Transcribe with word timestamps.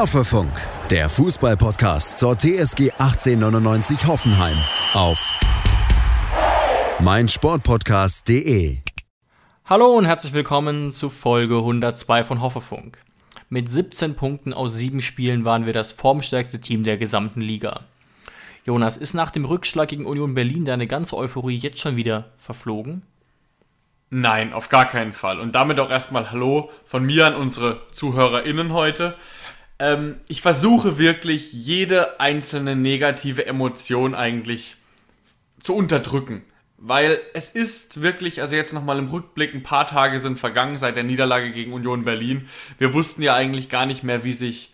Hoffefunk, 0.00 0.50
der 0.88 1.10
Fußballpodcast 1.10 2.16
zur 2.16 2.34
TSG 2.34 2.92
1899 2.92 4.06
Hoffenheim 4.06 4.56
auf 4.94 5.38
meinsportpodcast.de. 7.00 8.78
Hallo 9.66 9.88
und 9.98 10.06
herzlich 10.06 10.32
willkommen 10.32 10.90
zu 10.90 11.10
Folge 11.10 11.58
102 11.58 12.24
von 12.24 12.40
Hoffefunk. 12.40 13.02
Mit 13.50 13.68
17 13.68 14.14
Punkten 14.16 14.54
aus 14.54 14.72
7 14.72 15.02
Spielen 15.02 15.44
waren 15.44 15.66
wir 15.66 15.74
das 15.74 15.92
formstärkste 15.92 16.62
Team 16.62 16.82
der 16.82 16.96
gesamten 16.96 17.42
Liga. 17.42 17.80
Jonas, 18.64 18.96
ist 18.96 19.12
nach 19.12 19.30
dem 19.30 19.44
Rückschlag 19.44 19.90
gegen 19.90 20.06
Union 20.06 20.32
Berlin 20.32 20.64
deine 20.64 20.86
ganze 20.86 21.14
Euphorie 21.14 21.58
jetzt 21.58 21.78
schon 21.78 21.96
wieder 21.96 22.30
verflogen? 22.38 23.02
Nein, 24.08 24.52
auf 24.52 24.70
gar 24.70 24.86
keinen 24.86 25.12
Fall. 25.12 25.38
Und 25.38 25.54
damit 25.54 25.78
auch 25.78 25.88
erstmal 25.88 26.32
Hallo 26.32 26.70
von 26.84 27.04
mir 27.04 27.26
an 27.26 27.36
unsere 27.36 27.86
ZuhörerInnen 27.92 28.72
heute. 28.72 29.14
Ähm, 29.80 30.20
ich 30.28 30.42
versuche 30.42 30.98
wirklich 30.98 31.52
jede 31.52 32.20
einzelne 32.20 32.76
negative 32.76 33.46
Emotion 33.46 34.14
eigentlich 34.14 34.76
zu 35.58 35.74
unterdrücken. 35.74 36.42
Weil 36.76 37.20
es 37.34 37.50
ist 37.50 38.00
wirklich, 38.00 38.40
also 38.40 38.56
jetzt 38.56 38.72
nochmal 38.72 38.98
im 38.98 39.08
Rückblick, 39.08 39.54
ein 39.54 39.62
paar 39.62 39.86
Tage 39.86 40.20
sind 40.20 40.38
vergangen 40.38 40.78
seit 40.78 40.96
der 40.96 41.04
Niederlage 41.04 41.50
gegen 41.52 41.72
Union 41.72 42.04
Berlin. 42.04 42.48
Wir 42.78 42.94
wussten 42.94 43.22
ja 43.22 43.34
eigentlich 43.34 43.68
gar 43.68 43.84
nicht 43.84 44.02
mehr, 44.02 44.24
wie 44.24 44.32
sich 44.32 44.72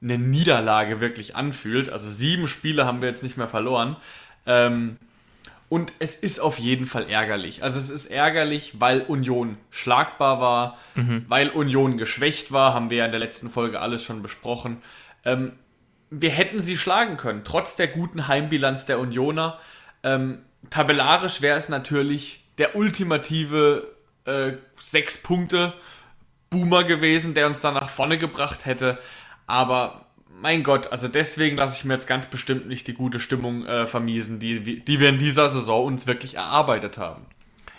eine 0.00 0.18
Niederlage 0.18 1.00
wirklich 1.00 1.34
anfühlt. 1.34 1.90
Also 1.90 2.08
sieben 2.08 2.46
Spiele 2.46 2.84
haben 2.86 3.00
wir 3.00 3.08
jetzt 3.08 3.24
nicht 3.24 3.36
mehr 3.36 3.48
verloren. 3.48 3.96
Ähm, 4.46 4.98
und 5.68 5.92
es 5.98 6.16
ist 6.16 6.40
auf 6.40 6.58
jeden 6.58 6.86
Fall 6.86 7.10
ärgerlich. 7.10 7.62
Also 7.62 7.78
es 7.78 7.90
ist 7.90 8.06
ärgerlich, 8.06 8.72
weil 8.78 9.02
Union 9.02 9.58
schlagbar 9.70 10.40
war, 10.40 10.78
mhm. 10.94 11.26
weil 11.28 11.50
Union 11.50 11.98
geschwächt 11.98 12.52
war, 12.52 12.72
haben 12.72 12.90
wir 12.90 12.98
ja 12.98 13.04
in 13.04 13.10
der 13.10 13.20
letzten 13.20 13.50
Folge 13.50 13.80
alles 13.80 14.02
schon 14.02 14.22
besprochen. 14.22 14.82
Ähm, 15.24 15.52
wir 16.10 16.30
hätten 16.30 16.60
sie 16.60 16.78
schlagen 16.78 17.18
können, 17.18 17.42
trotz 17.44 17.76
der 17.76 17.88
guten 17.88 18.28
Heimbilanz 18.28 18.86
der 18.86 18.98
Unioner. 18.98 19.58
Ähm, 20.02 20.42
tabellarisch 20.70 21.42
wäre 21.42 21.58
es 21.58 21.68
natürlich 21.68 22.44
der 22.56 22.74
ultimative 22.74 23.94
äh, 24.24 24.52
sechs 24.78 25.22
Punkte 25.22 25.74
Boomer 26.50 26.84
gewesen, 26.84 27.34
der 27.34 27.46
uns 27.46 27.60
dann 27.60 27.74
nach 27.74 27.90
vorne 27.90 28.16
gebracht 28.16 28.64
hätte. 28.64 28.98
Aber 29.46 30.06
mein 30.40 30.62
Gott, 30.62 30.92
also 30.92 31.08
deswegen 31.08 31.56
lasse 31.56 31.76
ich 31.76 31.84
mir 31.84 31.94
jetzt 31.94 32.06
ganz 32.06 32.26
bestimmt 32.26 32.68
nicht 32.68 32.86
die 32.86 32.94
gute 32.94 33.20
Stimmung 33.20 33.66
äh, 33.66 33.86
vermiesen, 33.86 34.40
die, 34.40 34.84
die 34.84 35.00
wir 35.00 35.08
in 35.08 35.18
dieser 35.18 35.48
Saison 35.48 35.86
uns 35.86 36.06
wirklich 36.06 36.36
erarbeitet 36.36 36.98
haben. 36.98 37.26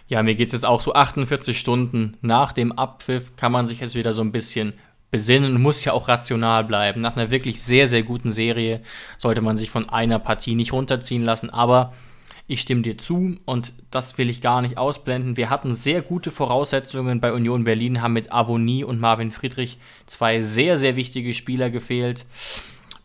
Ja, 0.08 0.24
mir 0.24 0.36
geht 0.36 0.48
es 0.48 0.54
jetzt 0.54 0.66
auch 0.66 0.82
so 0.82 0.94
48 0.94 1.58
Stunden 1.58 2.18
nach 2.22 2.52
dem 2.52 2.72
Abpfiff, 2.72 3.36
kann 3.36 3.52
man 3.52 3.68
sich 3.68 3.80
jetzt 3.80 3.96
wieder 3.96 4.12
so 4.12 4.22
ein 4.22 4.32
bisschen 4.32 4.74
besinnen 5.12 5.56
und 5.56 5.62
muss 5.62 5.86
ja 5.86 5.94
auch 5.94 6.08
rational 6.08 6.64
bleiben. 6.64 7.02
Nach 7.02 7.16
einer 7.16 7.32
wirklich 7.32 7.62
sehr, 7.62 7.88
sehr 7.88 8.04
guten 8.04 8.32
Serie 8.32 8.82
sollte 9.18 9.42
man 9.42 9.58
sich 9.58 9.70
von 9.70 9.90
einer 9.90 10.20
Partie 10.20 10.56
nicht 10.56 10.74
runterziehen 10.74 11.24
lassen, 11.24 11.50
aber 11.50 11.94
ich 12.50 12.62
stimme 12.62 12.82
dir 12.82 12.98
zu 12.98 13.36
und 13.46 13.74
das 13.92 14.18
will 14.18 14.28
ich 14.28 14.42
gar 14.42 14.64
nicht 14.64 14.76
ausblenden. 14.76 15.38
Wir 15.38 15.52
hatten 15.52 15.76
sehr 15.76 16.02
gute 16.02 16.32
Voraussetzungen 16.32 17.22
bei 17.22 17.32
Union 17.32 17.64
Berlin, 17.64 18.02
haben 18.02 18.14
mit 18.14 18.34
Avonie 18.34 18.84
und 18.84 19.00
Marvin 19.00 19.30
Friedrich 19.30 19.78
zwei 20.08 20.42
sehr, 20.42 20.76
sehr 20.80 20.96
wichtige 20.96 21.36
Spieler 21.36 21.70
gefehlt. 21.70 22.26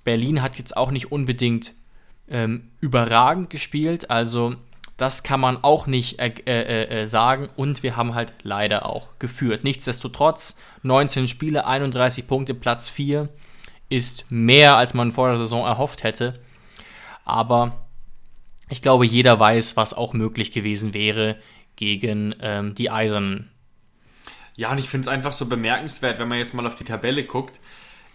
Berlin 0.02 0.40
hat 0.40 0.56
jetzt 0.56 0.74
auch 0.78 0.90
nicht 0.90 1.12
unbedingt 1.12 1.74
ähm, 2.26 2.70
überragend 2.80 3.50
gespielt, 3.50 4.08
also 4.08 4.54
das 4.96 5.22
kann 5.22 5.40
man 5.40 5.62
auch 5.62 5.86
nicht 5.86 6.20
äh, 6.20 6.32
äh, 6.46 7.02
äh, 7.02 7.06
sagen 7.06 7.50
und 7.54 7.82
wir 7.82 7.98
haben 7.98 8.14
halt 8.14 8.32
leider 8.44 8.86
auch 8.86 9.10
geführt. 9.18 9.62
Nichtsdestotrotz, 9.62 10.56
19 10.84 11.28
Spiele, 11.28 11.66
31 11.66 12.26
Punkte, 12.26 12.54
Platz 12.54 12.88
4 12.88 13.28
ist 13.90 14.24
mehr, 14.30 14.76
als 14.78 14.94
man 14.94 15.12
vor 15.12 15.28
der 15.28 15.36
Saison 15.36 15.66
erhofft 15.66 16.02
hätte. 16.02 16.40
Aber 17.26 17.83
ich 18.74 18.82
glaube, 18.82 19.06
jeder 19.06 19.38
weiß, 19.38 19.76
was 19.76 19.94
auch 19.94 20.14
möglich 20.14 20.50
gewesen 20.50 20.94
wäre 20.94 21.36
gegen 21.76 22.34
ähm, 22.40 22.74
die 22.74 22.90
Eisernen. 22.90 23.48
Ja, 24.56 24.72
und 24.72 24.78
ich 24.78 24.88
finde 24.88 25.02
es 25.02 25.08
einfach 25.08 25.32
so 25.32 25.46
bemerkenswert, 25.46 26.18
wenn 26.18 26.26
man 26.26 26.38
jetzt 26.38 26.54
mal 26.54 26.66
auf 26.66 26.74
die 26.74 26.82
Tabelle 26.82 27.22
guckt. 27.22 27.60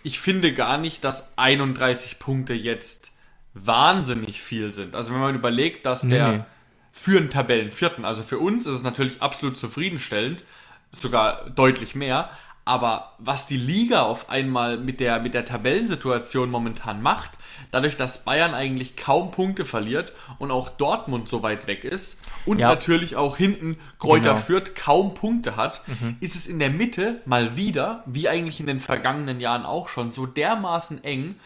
Ich 0.04 0.20
finde 0.20 0.54
gar 0.54 0.78
nicht, 0.78 1.06
dass 1.06 1.38
31 1.38 2.20
Punkte 2.20 2.54
jetzt 2.54 3.18
wahnsinnig 3.54 4.42
viel 4.42 4.70
sind. 4.70 4.96
Also 4.96 5.14
wenn 5.14 5.22
man 5.22 5.34
überlegt, 5.34 5.86
dass 5.86 6.04
nee. 6.04 6.16
der 6.16 6.46
für 6.92 7.18
einen 7.18 7.30
Tabellenvierten, 7.30 8.04
also 8.04 8.22
für 8.22 8.40
uns 8.40 8.66
ist 8.66 8.74
es 8.74 8.84
natürlich 8.84 9.22
absolut 9.22 9.56
zufriedenstellend, 9.56 10.44
sogar 10.92 11.50
deutlich 11.52 11.96
mehr, 11.96 12.32
aber 12.70 13.14
was 13.18 13.48
die 13.48 13.58
Liga 13.58 14.04
auf 14.04 14.30
einmal 14.30 14.78
mit 14.78 15.00
der, 15.00 15.20
mit 15.20 15.34
der 15.34 15.44
Tabellensituation 15.44 16.52
momentan 16.52 17.02
macht, 17.02 17.32
dadurch, 17.72 17.96
dass 17.96 18.24
Bayern 18.24 18.54
eigentlich 18.54 18.96
kaum 18.96 19.32
Punkte 19.32 19.66
verliert 19.66 20.14
und 20.38 20.52
auch 20.52 20.70
Dortmund 20.70 21.28
so 21.28 21.42
weit 21.42 21.66
weg 21.66 21.84
ist 21.84 22.22
und 22.46 22.60
ja. 22.60 22.68
natürlich 22.68 23.16
auch 23.16 23.38
hinten 23.38 23.80
Kräuter 23.98 24.36
genau. 24.36 24.46
Fürth 24.46 24.76
kaum 24.76 25.16
Punkte 25.16 25.56
hat, 25.56 25.82
mhm. 25.88 26.18
ist 26.20 26.36
es 26.36 26.46
in 26.46 26.60
der 26.60 26.70
Mitte 26.70 27.24
mal 27.26 27.58
wieder, 27.58 28.04
wie 28.06 28.30
eigentlich 28.30 28.60
in 28.60 28.68
den 28.68 28.80
vergangenen 28.80 29.40
Jahren 29.40 29.66
auch 29.66 29.88
schon, 29.88 30.12
so 30.12 30.28
dermaßen 30.28 31.04
eng, 31.04 31.38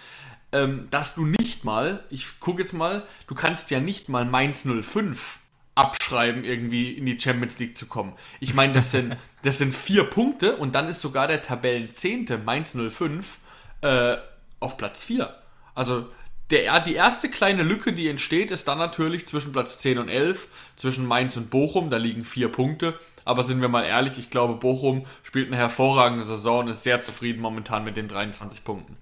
ähm, 0.52 0.90
dass 0.92 1.16
du 1.16 1.26
nicht 1.26 1.64
mal, 1.64 2.04
ich 2.10 2.42
gucke 2.42 2.62
jetzt 2.62 2.74
mal, 2.74 3.04
du 3.28 3.34
kannst 3.34 3.72
ja 3.72 3.80
nicht 3.80 4.10
mal 4.10 4.26
Mainz 4.26 4.66
05 4.68 5.40
abschreiben, 5.76 6.44
irgendwie 6.44 6.92
in 6.92 7.06
die 7.06 7.20
Champions 7.20 7.58
League 7.60 7.76
zu 7.76 7.88
kommen. 7.88 8.14
Ich 8.40 8.54
meine, 8.54 8.74
das 8.74 8.92
sind, 8.92 9.18
das 9.42 9.58
sind 9.58 9.76
vier 9.76 10.04
Punkte 10.04 10.56
und 10.56 10.76
dann 10.76 10.88
ist 10.88 11.02
sogar 11.02 11.28
der 11.28 11.42
Tabellenzehnte 11.42 12.38
Mainz 12.38 12.76
05 12.76 13.40
äh, 13.82 14.18
auf 14.60 14.78
Platz 14.78 15.04
4. 15.04 15.36
Also 15.76 16.08
der, 16.50 16.80
die 16.82 16.94
erste 16.94 17.30
kleine 17.30 17.64
Lücke, 17.64 17.94
die 17.94 18.08
entsteht, 18.08 18.52
ist 18.52 18.68
dann 18.68 18.78
natürlich 18.78 19.26
zwischen 19.26 19.52
Platz 19.52 19.80
10 19.80 19.98
und 19.98 20.10
11, 20.10 20.48
zwischen 20.76 21.08
Mainz 21.08 21.36
und 21.38 21.50
Bochum, 21.50 21.90
da 21.90 21.98
liegen 21.98 22.24
vier 22.24 22.52
Punkte. 22.52 23.00
Aber 23.26 23.42
sind 23.44 23.62
wir 23.62 23.70
mal 23.70 23.84
ehrlich, 23.84 24.20
ich 24.20 24.30
glaube, 24.30 24.56
Bochum 24.56 25.06
spielt 25.24 25.48
eine 25.48 25.58
hervorragende 25.58 26.24
Saison 26.24 26.60
und 26.60 26.68
ist 26.68 26.84
sehr 26.84 27.00
zufrieden 27.00 27.42
momentan 27.42 27.84
mit 27.84 27.98
den 27.98 28.08
23 28.08 28.64
Punkten. 28.64 28.98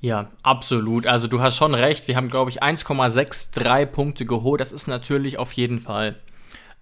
Ja, 0.00 0.30
absolut. 0.42 1.06
Also 1.06 1.26
du 1.28 1.40
hast 1.40 1.56
schon 1.56 1.74
recht. 1.74 2.08
Wir 2.08 2.16
haben, 2.16 2.30
glaube 2.30 2.50
ich, 2.50 2.62
1,63 2.62 3.86
Punkte 3.86 4.24
geholt. 4.24 4.60
Das 4.60 4.72
ist 4.72 4.86
natürlich 4.86 5.38
auf 5.38 5.52
jeden 5.52 5.78
Fall 5.78 6.16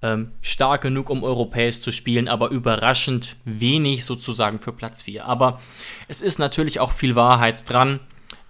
ähm, 0.02 0.30
stark 0.40 0.82
genug, 0.82 1.10
um 1.10 1.24
europäisch 1.24 1.80
zu 1.80 1.90
spielen, 1.90 2.28
aber 2.28 2.50
überraschend 2.50 3.36
wenig 3.44 4.04
sozusagen 4.04 4.60
für 4.60 4.72
Platz 4.72 5.02
4. 5.02 5.24
Aber 5.24 5.60
es 6.06 6.22
ist 6.22 6.38
natürlich 6.38 6.78
auch 6.78 6.92
viel 6.92 7.16
Wahrheit 7.16 7.68
dran, 7.68 7.98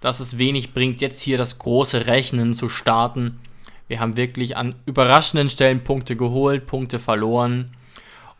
dass 0.01 0.19
es 0.19 0.37
wenig 0.37 0.73
bringt, 0.73 1.01
jetzt 1.01 1.21
hier 1.21 1.37
das 1.37 1.57
große 1.57 2.05
Rechnen 2.05 2.53
zu 2.53 2.69
starten. 2.69 3.39
Wir 3.87 3.99
haben 3.99 4.17
wirklich 4.17 4.55
an 4.55 4.75
überraschenden 4.85 5.49
Stellen 5.49 5.83
Punkte 5.83 6.15
geholt, 6.15 6.67
Punkte 6.67 6.99
verloren. 6.99 7.71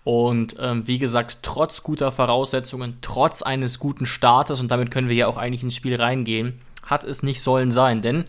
Und 0.09 0.55
ähm, 0.57 0.87
wie 0.87 0.97
gesagt, 0.97 1.37
trotz 1.43 1.83
guter 1.83 2.11
Voraussetzungen, 2.11 2.95
trotz 3.03 3.43
eines 3.43 3.77
guten 3.77 4.07
Startes, 4.07 4.59
und 4.59 4.71
damit 4.71 4.89
können 4.89 5.07
wir 5.07 5.15
ja 5.15 5.27
auch 5.27 5.37
eigentlich 5.37 5.61
ins 5.61 5.75
Spiel 5.75 5.95
reingehen, 5.97 6.61
hat 6.83 7.03
es 7.03 7.21
nicht 7.21 7.43
sollen 7.43 7.69
sein. 7.69 8.01
Denn 8.01 8.25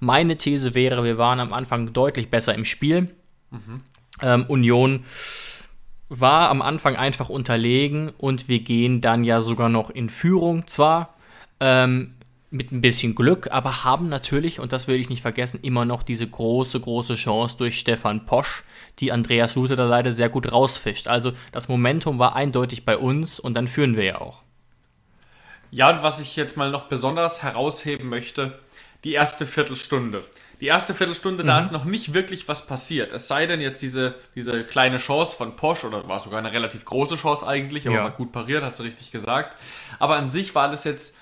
meine 0.00 0.36
These 0.36 0.74
wäre, 0.74 1.04
wir 1.04 1.18
waren 1.18 1.38
am 1.38 1.52
Anfang 1.52 1.92
deutlich 1.92 2.30
besser 2.30 2.54
im 2.54 2.64
Spiel. 2.64 3.14
Mhm. 3.50 3.82
Ähm, 4.22 4.46
Union 4.48 5.04
war 6.08 6.48
am 6.48 6.62
Anfang 6.62 6.96
einfach 6.96 7.28
unterlegen 7.28 8.08
und 8.16 8.48
wir 8.48 8.60
gehen 8.60 9.02
dann 9.02 9.22
ja 9.22 9.42
sogar 9.42 9.68
noch 9.68 9.90
in 9.90 10.08
Führung. 10.08 10.66
Zwar 10.66 11.12
ähm, 11.60 12.14
mit 12.50 12.72
ein 12.72 12.80
bisschen 12.80 13.14
Glück, 13.14 13.48
aber 13.50 13.84
haben 13.84 14.08
natürlich, 14.08 14.58
und 14.58 14.72
das 14.72 14.88
will 14.88 14.98
ich 14.98 15.10
nicht 15.10 15.22
vergessen, 15.22 15.60
immer 15.62 15.84
noch 15.84 16.02
diese 16.02 16.26
große, 16.26 16.80
große 16.80 17.14
Chance 17.14 17.56
durch 17.58 17.78
Stefan 17.78 18.24
Posch, 18.24 18.62
die 19.00 19.12
Andreas 19.12 19.54
Luther 19.54 19.76
da 19.76 19.84
leider 19.84 20.12
sehr 20.12 20.30
gut 20.30 20.50
rausfischt. 20.50 21.08
Also 21.08 21.32
das 21.52 21.68
Momentum 21.68 22.18
war 22.18 22.34
eindeutig 22.34 22.84
bei 22.84 22.96
uns 22.96 23.38
und 23.38 23.54
dann 23.54 23.68
führen 23.68 23.96
wir 23.96 24.04
ja 24.04 24.20
auch. 24.20 24.42
Ja, 25.70 25.90
und 25.90 26.02
was 26.02 26.20
ich 26.20 26.36
jetzt 26.36 26.56
mal 26.56 26.70
noch 26.70 26.84
besonders 26.84 27.42
herausheben 27.42 28.08
möchte, 28.08 28.58
die 29.04 29.12
erste 29.12 29.46
Viertelstunde. 29.46 30.24
Die 30.60 30.66
erste 30.66 30.94
Viertelstunde, 30.94 31.44
mhm. 31.44 31.48
da 31.48 31.60
ist 31.60 31.70
noch 31.70 31.84
nicht 31.84 32.14
wirklich 32.14 32.48
was 32.48 32.66
passiert. 32.66 33.12
Es 33.12 33.28
sei 33.28 33.46
denn 33.46 33.60
jetzt 33.60 33.82
diese, 33.82 34.14
diese 34.34 34.64
kleine 34.64 34.96
Chance 34.96 35.36
von 35.36 35.54
Posch, 35.54 35.84
oder 35.84 36.08
war 36.08 36.18
sogar 36.18 36.38
eine 36.38 36.52
relativ 36.52 36.86
große 36.86 37.16
Chance 37.16 37.46
eigentlich, 37.46 37.86
aber 37.86 37.96
ja. 37.96 38.04
war 38.04 38.10
gut 38.10 38.32
pariert, 38.32 38.64
hast 38.64 38.78
du 38.78 38.84
richtig 38.84 39.10
gesagt. 39.10 39.54
Aber 39.98 40.16
an 40.16 40.30
sich 40.30 40.54
war 40.54 40.70
das 40.70 40.84
jetzt 40.84 41.17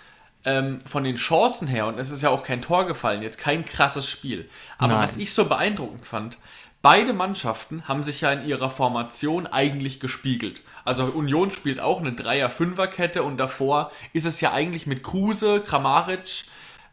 ähm, 0.47 0.81
von 0.87 1.05
den 1.05 1.17
Chancen 1.17 1.69
her, 1.69 1.87
und 1.87 1.99
es 1.99 2.11
ist 2.11 2.23
ja 2.23 2.31
auch 2.31 2.43
kein 2.43 2.63
Tor 2.63 2.87
gefallen, 2.87 3.21
jetzt 3.21 3.37
kein 3.37 3.65
krasses 3.65 4.09
Spiel. 4.09 4.49
Aber 4.79 4.95
Nein. 4.95 5.03
was 5.03 5.17
ich 5.17 5.35
so 5.35 5.45
beeindruckend 5.45 6.07
fand, 6.07 6.39
beide 6.81 7.13
Mannschaften 7.13 7.87
haben 7.89 8.05
sich 8.05 8.21
ja 8.21 8.33
in 8.33 8.47
ihrer 8.47 8.71
Formation 8.71 9.49
eigentlich 9.49 9.99
gespiegelt. 9.99 10.63
Also 10.85 11.05
Union 11.07 11.51
spielt 11.51 11.81
auch 11.81 12.01
eine 12.01 12.13
Dreier-Fünfer-Kette 12.13 13.25
und 13.25 13.39
davor 13.39 13.91
ist 14.13 14.25
es 14.25 14.41
ja 14.41 14.53
eigentlich 14.53 14.87
mit 14.87 15.03
Kruse, 15.03 15.61
Kramaric, 15.61 16.45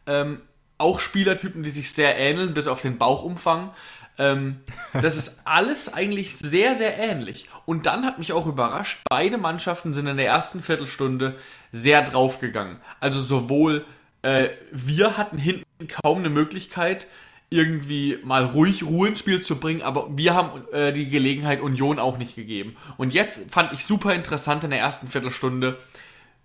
ähm, 0.06 0.42
auch 0.76 0.98
Spielertypen, 0.98 1.62
die 1.62 1.70
sich 1.70 1.92
sehr 1.92 2.18
ähneln, 2.18 2.54
bis 2.54 2.66
auf 2.66 2.82
den 2.82 2.98
Bauchumfang. 2.98 3.70
Ähm, 4.18 4.60
das 5.00 5.16
ist 5.16 5.40
alles 5.44 5.92
eigentlich 5.92 6.36
sehr, 6.36 6.74
sehr 6.74 6.98
ähnlich. 6.98 7.48
Und 7.66 7.86
dann 7.86 8.04
hat 8.04 8.18
mich 8.18 8.32
auch 8.32 8.46
überrascht, 8.46 9.00
beide 9.08 9.38
Mannschaften 9.38 9.94
sind 9.94 10.06
in 10.06 10.16
der 10.16 10.26
ersten 10.26 10.62
Viertelstunde 10.62 11.36
sehr 11.72 12.02
draufgegangen. 12.02 12.76
Also 13.00 13.20
sowohl 13.20 13.84
äh, 14.24 14.50
wir 14.72 15.18
hatten 15.18 15.36
hinten 15.38 15.86
kaum 15.86 16.18
eine 16.18 16.30
Möglichkeit, 16.30 17.06
irgendwie 17.50 18.18
mal 18.24 18.44
ruhig 18.44 18.82
Ruhe 18.82 19.08
ins 19.08 19.18
Spiel 19.18 19.42
zu 19.42 19.56
bringen, 19.56 19.82
aber 19.82 20.08
wir 20.16 20.34
haben 20.34 20.62
äh, 20.72 20.92
die 20.92 21.08
Gelegenheit 21.08 21.60
Union 21.60 21.98
auch 21.98 22.16
nicht 22.16 22.34
gegeben. 22.34 22.74
Und 22.96 23.12
jetzt 23.12 23.50
fand 23.50 23.72
ich 23.72 23.84
super 23.84 24.14
interessant 24.14 24.64
in 24.64 24.70
der 24.70 24.78
ersten 24.78 25.08
Viertelstunde, 25.08 25.78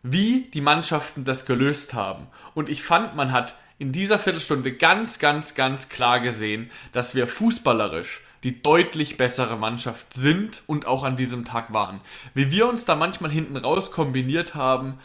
wie 0.04 0.50
die 0.54 0.62
Mannschaften 0.62 1.24
das 1.24 1.46
gelöst 1.46 1.94
haben. 1.94 2.28
Und 2.54 2.70
ich 2.70 2.84
fand, 2.84 3.16
man 3.16 3.32
hat 3.32 3.56
in 3.80 3.92
dieser 3.92 4.20
Viertelstunde 4.20 4.74
ganz, 4.74 5.18
ganz, 5.20 5.56
ganz 5.56 5.90
klar 5.90 6.20
gesehen, 6.20 6.70
dass 6.92 7.16
wir 7.16 7.28
fußballerisch 7.28 8.22
die 8.44 8.62
deutlich 8.62 9.18
bessere 9.18 9.58
Mannschaft 9.58 10.14
sind 10.14 10.64
und 10.68 10.86
auch 10.86 11.04
an 11.04 11.18
diesem 11.18 11.44
Tag 11.44 11.74
waren. 11.74 12.00
Wie 12.34 12.52
wir 12.52 12.70
uns 12.70 12.86
da 12.86 12.96
manchmal 12.96 13.32
hinten 13.32 13.58
raus 13.58 13.92
kombiniert 13.92 14.56
haben, 14.56 15.00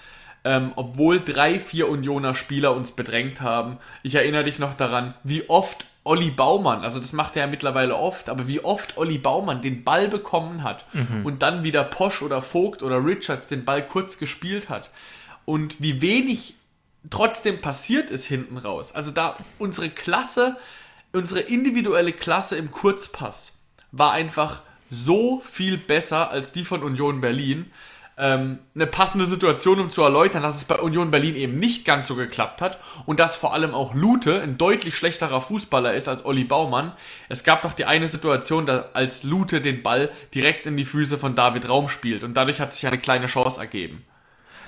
ähm, 0.44 0.72
obwohl 0.76 1.20
drei, 1.20 1.58
vier 1.58 1.88
Unioner 1.88 2.34
Spieler 2.34 2.74
uns 2.76 2.92
bedrängt 2.92 3.40
haben. 3.40 3.78
Ich 4.02 4.14
erinnere 4.14 4.44
dich 4.44 4.58
noch 4.58 4.74
daran, 4.74 5.14
wie 5.24 5.48
oft 5.48 5.86
Olli 6.04 6.30
Baumann, 6.30 6.82
also 6.82 7.00
das 7.00 7.14
macht 7.14 7.34
er 7.34 7.44
ja 7.44 7.50
mittlerweile 7.50 7.96
oft, 7.96 8.28
aber 8.28 8.46
wie 8.46 8.62
oft 8.62 8.98
Olli 8.98 9.16
Baumann 9.16 9.62
den 9.62 9.84
Ball 9.84 10.06
bekommen 10.06 10.62
hat 10.62 10.84
mhm. 10.92 11.24
und 11.24 11.40
dann 11.40 11.64
wieder 11.64 11.82
Posch 11.82 12.20
oder 12.20 12.42
Vogt 12.42 12.82
oder 12.82 13.02
Richards 13.02 13.48
den 13.48 13.64
Ball 13.64 13.84
kurz 13.84 14.18
gespielt 14.18 14.68
hat 14.68 14.90
und 15.46 15.80
wie 15.80 16.02
wenig 16.02 16.56
trotzdem 17.10 17.60
passiert 17.60 18.10
ist 18.10 18.26
hinten 18.26 18.58
raus. 18.58 18.92
Also 18.92 19.10
da 19.10 19.36
unsere 19.58 19.90
Klasse, 19.90 20.56
unsere 21.12 21.40
individuelle 21.40 22.12
Klasse 22.12 22.56
im 22.56 22.70
Kurzpass 22.70 23.58
war 23.92 24.12
einfach 24.12 24.62
so 24.90 25.40
viel 25.40 25.76
besser 25.76 26.30
als 26.30 26.52
die 26.52 26.64
von 26.64 26.82
Union 26.82 27.20
Berlin 27.20 27.70
ähm, 28.16 28.60
eine 28.74 28.86
passende 28.86 29.26
Situation, 29.26 29.80
um 29.80 29.90
zu 29.90 30.02
erläutern, 30.02 30.42
dass 30.42 30.56
es 30.56 30.64
bei 30.64 30.78
Union 30.78 31.10
Berlin 31.10 31.34
eben 31.34 31.58
nicht 31.58 31.84
ganz 31.84 32.06
so 32.06 32.14
geklappt 32.14 32.60
hat 32.60 32.78
und 33.06 33.18
dass 33.18 33.36
vor 33.36 33.52
allem 33.54 33.74
auch 33.74 33.94
Lute 33.94 34.40
ein 34.40 34.56
deutlich 34.56 34.96
schlechterer 34.96 35.40
Fußballer 35.40 35.94
ist 35.94 36.08
als 36.08 36.24
Olli 36.24 36.44
Baumann. 36.44 36.92
Es 37.28 37.42
gab 37.42 37.62
doch 37.62 37.72
die 37.72 37.86
eine 37.86 38.08
Situation, 38.08 38.66
da, 38.66 38.90
als 38.94 39.24
Lute 39.24 39.60
den 39.60 39.82
Ball 39.82 40.10
direkt 40.34 40.66
in 40.66 40.76
die 40.76 40.84
Füße 40.84 41.18
von 41.18 41.34
David 41.34 41.68
Raum 41.68 41.88
spielt 41.88 42.22
und 42.22 42.34
dadurch 42.34 42.60
hat 42.60 42.72
sich 42.72 42.86
eine 42.86 42.98
kleine 42.98 43.26
Chance 43.26 43.60
ergeben. 43.60 44.04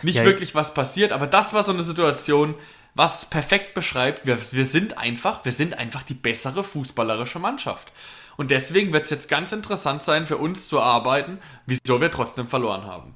Nicht 0.02 0.16
ja, 0.16 0.24
wirklich 0.24 0.54
was 0.54 0.74
passiert, 0.74 1.12
aber 1.12 1.26
das 1.26 1.52
war 1.52 1.64
so 1.64 1.72
eine 1.72 1.82
Situation, 1.82 2.54
was 2.94 3.20
es 3.22 3.26
perfekt 3.26 3.74
beschreibt. 3.74 4.26
Wir, 4.26 4.38
wir 4.52 4.66
sind 4.66 4.98
einfach, 4.98 5.44
wir 5.44 5.52
sind 5.52 5.78
einfach 5.78 6.02
die 6.02 6.14
bessere 6.14 6.64
fußballerische 6.64 7.38
Mannschaft. 7.38 7.92
Und 8.36 8.50
deswegen 8.50 8.92
wird 8.92 9.04
es 9.04 9.10
jetzt 9.10 9.28
ganz 9.28 9.52
interessant 9.52 10.02
sein 10.02 10.26
für 10.26 10.36
uns 10.36 10.68
zu 10.68 10.80
arbeiten, 10.80 11.38
wieso 11.66 12.00
wir 12.00 12.10
trotzdem 12.10 12.46
verloren 12.46 12.84
haben. 12.84 13.14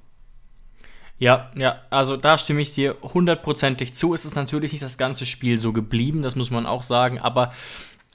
Ja, 1.18 1.50
ja, 1.54 1.80
also 1.90 2.16
da 2.16 2.38
stimme 2.38 2.62
ich 2.62 2.74
dir 2.74 2.96
hundertprozentig 3.02 3.94
zu. 3.94 4.14
Es 4.14 4.24
ist 4.24 4.36
natürlich 4.36 4.72
nicht 4.72 4.82
das 4.82 4.96
ganze 4.96 5.26
Spiel 5.26 5.58
so 5.58 5.72
geblieben, 5.72 6.22
das 6.22 6.34
muss 6.34 6.50
man 6.50 6.64
auch 6.64 6.82
sagen, 6.82 7.18
aber 7.18 7.52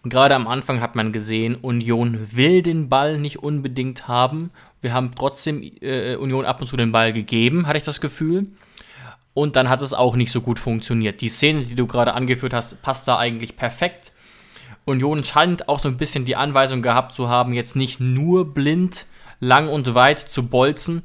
gerade 0.03 0.33
am 0.33 0.47
Anfang 0.47 0.81
hat 0.81 0.95
man 0.95 1.13
gesehen, 1.13 1.55
Union 1.55 2.29
will 2.31 2.63
den 2.63 2.89
Ball 2.89 3.19
nicht 3.19 3.43
unbedingt 3.43 4.07
haben. 4.07 4.49
Wir 4.85 4.93
haben 4.93 5.13
trotzdem 5.15 5.63
äh, 5.81 6.15
Union 6.15 6.45
ab 6.45 6.61
und 6.61 6.67
zu 6.67 6.77
den 6.77 6.91
Ball 6.91 7.11
gegeben, 7.11 7.65
hatte 7.65 7.79
ich 7.79 7.83
das 7.83 8.01
Gefühl. 8.01 8.43
Und 9.33 9.55
dann 9.55 9.67
hat 9.67 9.81
es 9.81 9.95
auch 9.95 10.15
nicht 10.15 10.31
so 10.31 10.41
gut 10.41 10.59
funktioniert. 10.59 11.21
Die 11.21 11.27
Szene, 11.27 11.65
die 11.65 11.73
du 11.73 11.87
gerade 11.87 12.13
angeführt 12.13 12.53
hast, 12.53 12.81
passt 12.83 13.07
da 13.07 13.17
eigentlich 13.17 13.57
perfekt. 13.57 14.13
Union 14.85 15.23
scheint 15.23 15.67
auch 15.67 15.79
so 15.79 15.89
ein 15.89 15.97
bisschen 15.97 16.23
die 16.25 16.35
Anweisung 16.35 16.83
gehabt 16.83 17.15
zu 17.15 17.27
haben, 17.29 17.51
jetzt 17.51 17.75
nicht 17.75 17.99
nur 17.99 18.53
blind 18.53 19.07
lang 19.39 19.69
und 19.69 19.95
weit 19.95 20.19
zu 20.19 20.47
bolzen, 20.47 21.01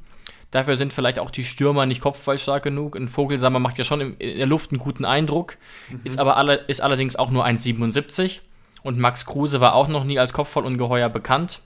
Dafür 0.50 0.74
sind 0.74 0.92
vielleicht 0.92 1.20
auch 1.20 1.30
die 1.30 1.44
Stürmer 1.44 1.86
nicht 1.86 2.00
kopfballstark 2.00 2.64
genug. 2.64 2.96
Ein 2.96 3.06
Vogelsammer 3.06 3.60
macht 3.60 3.78
ja 3.78 3.84
schon 3.84 4.16
in 4.18 4.36
der 4.36 4.46
Luft 4.46 4.72
einen 4.72 4.80
guten 4.80 5.04
Eindruck, 5.04 5.56
mhm. 5.88 6.00
ist 6.02 6.18
aber 6.18 6.36
alle, 6.36 6.54
ist 6.66 6.80
allerdings 6.80 7.14
auch 7.14 7.30
nur 7.30 7.46
1,77. 7.46 8.40
Und 8.82 8.98
Max 8.98 9.26
Kruse 9.26 9.60
war 9.60 9.74
auch 9.74 9.86
noch 9.86 10.02
nie 10.02 10.18
als 10.18 10.32
Kopfballungeheuer 10.32 11.08
bekannt. 11.08 11.60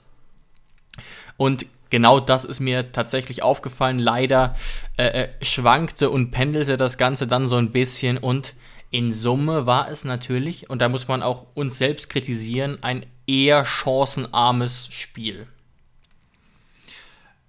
Und 1.37 1.65
genau 1.95 2.19
das 2.19 2.43
ist 2.43 2.59
mir 2.59 2.91
tatsächlich 2.91 3.41
aufgefallen. 3.41 3.99
Leider 3.99 4.53
äh, 4.97 5.05
äh, 5.05 5.29
schwankte 5.41 6.09
und 6.09 6.29
pendelte 6.29 6.75
das 6.75 6.97
Ganze 6.97 7.25
dann 7.25 7.47
so 7.47 7.55
ein 7.55 7.71
bisschen. 7.71 8.17
Und 8.17 8.53
in 8.91 9.13
Summe 9.13 9.65
war 9.65 9.89
es 9.89 10.03
natürlich, 10.03 10.69
und 10.69 10.79
da 10.79 10.89
muss 10.89 11.07
man 11.07 11.23
auch 11.23 11.45
uns 11.53 11.77
selbst 11.77 12.09
kritisieren, 12.09 12.79
ein 12.83 13.05
eher 13.27 13.63
chancenarmes 13.63 14.89
Spiel. 14.91 15.47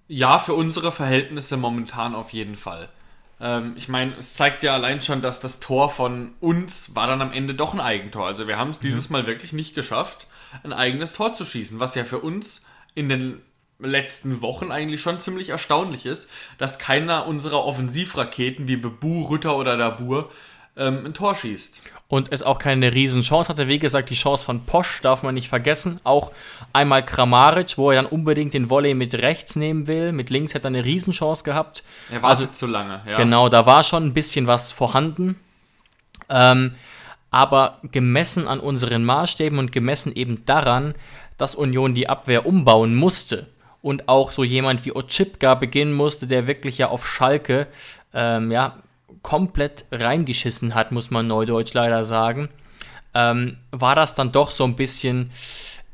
Ja, 0.06 0.38
für 0.38 0.54
unsere 0.54 0.92
Verhältnisse 0.92 1.56
momentan 1.56 2.14
auf 2.14 2.32
jeden 2.32 2.54
Fall. 2.54 2.88
Ähm, 3.40 3.74
ich 3.76 3.88
meine, 3.88 4.14
es 4.16 4.34
zeigt 4.34 4.62
ja 4.62 4.74
allein 4.74 5.00
schon, 5.00 5.22
dass 5.22 5.40
das 5.40 5.58
Tor 5.58 5.90
von 5.90 6.34
uns 6.38 6.94
war 6.94 7.08
dann 7.08 7.20
am 7.20 7.32
Ende 7.32 7.54
doch 7.56 7.74
ein 7.74 7.80
Eigentor. 7.80 8.28
Also 8.28 8.46
wir 8.46 8.58
haben 8.58 8.70
es 8.70 8.78
mhm. 8.78 8.84
dieses 8.84 9.10
Mal 9.10 9.26
wirklich 9.26 9.52
nicht 9.52 9.74
geschafft, 9.74 10.28
ein 10.62 10.72
eigenes 10.72 11.14
Tor 11.14 11.32
zu 11.32 11.44
schießen, 11.44 11.80
was 11.80 11.96
ja 11.96 12.04
für 12.04 12.20
uns 12.20 12.64
in 12.94 13.08
den 13.08 13.42
letzten 13.78 14.42
Wochen 14.42 14.70
eigentlich 14.70 15.00
schon 15.00 15.20
ziemlich 15.20 15.50
erstaunlich 15.50 16.06
ist, 16.06 16.30
dass 16.58 16.78
keiner 16.78 17.26
unserer 17.26 17.64
Offensivraketen 17.64 18.68
wie 18.68 18.76
Bebu, 18.76 19.24
Rütter 19.24 19.56
oder 19.56 19.76
Dabur 19.76 20.30
ähm, 20.76 21.06
ein 21.06 21.14
Tor 21.14 21.34
schießt 21.34 21.82
und 22.08 22.32
es 22.32 22.42
auch 22.42 22.58
keine 22.58 22.92
Riesenchance 22.94 23.48
hatte. 23.48 23.68
Wie 23.68 23.78
gesagt, 23.78 24.10
die 24.10 24.14
Chance 24.14 24.44
von 24.44 24.64
Posch 24.64 25.00
darf 25.00 25.22
man 25.22 25.34
nicht 25.34 25.48
vergessen. 25.48 26.00
Auch 26.04 26.30
einmal 26.72 27.04
Kramaric, 27.04 27.78
wo 27.78 27.90
er 27.90 27.96
dann 27.96 28.06
unbedingt 28.06 28.54
den 28.54 28.70
Volley 28.70 28.94
mit 28.94 29.14
rechts 29.14 29.56
nehmen 29.56 29.88
will. 29.88 30.12
Mit 30.12 30.30
links 30.30 30.54
hätte 30.54 30.66
er 30.66 30.68
eine 30.68 30.84
Riesenchance 30.84 31.42
gehabt. 31.42 31.82
Er 32.10 32.22
war 32.22 32.30
also 32.30 32.46
zu 32.46 32.66
lange, 32.66 33.02
ja. 33.08 33.16
Genau, 33.16 33.48
da 33.48 33.66
war 33.66 33.82
schon 33.82 34.04
ein 34.04 34.14
bisschen 34.14 34.46
was 34.46 34.70
vorhanden. 34.70 35.36
Ähm, 36.28 36.74
aber 37.32 37.78
gemessen 37.82 38.46
an 38.46 38.60
unseren 38.60 39.04
Maßstäben 39.04 39.58
und 39.58 39.72
gemessen 39.72 40.14
eben 40.14 40.46
daran, 40.46 40.94
dass 41.38 41.54
Union 41.54 41.94
die 41.94 42.08
Abwehr 42.08 42.46
umbauen 42.46 42.94
musste 42.94 43.48
und 43.86 44.08
auch 44.08 44.32
so 44.32 44.42
jemand 44.42 44.84
wie 44.84 44.96
Ochipka 44.96 45.54
beginnen 45.54 45.94
musste, 45.94 46.26
der 46.26 46.48
wirklich 46.48 46.76
ja 46.76 46.88
auf 46.88 47.06
Schalke 47.06 47.68
ähm, 48.12 48.50
ja, 48.50 48.82
komplett 49.22 49.84
reingeschissen 49.92 50.74
hat, 50.74 50.90
muss 50.90 51.12
man 51.12 51.28
neudeutsch 51.28 51.72
leider 51.72 52.02
sagen, 52.02 52.48
ähm, 53.14 53.58
war 53.70 53.94
das 53.94 54.16
dann 54.16 54.32
doch 54.32 54.50
so 54.50 54.64
ein 54.64 54.74
bisschen 54.74 55.30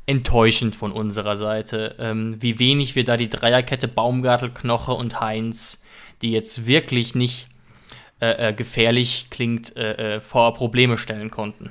enttäuschend 0.07 0.75
von 0.75 0.91
unserer 0.91 1.37
Seite, 1.37 1.95
ähm, 1.99 2.35
wie 2.39 2.57
wenig 2.57 2.95
wir 2.95 3.03
da 3.03 3.15
die 3.15 3.29
Dreierkette 3.29 3.87
Baumgartel, 3.87 4.49
Knoche 4.49 4.93
und 4.93 5.21
Heinz, 5.21 5.83
die 6.23 6.31
jetzt 6.31 6.65
wirklich 6.65 7.13
nicht 7.13 7.45
äh, 8.19 8.49
äh, 8.49 8.53
gefährlich 8.53 9.27
klingt, 9.29 9.77
äh, 9.77 10.15
äh 10.15 10.19
vor 10.19 10.55
Probleme 10.55 10.97
stellen 10.97 11.29
konnten. 11.29 11.69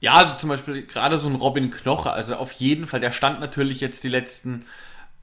Ja, 0.00 0.12
also 0.12 0.38
zum 0.38 0.48
Beispiel 0.48 0.82
gerade 0.86 1.18
so 1.18 1.28
ein 1.28 1.34
Robin 1.34 1.70
Knoche, 1.70 2.10
also 2.10 2.36
auf 2.36 2.52
jeden 2.52 2.86
Fall, 2.86 3.00
der 3.00 3.12
stand 3.12 3.38
natürlich 3.40 3.82
jetzt 3.82 4.02
die 4.02 4.08
letzten 4.08 4.64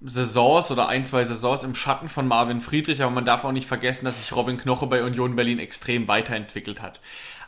Saisons 0.02 0.70
oder 0.70 0.88
ein, 0.88 1.06
zwei 1.06 1.26
Saisons 1.26 1.64
im 1.64 1.74
Schatten 1.74 2.08
von 2.08 2.28
Marvin 2.28 2.62
Friedrich, 2.62 3.02
aber 3.02 3.12
man 3.12 3.26
darf 3.26 3.44
auch 3.46 3.52
nicht 3.52 3.68
vergessen, 3.68 4.06
dass 4.06 4.20
sich 4.20 4.36
Robin 4.36 4.58
Knoche 4.58 4.86
bei 4.88 5.04
Union 5.04 5.36
Berlin 5.36 5.60
extrem 5.60 6.08
weiterentwickelt 6.08 6.82
hat. 6.82 7.00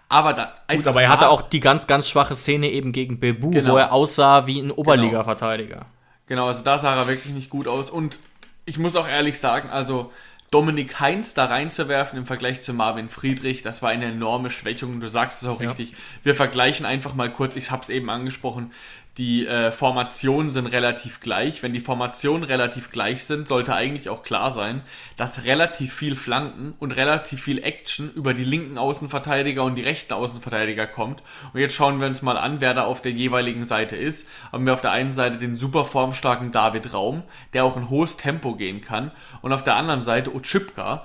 Aber 0.10 0.34
da 0.34 0.53
Gut, 0.74 0.88
aber 0.88 1.03
er 1.03 1.10
hatte 1.10 1.29
auch 1.29 1.44
die 1.44 1.60
ganz, 1.60 1.86
ganz 1.86 2.10
schwache 2.10 2.34
Szene 2.34 2.72
eben 2.72 2.91
gegen 2.91 3.20
Bebu, 3.20 3.51
genau. 3.51 3.74
wo 3.74 3.77
er 3.77 3.94
aussah 3.94 4.48
wie 4.48 4.60
ein 4.60 4.72
Oberliga-Verteidiger. 4.72 5.75
Genau. 5.75 5.86
genau, 6.25 6.48
also 6.48 6.63
da 6.63 6.79
sah 6.79 6.96
er 6.96 7.08
wirklich 7.08 7.34
nicht 7.36 7.51
gut 7.51 7.68
aus. 7.68 7.91
Und 7.91 8.18
ich 8.65 8.79
muss 8.79 8.96
auch 8.96 9.08
ehrlich 9.08 9.39
sagen, 9.39 9.70
also 9.70 10.12
Dominik 10.51 11.00
Heinz 11.00 11.36
da 11.36 11.46
reinzuwerfen 11.46 12.18
im 12.18 12.25
Vergleich 12.25 12.62
zu 12.62 12.74
Marvin 12.74 13.08
Friedrich, 13.08 13.62
das 13.62 13.84
war 13.84 13.91
eine 13.91 14.06
enorme 14.06 14.50
Schwächung. 14.50 15.00
Du 15.00 15.08
sagst 15.08 15.44
es 15.44 15.48
auch 15.48 15.62
ja. 15.62 15.68
richtig. 15.68 15.94
Wir 16.24 16.34
vergleichen 16.34 16.88
einfach 16.88 17.13
mal 17.13 17.32
kurz, 17.32 17.56
ich 17.56 17.70
habe 17.70 17.84
es 17.84 17.89
eben 17.89 18.10
angesprochen, 18.10 18.72
die 19.18 19.46
äh, 19.46 19.72
Formationen 19.72 20.51
sind 20.51 20.68
relativ 20.68 21.20
gleich. 21.20 21.62
Wenn 21.62 21.74
die 21.74 21.82
Formationen 21.82 22.44
relativ 22.44 22.89
gleich 22.89 23.25
sind, 23.25 23.50
sollte 23.50 23.75
eigentlich 23.75 24.08
auch 24.08 24.24
klar 24.24 24.51
sein, 24.51 24.82
dass 25.18 25.44
relativ 25.44 25.94
viel 25.94 26.16
Flanken 26.16 26.74
und 26.80 26.92
relativ 26.92 27.44
viel 27.44 27.62
Action 27.62 28.12
über 28.13 28.34
die 28.34 28.46
linken 28.46 28.78
Außenverteidiger 28.78 29.63
und 29.63 29.75
die 29.75 29.82
rechten 29.82 30.13
Außenverteidiger 30.13 30.88
kommt. 30.88 31.22
Und 31.54 31.60
jetzt 31.60 31.75
schauen 31.75 32.00
wir 32.00 32.08
uns 32.08 32.22
mal 32.22 32.38
an, 32.38 32.62
wer 32.62 32.74
da 32.74 32.86
auf 32.86 33.01
der 33.01 33.12
jeweiligen 33.12 33.66
Seite 33.66 33.98
ist. 33.98 34.28
Haben 34.54 34.66
wir 34.66 34.74
auf 34.74 34.82
der 34.82 34.92
einen 34.92 35.13
Seite 35.13 35.38
den 35.38 35.58
super 35.58 35.84
formstarken 35.84 36.51
David 36.51 36.94
Raum, 36.94 37.24
der 37.54 37.66
auch 37.66 37.75
ein 37.75 37.89
hohes 37.89 38.16
Tempo 38.16 38.56
gehen 38.56 38.80
kann. 38.80 39.12
Und 39.42 39.51
auf 39.51 39.66
der 39.66 39.75
anderen 39.75 40.01
Seite 40.01 40.34
Ochipka, 40.34 41.04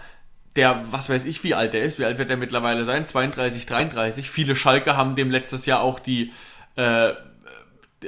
der, 0.55 0.85
was 0.93 1.11
weiß 1.11 1.25
ich, 1.25 1.43
wie 1.43 1.55
alt 1.55 1.75
der 1.75 1.83
ist, 1.83 1.99
wie 1.99 2.05
alt 2.05 2.19
wird 2.19 2.31
der 2.31 2.37
mittlerweile 2.37 2.85
sein? 2.85 3.05
32, 3.05 3.67
33. 3.67 4.31
Viele 4.31 4.55
Schalke 4.55 4.97
haben 4.97 5.17
dem 5.17 5.31
letztes 5.33 5.67
Jahr 5.67 5.81
auch 5.81 5.99
die 5.99 6.33
äh, 6.77 7.13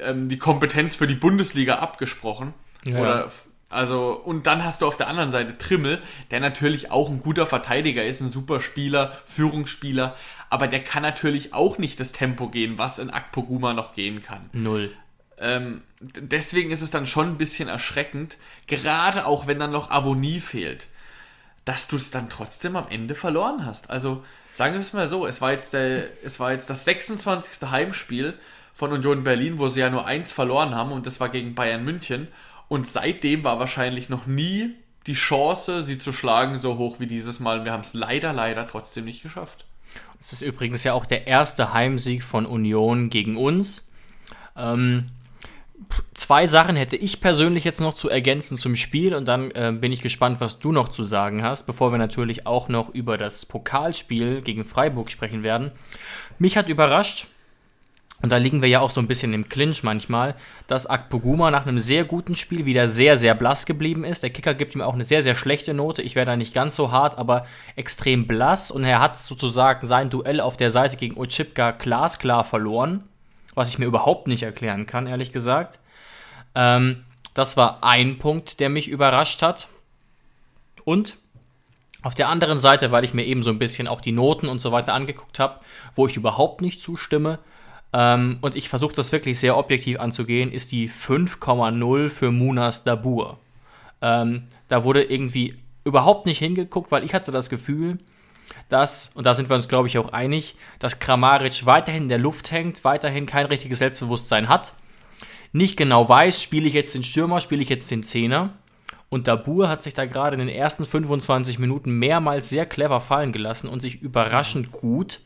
ähm, 0.01 0.29
die 0.29 0.39
Kompetenz 0.39 0.95
für 0.97 1.07
die 1.07 1.15
Bundesliga 1.15 1.77
abgesprochen. 1.77 2.55
Ja. 2.85 2.99
Oder 2.99 3.31
also, 3.69 4.13
und 4.13 4.47
dann 4.47 4.65
hast 4.65 4.81
du 4.81 4.87
auf 4.87 4.97
der 4.97 5.09
anderen 5.09 5.33
Seite 5.33 5.59
Trimmel, 5.59 6.01
der 6.31 6.39
natürlich 6.39 6.93
auch 6.93 7.11
ein 7.11 7.21
guter 7.21 7.47
Verteidiger 7.47 8.05
ist, 8.05 8.21
ein 8.21 8.31
super 8.31 8.61
Spieler, 8.61 9.13
Führungsspieler, 9.27 10.15
aber 10.51 10.69
der 10.69 10.81
kann 10.81 11.03
natürlich 11.03 11.53
auch 11.53 11.77
nicht 11.77 11.99
das 11.99 12.13
Tempo 12.13 12.49
gehen, 12.49 12.79
was 12.79 13.01
in 13.01 13.11
Akpoguma 13.11 13.73
noch 13.73 13.95
gehen 13.95 14.23
kann. 14.23 14.49
Null. 14.53 14.93
Ähm, 15.39 15.83
deswegen 16.01 16.71
ist 16.71 16.81
es 16.81 16.93
dann 16.93 17.07
schon 17.07 17.27
ein 17.27 17.39
bisschen 17.39 17.69
erschreckend, 17.69 18.39
gerade 18.69 19.27
auch 19.27 19.49
wenn 19.49 19.59
dann 19.59 19.73
noch 19.73 19.91
Avonie 19.91 20.41
fehlt, 20.41 20.87
dass 21.65 21.89
du 21.89 21.97
es 21.97 22.13
dann 22.13 22.31
trotzdem 22.31 22.77
am 22.77 22.87
Ende 22.89 23.17
verloren 23.17 23.67
hast. 23.67 23.91
Also 23.91 24.25
sagen 24.55 24.75
wir 24.75 24.81
es 24.81 24.93
mal 24.93 25.09
so, 25.09 25.27
es 25.27 25.41
war 25.41 25.51
jetzt, 25.51 25.73
der, 25.73 26.09
es 26.23 26.39
war 26.39 26.53
jetzt 26.53 26.71
das 26.71 26.85
26. 26.85 27.69
Heimspiel 27.69 28.39
von 28.77 28.93
Union 28.93 29.25
Berlin, 29.25 29.59
wo 29.59 29.69
sie 29.69 29.81
ja 29.81 29.89
nur 29.89 30.07
eins 30.07 30.33
verloren 30.33 30.75
haben 30.75 30.93
und 30.93 31.07
das 31.07 31.19
war 31.19 31.31
gegen 31.31 31.55
Bayern 31.55 31.85
München. 31.85 32.29
Und 32.69 32.87
seitdem 32.87 33.43
war 33.43 33.59
wahrscheinlich 33.59 34.11
noch 34.11 34.27
nie 34.27 34.75
die 35.07 35.15
Chance, 35.15 35.83
sie 35.83 35.99
zu 35.99 36.13
schlagen, 36.13 36.59
so 36.59 36.77
hoch 36.77 37.01
wie 37.01 37.07
dieses 37.07 37.41
Mal. 37.41 37.65
Wir 37.65 37.73
haben 37.73 37.81
es 37.81 37.95
leider, 37.95 38.33
leider 38.33 38.67
trotzdem 38.67 39.07
nicht 39.07 39.23
geschafft. 39.23 39.65
Es 40.21 40.33
ist 40.33 40.43
übrigens 40.43 40.85
ja 40.85 40.93
auch 40.93 41.07
der 41.07 41.27
erste 41.27 41.73
Heimsieg 41.73 42.23
von 42.23 42.45
Union 42.45 43.09
gegen 43.09 43.39
uns. 43.39 43.89
Ähm, 44.57 45.07
zwei 46.13 46.47
Sachen 46.47 46.77
hätte 46.77 46.97
ich 46.97 47.21
persönlich 47.23 47.65
jetzt 47.65 47.81
noch 47.81 47.95
zu 47.95 48.11
ergänzen 48.11 48.59
zum 48.59 48.77
Spiel 48.77 49.15
und 49.15 49.27
dann 49.27 49.53
äh, 49.53 49.73
bin 49.73 49.93
ich 49.93 50.03
gespannt, 50.03 50.41
was 50.41 50.59
du 50.59 50.73
noch 50.73 50.89
zu 50.89 51.03
sagen 51.03 51.43
hast, 51.43 51.65
bevor 51.65 51.93
wir 51.93 51.99
natürlich 51.99 52.47
auch 52.47 52.69
noch 52.69 52.91
über 52.91 53.17
das 53.17 53.47
Pokalspiel 53.47 54.43
gegen 54.43 54.65
Freiburg 54.65 55.11
sprechen 55.11 55.43
werden. 55.43 55.71
Mich 56.39 56.59
hat 56.59 56.69
überrascht, 56.69 57.27
und 58.23 58.31
da 58.31 58.39
liegen 58.39 58.63
wir 58.63 58.69
ja 58.69 58.81
auch 58.81 58.91
so 58.91 59.01
ein 59.01 59.07
bisschen 59.07 59.35
im 59.35 59.49
Clinch 59.49 59.83
manchmal, 59.83 60.35
dass 60.67 60.87
Akpoguma 60.87 61.51
nach 61.51 61.67
einem 61.67 61.79
sehr 61.79 62.05
guten 62.05 62.35
Spiel 62.35 62.65
wieder 62.65 62.89
sehr, 62.89 63.17
sehr 63.17 63.35
blass 63.35 63.67
geblieben 63.67 64.05
ist. 64.05 64.23
Der 64.23 64.31
Kicker 64.31 64.55
gibt 64.55 64.75
ihm 64.75 64.81
auch 64.81 64.95
eine 64.95 65.05
sehr, 65.05 65.23
sehr 65.23 65.35
schlechte 65.35 65.75
Note. 65.75 66.01
Ich 66.03 66.15
wäre 66.15 66.27
da 66.27 66.37
nicht 66.37 66.55
ganz 66.55 66.77
so 66.77 66.91
hart, 66.91 67.19
aber 67.19 67.47
extrem 67.77 68.27
blass. 68.27 68.71
Und 68.71 68.85
er 68.85 69.01
hat 69.01 69.19
sozusagen 69.19 69.87
sein 69.87 70.09
Duell 70.09 70.41
auf 70.41 70.57
der 70.57 70.71
Seite 70.71 70.97
gegen 70.97 71.19
Ochipka 71.19 71.73
glasklar 71.73 72.43
verloren 72.45 73.05
was 73.57 73.71
ich 73.71 73.79
mir 73.79 73.87
überhaupt 73.87 74.29
nicht 74.29 74.45
erklären 74.45 74.87
kann, 74.87 75.09
ehrlich 75.09 75.33
gesagt. 75.33 75.81
Ähm, 76.55 77.05
das 77.35 77.57
war 77.57 77.83
ein 77.83 78.19
Punkt, 78.19 78.61
der 78.61 78.69
mich 78.69 78.87
überrascht 78.87 79.43
hat. 79.43 79.69
Und 80.85 81.17
auf 82.03 82.15
der 82.15 82.29
anderen 82.29 82.61
Seite, 82.61 82.93
weil 82.93 83.03
ich 83.03 83.15
mir 83.15 83.25
eben 83.25 83.43
so 83.43 83.51
ein 83.51 83.59
bisschen 83.59 83.89
auch 83.89 84.01
die 84.01 84.13
Noten 84.13 84.47
und 84.49 84.61
so 84.61 84.71
weiter 84.73 84.95
angeguckt 84.95 85.41
habe, 85.41 85.59
wo 85.97 86.07
ich 86.07 86.17
überhaupt 86.17 86.61
nicht 86.61 86.81
zustimme, 86.81 87.41
ähm, 87.97 88.37
und 88.43 88.57
ich 88.57 88.69
versuche 88.69 88.95
das 88.95 89.11
wirklich 89.11 89.39
sehr 89.41 89.57
objektiv 89.57 89.99
anzugehen, 89.99 90.53
ist 90.53 90.71
die 90.71 90.91
5,0 90.91 92.11
für 92.11 92.31
Munas 92.31 92.85
Dabur. 92.85 93.39
Ähm, 94.03 94.49
da 94.69 94.85
wurde 94.85 95.03
irgendwie 95.03 95.57
überhaupt 95.83 96.27
nicht 96.27 96.39
hingeguckt, 96.39 96.93
weil 96.93 97.05
ich 97.05 97.15
hatte 97.15 97.33
das 97.33 97.49
Gefühl, 97.49 97.97
dass, 98.69 99.13
und 99.15 99.25
da 99.25 99.33
sind 99.33 99.49
wir 99.49 99.57
uns, 99.57 99.67
glaube 99.67 99.89
ich, 99.89 99.97
auch 99.97 100.13
einig, 100.13 100.57
dass 100.79 100.99
Kramaric 100.99 101.65
weiterhin 101.65 102.03
in 102.03 102.09
der 102.11 102.19
Luft 102.19 102.51
hängt, 102.51 102.85
weiterhin 102.85 103.25
kein 103.25 103.47
richtiges 103.47 103.79
Selbstbewusstsein 103.79 104.51
hat, 104.51 104.75
nicht 105.53 105.79
genau 105.79 106.07
weiß, 106.07 106.43
spiele 106.43 106.69
ich 106.69 106.75
jetzt 106.75 106.95
den 106.95 107.03
Stürmer, 107.03 107.41
spiele 107.41 107.63
ich 107.63 107.71
jetzt 107.71 107.91
den 107.91 108.03
Zehner. 108.03 108.51
Und 109.09 109.27
Dabur 109.27 109.71
hat 109.71 109.83
sich 109.83 109.95
da 109.95 110.05
gerade 110.05 110.35
in 110.35 110.47
den 110.47 110.55
ersten 110.55 110.85
25 110.85 111.59
Minuten 111.59 111.93
mehrmals 111.93 112.51
sehr 112.51 112.67
clever 112.67 113.01
fallen 113.01 113.33
gelassen 113.33 113.69
und 113.69 113.81
sich 113.81 114.03
überraschend 114.03 114.71
gut 114.71 115.21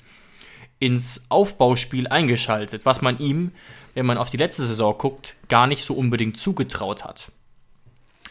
ins 0.81 1.27
Aufbauspiel 1.29 2.09
eingeschaltet, 2.09 2.85
was 2.85 3.03
man 3.03 3.19
ihm, 3.19 3.53
wenn 3.95 4.07
man 4.07 4.19
auf 4.19 4.31
die 4.31 4.37
letzte 4.37 4.65
Saison 4.65 4.97
guckt, 4.99 5.37
gar 5.49 5.67
nicht 5.67 5.85
so 5.85 5.95
unbedingt 5.95 6.37
zugetraut 6.37 7.05
hat. 7.05 7.31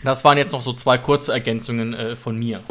Das 0.04 0.24
waren 0.24 0.38
jetzt 0.38 0.52
noch 0.52 0.62
so 0.62 0.74
zwei 0.74 0.98
kurze 0.98 1.32
Ergänzungen 1.32 1.94
äh, 1.94 2.16
von 2.16 2.38
mir. 2.38 2.62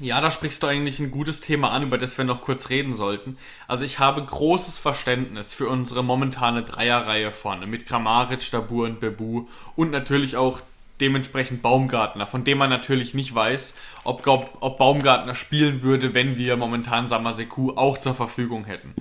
Ja, 0.00 0.20
da 0.20 0.30
sprichst 0.30 0.62
du 0.62 0.66
eigentlich 0.66 0.98
ein 0.98 1.12
gutes 1.12 1.40
Thema 1.40 1.70
an, 1.70 1.84
über 1.84 1.98
das 1.98 2.18
wir 2.18 2.24
noch 2.24 2.42
kurz 2.42 2.68
reden 2.68 2.94
sollten. 2.94 3.38
Also 3.68 3.84
ich 3.84 4.00
habe 4.00 4.24
großes 4.24 4.76
Verständnis 4.76 5.52
für 5.52 5.68
unsere 5.68 6.02
momentane 6.02 6.64
Dreierreihe 6.64 7.30
vorne 7.30 7.66
mit 7.66 7.86
Kramaric, 7.86 8.50
Dabur 8.50 8.86
und 8.86 8.98
Bebu 8.98 9.46
und 9.76 9.92
natürlich 9.92 10.36
auch 10.36 10.60
dementsprechend 11.00 11.62
Baumgartner, 11.62 12.26
von 12.26 12.44
dem 12.44 12.58
man 12.58 12.70
natürlich 12.70 13.14
nicht 13.14 13.34
weiß, 13.34 13.74
ob, 14.04 14.26
ob 14.26 14.78
Baumgartner 14.78 15.34
spielen 15.34 15.82
würde, 15.82 16.14
wenn 16.14 16.36
wir 16.36 16.56
momentan 16.56 17.08
Samaseku 17.08 17.72
auch 17.76 17.98
zur 17.98 18.14
Verfügung 18.14 18.64
hätten. 18.64 18.94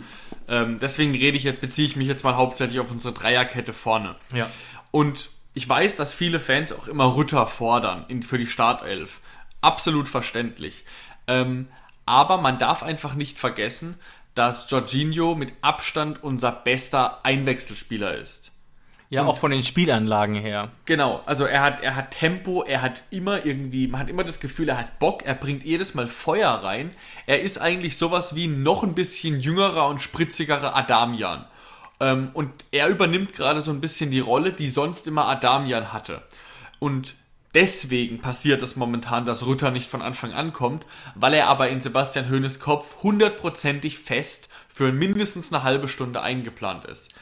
Ähm, 0.47 0.79
deswegen 0.79 1.13
rede 1.13 1.37
ich 1.37 1.43
jetzt, 1.43 1.61
beziehe 1.61 1.87
ich 1.87 1.95
mich 1.95 2.07
jetzt 2.07 2.23
mal 2.23 2.35
hauptsächlich 2.35 2.79
auf 2.79 2.91
unsere 2.91 3.13
Dreierkette 3.13 3.73
vorne. 3.73 4.15
Ja. 4.33 4.49
Und 4.91 5.29
ich 5.53 5.67
weiß, 5.67 5.95
dass 5.95 6.13
viele 6.13 6.39
Fans 6.39 6.71
auch 6.71 6.87
immer 6.87 7.15
Rütter 7.15 7.45
fordern 7.45 8.05
in, 8.07 8.23
für 8.23 8.37
die 8.37 8.47
Startelf 8.47 9.21
absolut 9.61 10.09
verständlich. 10.09 10.83
Ähm, 11.27 11.67
aber 12.05 12.37
man 12.37 12.59
darf 12.59 12.83
einfach 12.83 13.13
nicht 13.13 13.39
vergessen, 13.39 13.95
dass 14.35 14.69
Jorginho 14.69 15.35
mit 15.35 15.53
Abstand 15.61 16.23
unser 16.23 16.51
bester 16.51 17.23
Einwechselspieler 17.23 18.15
ist. 18.15 18.51
Ja, 19.13 19.21
und 19.21 19.27
auch 19.27 19.37
von 19.37 19.51
den 19.51 19.61
Spielanlagen 19.61 20.33
her. 20.33 20.71
Genau, 20.85 21.21
also 21.27 21.45
er 21.45 21.61
hat, 21.61 21.81
er 21.81 21.95
hat 21.95 22.09
Tempo, 22.09 22.63
er 22.63 22.81
hat 22.81 23.03
immer 23.11 23.45
irgendwie, 23.45 23.87
man 23.87 24.01
hat 24.01 24.09
immer 24.09 24.23
das 24.23 24.39
Gefühl, 24.39 24.69
er 24.69 24.79
hat 24.79 24.97
Bock, 24.97 25.21
er 25.23 25.35
bringt 25.35 25.63
jedes 25.63 25.93
Mal 25.93 26.07
Feuer 26.07 26.49
rein. 26.49 26.89
Er 27.27 27.41
ist 27.41 27.61
eigentlich 27.61 27.95
sowas 27.97 28.33
wie 28.33 28.47
noch 28.47 28.81
ein 28.81 28.95
bisschen 28.95 29.39
jüngerer 29.39 29.87
und 29.87 30.01
spritzigerer 30.01 30.75
Adamian. 30.75 31.45
Ähm, 31.99 32.31
und 32.33 32.65
er 32.71 32.87
übernimmt 32.87 33.33
gerade 33.33 33.61
so 33.61 33.69
ein 33.69 33.81
bisschen 33.81 34.09
die 34.09 34.19
Rolle, 34.19 34.51
die 34.51 34.67
sonst 34.67 35.07
immer 35.07 35.27
Adamian 35.27 35.93
hatte. 35.93 36.23
Und 36.79 37.13
Deswegen 37.53 38.19
passiert 38.19 38.63
es 38.63 38.75
momentan, 38.77 39.27
dass 39.27 39.45
Rütter 39.45 39.69
nicht 39.69 39.87
von 39.87 40.01
Anfang 40.01 40.33
an 40.33 40.53
kommt, 40.53 40.87
weil 41.13 41.35
er 41.35 41.49
aber 41.49 41.69
in 41.69 41.81
Sebastian 41.81 42.27
Höhnes 42.27 42.59
Kopf 42.59 43.03
hundertprozentig 43.03 43.99
fest 43.99 44.49
für 44.67 44.91
mindestens 44.91 45.53
eine 45.53 45.61
halbe 45.61 45.87
Stunde 45.87 46.23
eingeplant 46.23 46.85
ist. 46.85 47.13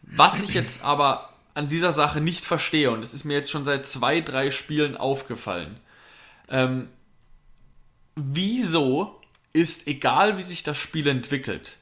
Was 0.00 0.42
ich 0.42 0.54
jetzt 0.54 0.82
aber 0.82 1.33
an 1.54 1.68
dieser 1.68 1.92
Sache 1.92 2.20
nicht 2.20 2.44
verstehe, 2.44 2.90
und 2.90 3.02
es 3.02 3.14
ist 3.14 3.24
mir 3.24 3.34
jetzt 3.34 3.50
schon 3.50 3.64
seit 3.64 3.86
zwei, 3.86 4.20
drei 4.20 4.50
Spielen 4.50 4.96
aufgefallen, 4.96 5.78
ähm, 6.48 6.88
wieso 8.16 9.20
ist, 9.52 9.86
egal 9.86 10.36
wie 10.36 10.42
sich 10.42 10.62
das 10.64 10.76
Spiel 10.76 11.06
entwickelt, 11.06 11.76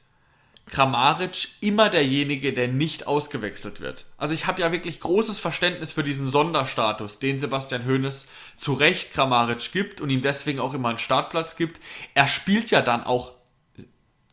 Kramaric 0.67 1.49
immer 1.59 1.89
derjenige, 1.89 2.53
der 2.53 2.69
nicht 2.69 3.05
ausgewechselt 3.05 3.81
wird. 3.81 4.05
Also 4.17 4.33
ich 4.33 4.47
habe 4.47 4.61
ja 4.61 4.71
wirklich 4.71 5.01
großes 5.01 5.39
Verständnis 5.39 5.91
für 5.91 6.03
diesen 6.03 6.29
Sonderstatus, 6.29 7.19
den 7.19 7.37
Sebastian 7.37 7.85
Hoeneß 7.85 8.27
zu 8.55 8.73
Recht 8.73 9.11
Kramaric 9.11 9.71
gibt 9.73 9.99
und 9.99 10.09
ihm 10.09 10.21
deswegen 10.21 10.59
auch 10.59 10.73
immer 10.73 10.89
einen 10.89 10.99
Startplatz 10.99 11.57
gibt. 11.57 11.81
Er 12.13 12.27
spielt 12.27 12.71
ja 12.71 12.81
dann 12.81 13.03
auch 13.03 13.33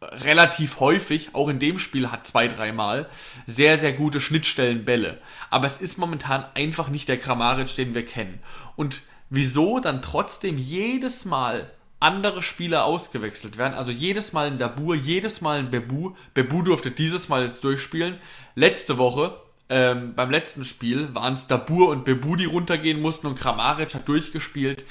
relativ 0.02 0.80
häufig, 0.80 1.34
auch 1.34 1.48
in 1.48 1.58
dem 1.58 1.78
Spiel 1.78 2.10
hat 2.10 2.26
zwei, 2.26 2.48
dreimal, 2.48 3.08
sehr, 3.46 3.76
sehr 3.76 3.92
gute 3.92 4.20
Schnittstellenbälle. 4.20 5.18
Aber 5.50 5.66
es 5.66 5.78
ist 5.78 5.98
momentan 5.98 6.46
einfach 6.54 6.88
nicht 6.88 7.08
der 7.08 7.18
Kramaric, 7.18 7.74
den 7.76 7.94
wir 7.94 8.04
kennen. 8.04 8.40
Und 8.76 9.02
wieso 9.28 9.78
dann 9.78 10.02
trotzdem 10.02 10.56
jedes 10.58 11.24
Mal 11.24 11.70
andere 12.00 12.42
Spieler 12.42 12.86
ausgewechselt 12.86 13.58
werden. 13.58 13.74
Also 13.74 13.90
jedes 13.92 14.32
Mal 14.32 14.46
ein 14.46 14.58
Dabur, 14.58 14.94
jedes 14.94 15.42
Mal 15.42 15.58
ein 15.58 15.70
Bebu. 15.70 16.14
Bebu 16.32 16.62
durfte 16.62 16.90
dieses 16.90 17.28
Mal 17.28 17.44
jetzt 17.44 17.62
durchspielen. 17.62 18.18
Letzte 18.54 18.96
Woche, 18.96 19.38
ähm, 19.68 20.14
beim 20.14 20.30
letzten 20.30 20.64
Spiel, 20.64 21.14
waren 21.14 21.34
es 21.34 21.46
Dabur 21.46 21.90
und 21.90 22.06
Bebu, 22.06 22.36
die 22.36 22.46
runtergehen 22.46 23.02
mussten 23.02 23.26
und 23.26 23.38
Kramaric 23.38 23.94
hat 23.94 24.08
durchgespielt. 24.08 24.86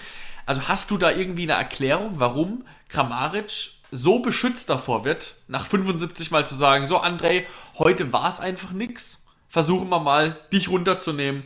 Also 0.46 0.68
hast 0.68 0.92
du 0.92 0.98
da 0.98 1.10
irgendwie 1.10 1.44
eine 1.44 1.54
Erklärung, 1.54 2.13
warum 2.18 2.63
Kramaric 2.89 3.72
so 3.91 4.19
beschützt 4.19 4.69
davor 4.69 5.03
wird, 5.03 5.36
nach 5.48 5.65
75 5.65 6.31
Mal 6.31 6.46
zu 6.46 6.55
sagen, 6.55 6.88
so 6.88 7.01
André, 7.01 7.46
heute 7.77 8.13
war 8.13 8.29
es 8.29 8.39
einfach 8.39 8.72
nix. 8.72 9.25
Versuchen 9.48 9.89
wir 9.89 10.00
mal, 10.00 10.39
dich 10.53 10.69
runterzunehmen 10.69 11.43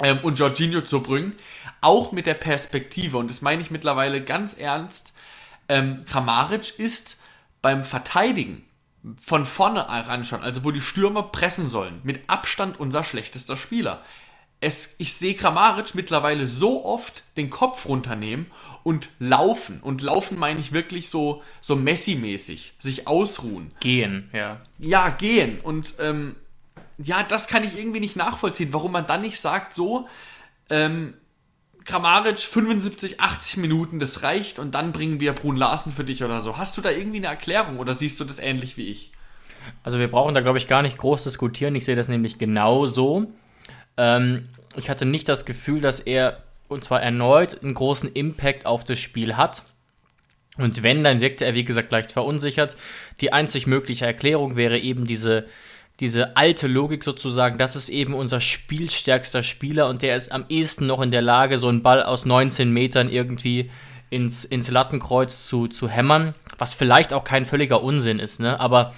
ähm, 0.00 0.18
und 0.22 0.38
Jorginho 0.38 0.80
zu 0.80 1.00
bringen 1.00 1.36
auch 1.84 2.12
mit 2.12 2.26
der 2.26 2.34
Perspektive, 2.34 3.18
und 3.18 3.30
das 3.30 3.42
meine 3.42 3.60
ich 3.60 3.70
mittlerweile 3.70 4.24
ganz 4.24 4.54
ernst, 4.54 5.14
ähm, 5.68 6.04
Kramaric 6.06 6.78
ist 6.78 7.20
beim 7.60 7.84
Verteidigen 7.84 8.64
von 9.20 9.44
vorne 9.44 9.86
anschauen, 9.88 10.42
also 10.42 10.64
wo 10.64 10.70
die 10.70 10.80
Stürmer 10.80 11.24
pressen 11.24 11.68
sollen, 11.68 12.00
mit 12.02 12.28
Abstand 12.30 12.80
unser 12.80 13.04
schlechtester 13.04 13.56
Spieler. 13.56 14.02
Es, 14.64 14.94
ich 14.98 15.12
sehe 15.12 15.34
Kramaric 15.34 15.94
mittlerweile 15.94 16.46
so 16.46 16.84
oft 16.84 17.22
den 17.36 17.50
Kopf 17.50 17.86
runternehmen 17.86 18.46
und 18.82 19.10
laufen. 19.18 19.80
Und 19.82 20.00
laufen 20.00 20.38
meine 20.38 20.58
ich 20.58 20.72
wirklich 20.72 21.10
so, 21.10 21.42
so 21.60 21.76
Messi-mäßig, 21.76 22.72
sich 22.78 23.06
ausruhen. 23.06 23.72
Gehen, 23.80 24.30
ja. 24.32 24.60
Ja, 24.78 25.10
gehen. 25.10 25.60
Und 25.60 25.94
ähm, 26.00 26.36
ja, 26.96 27.22
das 27.22 27.46
kann 27.46 27.62
ich 27.62 27.78
irgendwie 27.78 28.00
nicht 28.00 28.16
nachvollziehen, 28.16 28.72
warum 28.72 28.92
man 28.92 29.06
dann 29.06 29.20
nicht 29.20 29.38
sagt, 29.38 29.74
so, 29.74 30.08
ähm, 30.70 31.14
Kramaric 31.84 32.40
75, 32.40 33.20
80 33.20 33.58
Minuten, 33.58 33.98
das 34.00 34.22
reicht 34.22 34.58
und 34.58 34.74
dann 34.74 34.92
bringen 34.92 35.20
wir 35.20 35.34
Brun 35.34 35.56
Larsen 35.56 35.92
für 35.92 36.04
dich 36.04 36.24
oder 36.24 36.40
so. 36.40 36.56
Hast 36.56 36.78
du 36.78 36.80
da 36.80 36.90
irgendwie 36.90 37.18
eine 37.18 37.26
Erklärung 37.26 37.78
oder 37.78 37.92
siehst 37.92 38.18
du 38.20 38.24
das 38.24 38.38
ähnlich 38.38 38.78
wie 38.78 38.88
ich? 38.88 39.12
Also 39.82 39.98
wir 39.98 40.10
brauchen 40.10 40.34
da, 40.34 40.40
glaube 40.40 40.56
ich, 40.56 40.66
gar 40.66 40.80
nicht 40.80 40.96
groß 40.96 41.24
diskutieren. 41.24 41.74
Ich 41.74 41.84
sehe 41.84 41.96
das 41.96 42.08
nämlich 42.08 42.38
genau 42.38 42.86
so. 42.86 43.26
Ähm, 43.96 44.48
ich 44.76 44.90
hatte 44.90 45.04
nicht 45.04 45.28
das 45.28 45.44
Gefühl, 45.44 45.80
dass 45.80 46.00
er, 46.00 46.42
und 46.68 46.84
zwar 46.84 47.02
erneut, 47.02 47.62
einen 47.62 47.74
großen 47.74 48.12
Impact 48.12 48.66
auf 48.66 48.84
das 48.84 48.98
Spiel 48.98 49.36
hat. 49.36 49.62
Und 50.58 50.82
wenn, 50.82 51.02
dann 51.02 51.20
wirkte 51.20 51.44
er, 51.44 51.54
wie 51.54 51.64
gesagt, 51.64 51.90
leicht 51.90 52.12
verunsichert. 52.12 52.76
Die 53.20 53.32
einzig 53.32 53.66
mögliche 53.66 54.06
Erklärung 54.06 54.56
wäre 54.56 54.78
eben 54.78 55.06
diese 55.06 55.46
diese 56.00 56.36
alte 56.36 56.66
Logik 56.66 57.04
sozusagen, 57.04 57.56
das 57.56 57.76
ist 57.76 57.88
eben 57.88 58.14
unser 58.14 58.40
spielstärkster 58.40 59.42
Spieler 59.42 59.88
und 59.88 60.02
der 60.02 60.16
ist 60.16 60.32
am 60.32 60.44
ehesten 60.48 60.86
noch 60.86 61.00
in 61.00 61.12
der 61.12 61.22
Lage, 61.22 61.58
so 61.58 61.68
einen 61.68 61.82
Ball 61.82 62.02
aus 62.02 62.24
19 62.24 62.70
Metern 62.72 63.08
irgendwie 63.08 63.70
ins, 64.10 64.44
ins 64.44 64.70
Lattenkreuz 64.70 65.46
zu, 65.46 65.68
zu 65.68 65.88
hämmern, 65.88 66.34
was 66.58 66.74
vielleicht 66.74 67.12
auch 67.12 67.24
kein 67.24 67.46
völliger 67.46 67.82
Unsinn 67.82 68.18
ist, 68.18 68.40
ne? 68.40 68.58
Aber 68.58 68.92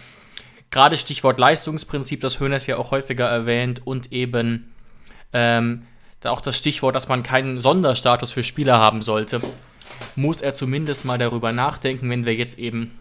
gerade 0.71 0.97
Stichwort 0.97 1.39
Leistungsprinzip, 1.39 2.21
das 2.21 2.41
Hönes 2.41 2.67
ja 2.67 2.79
auch 2.79 2.91
häufiger 2.91 3.27
erwähnt 3.27 3.87
und 3.87 4.13
eben 4.13 4.73
ähm, 5.33 5.83
da 6.21 6.31
auch 6.31 6.41
das 6.41 6.57
Stichwort, 6.57 6.95
dass 6.95 7.09
man 7.09 7.23
keinen 7.23 7.61
Sonderstatus 7.61 8.33
für 8.33 8.43
Spieler 8.43 8.79
haben 8.79 9.03
sollte, 9.03 9.41
muss 10.15 10.41
er 10.41 10.55
zumindest 10.55 11.05
mal 11.05 11.19
darüber 11.19 11.53
nachdenken, 11.53 12.11
wenn 12.11 12.27
wir 12.27 12.35
jetzt 12.35 12.59
eben 12.59 12.99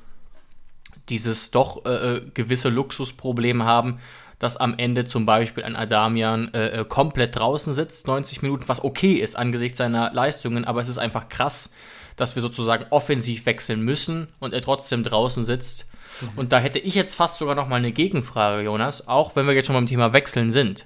dieses 1.10 1.52
doch 1.52 1.86
äh, 1.86 1.90
äh, 1.90 2.22
gewisse 2.34 2.70
Luxusproblem 2.70 3.64
haben, 3.64 4.00
dass 4.40 4.58
am 4.58 4.78
Ende 4.78 5.06
zum 5.06 5.26
Beispiel 5.26 5.64
ein 5.64 5.76
Adamian 5.76 6.54
äh, 6.54 6.82
äh 6.82 6.86
komplett 6.86 7.38
draußen 7.38 7.74
sitzt, 7.74 8.08
90 8.08 8.42
Minuten, 8.42 8.68
was 8.68 8.84
okay 8.84 9.14
ist 9.14 9.38
angesichts 9.38 9.78
seiner 9.78 10.12
Leistungen, 10.14 10.66
aber 10.66 10.82
es 10.82 10.90
ist 10.90 10.98
einfach 10.98 11.30
krass, 11.30 11.72
dass 12.16 12.36
wir 12.36 12.42
sozusagen 12.42 12.86
offensiv 12.90 13.46
wechseln 13.46 13.82
müssen 13.82 14.28
und 14.40 14.54
er 14.54 14.62
trotzdem 14.62 15.04
draußen 15.04 15.46
sitzt. 15.46 15.86
Mhm. 16.22 16.30
Und 16.38 16.52
da 16.52 16.60
hätte 16.60 16.80
ich 16.80 16.96
jetzt 16.96 17.16
fast 17.16 17.38
sogar 17.38 17.56
noch 17.56 17.68
mal 17.68 17.78
eine 17.78 17.92
Gegenfrage, 17.92 18.64
Jonas, 18.64 19.08
auch 19.08 19.36
wenn 19.36 19.46
wir 19.48 19.54
jetzt 19.54 19.68
schon 19.68 19.76
beim 19.76 19.88
Thema 19.88 20.14
Wechseln 20.14 20.52
sind. 20.52 20.86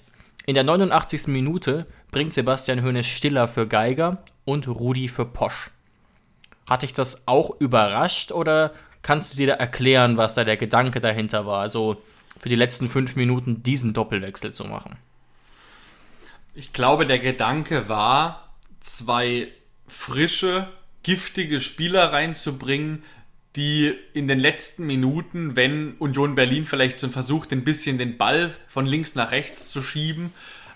In 0.49 0.55
der 0.55 0.63
89. 0.63 1.27
Minute 1.27 1.85
bringt 2.09 2.33
Sebastian 2.33 2.83
Hoeneß 2.83 3.05
Stiller 3.05 3.47
für 3.47 3.67
Geiger 3.67 4.23
und 4.45 4.67
Rudi 4.67 5.07
für 5.07 5.25
Posch. 5.25 5.69
Hat 6.67 6.81
dich 6.81 6.91
das 6.91 7.27
auch 7.27 7.61
überrascht 7.61 8.31
oder 8.31 8.73
kannst 9.03 9.33
du 9.33 9.37
dir 9.37 9.45
da 9.45 9.53
erklären, 9.53 10.17
was 10.17 10.33
da 10.33 10.43
der 10.43 10.57
Gedanke 10.57 11.01
dahinter 11.01 11.45
war? 11.45 11.61
Also 11.61 12.01
für 12.39 12.49
die 12.49 12.55
letzten 12.55 12.89
fünf 12.89 13.15
Minuten 13.15 13.61
diesen 13.61 13.93
Doppelwechsel 13.93 14.51
zu 14.51 14.63
machen. 14.63 14.97
Ich 16.55 16.73
glaube, 16.73 17.05
der 17.05 17.19
Gedanke 17.19 17.87
war, 17.87 18.55
zwei 18.79 19.49
frische, 19.87 20.67
giftige 21.03 21.59
Spieler 21.61 22.11
reinzubringen, 22.11 23.03
die 23.55 23.95
in 24.13 24.27
den 24.27 24.39
letzten 24.39 24.85
Minuten, 24.85 25.55
wenn 25.55 25.95
Union 25.97 26.35
Berlin 26.35 26.65
vielleicht 26.65 26.97
so 26.97 27.09
versucht, 27.09 27.51
ein 27.51 27.63
bisschen 27.63 27.97
den 27.97 28.17
Ball 28.17 28.51
von 28.67 28.85
links 28.85 29.15
nach 29.15 29.31
rechts 29.31 29.71
zu 29.71 29.81
schieben 29.81 30.33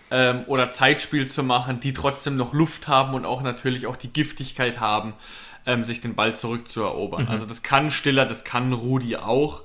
ähm, 0.10 0.44
oder 0.48 0.72
Zeitspiel 0.72 1.28
zu 1.28 1.44
machen, 1.44 1.80
die 1.80 1.94
trotzdem 1.94 2.36
noch 2.36 2.54
Luft 2.54 2.88
haben 2.88 3.14
und 3.14 3.26
auch 3.26 3.42
natürlich 3.42 3.86
auch 3.86 3.96
die 3.96 4.12
Giftigkeit 4.12 4.80
haben, 4.80 5.14
ähm, 5.66 5.86
sich 5.86 6.02
den 6.02 6.16
Ball 6.16 6.36
zurückzuerobern. 6.36 7.26
Mhm. 7.26 7.30
Also 7.30 7.46
das 7.46 7.62
kann 7.62 7.92
Stiller, 7.92 8.26
das 8.26 8.44
kann 8.44 8.74
Rudi 8.74 9.18
auch. 9.18 9.62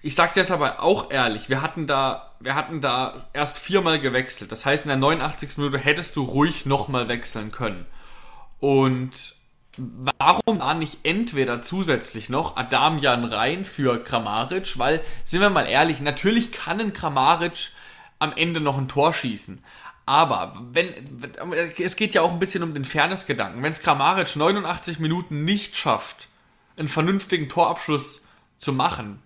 Ich 0.00 0.14
sage 0.14 0.32
jetzt 0.36 0.50
aber 0.50 0.82
auch 0.82 1.10
ehrlich, 1.10 1.48
wir 1.48 1.62
hatten 1.62 1.86
da, 1.86 2.34
wir 2.40 2.54
hatten 2.54 2.80
da 2.80 3.28
erst 3.32 3.58
viermal 3.58 4.00
gewechselt. 4.00 4.52
Das 4.52 4.66
heißt, 4.66 4.84
in 4.84 4.88
der 4.88 4.98
89. 4.98 5.56
Minute 5.58 5.78
hättest 5.78 6.16
du 6.16 6.22
ruhig 6.22 6.66
nochmal 6.66 7.08
wechseln 7.08 7.52
können. 7.52 7.86
Und 8.60 9.34
warum 9.76 10.58
da 10.58 10.74
nicht 10.74 10.98
entweder 11.02 11.62
zusätzlich 11.62 12.28
noch 12.28 12.56
Adamian 12.56 13.24
rein 13.24 13.64
für 13.64 14.02
Kramaric? 14.02 14.78
Weil, 14.78 15.00
sind 15.24 15.40
wir 15.40 15.50
mal 15.50 15.66
ehrlich, 15.66 16.00
natürlich 16.00 16.52
kann 16.52 16.80
ein 16.80 16.92
Kramaric 16.92 17.70
am 18.18 18.32
Ende 18.36 18.60
noch 18.60 18.78
ein 18.78 18.88
Tor 18.88 19.12
schießen. 19.12 19.62
Aber 20.06 20.60
wenn 20.72 20.92
es 21.78 21.96
geht 21.96 22.14
ja 22.14 22.22
auch 22.22 22.32
ein 22.32 22.38
bisschen 22.38 22.62
um 22.62 22.74
den 22.74 22.84
Fairness-Gedanken. 22.84 23.62
Wenn 23.62 23.72
es 23.72 23.80
Kramaric 23.80 24.36
89 24.36 24.98
Minuten 24.98 25.44
nicht 25.44 25.76
schafft, 25.76 26.28
einen 26.76 26.88
vernünftigen 26.88 27.48
Torabschluss 27.48 28.22
zu 28.58 28.72
machen, 28.72 29.22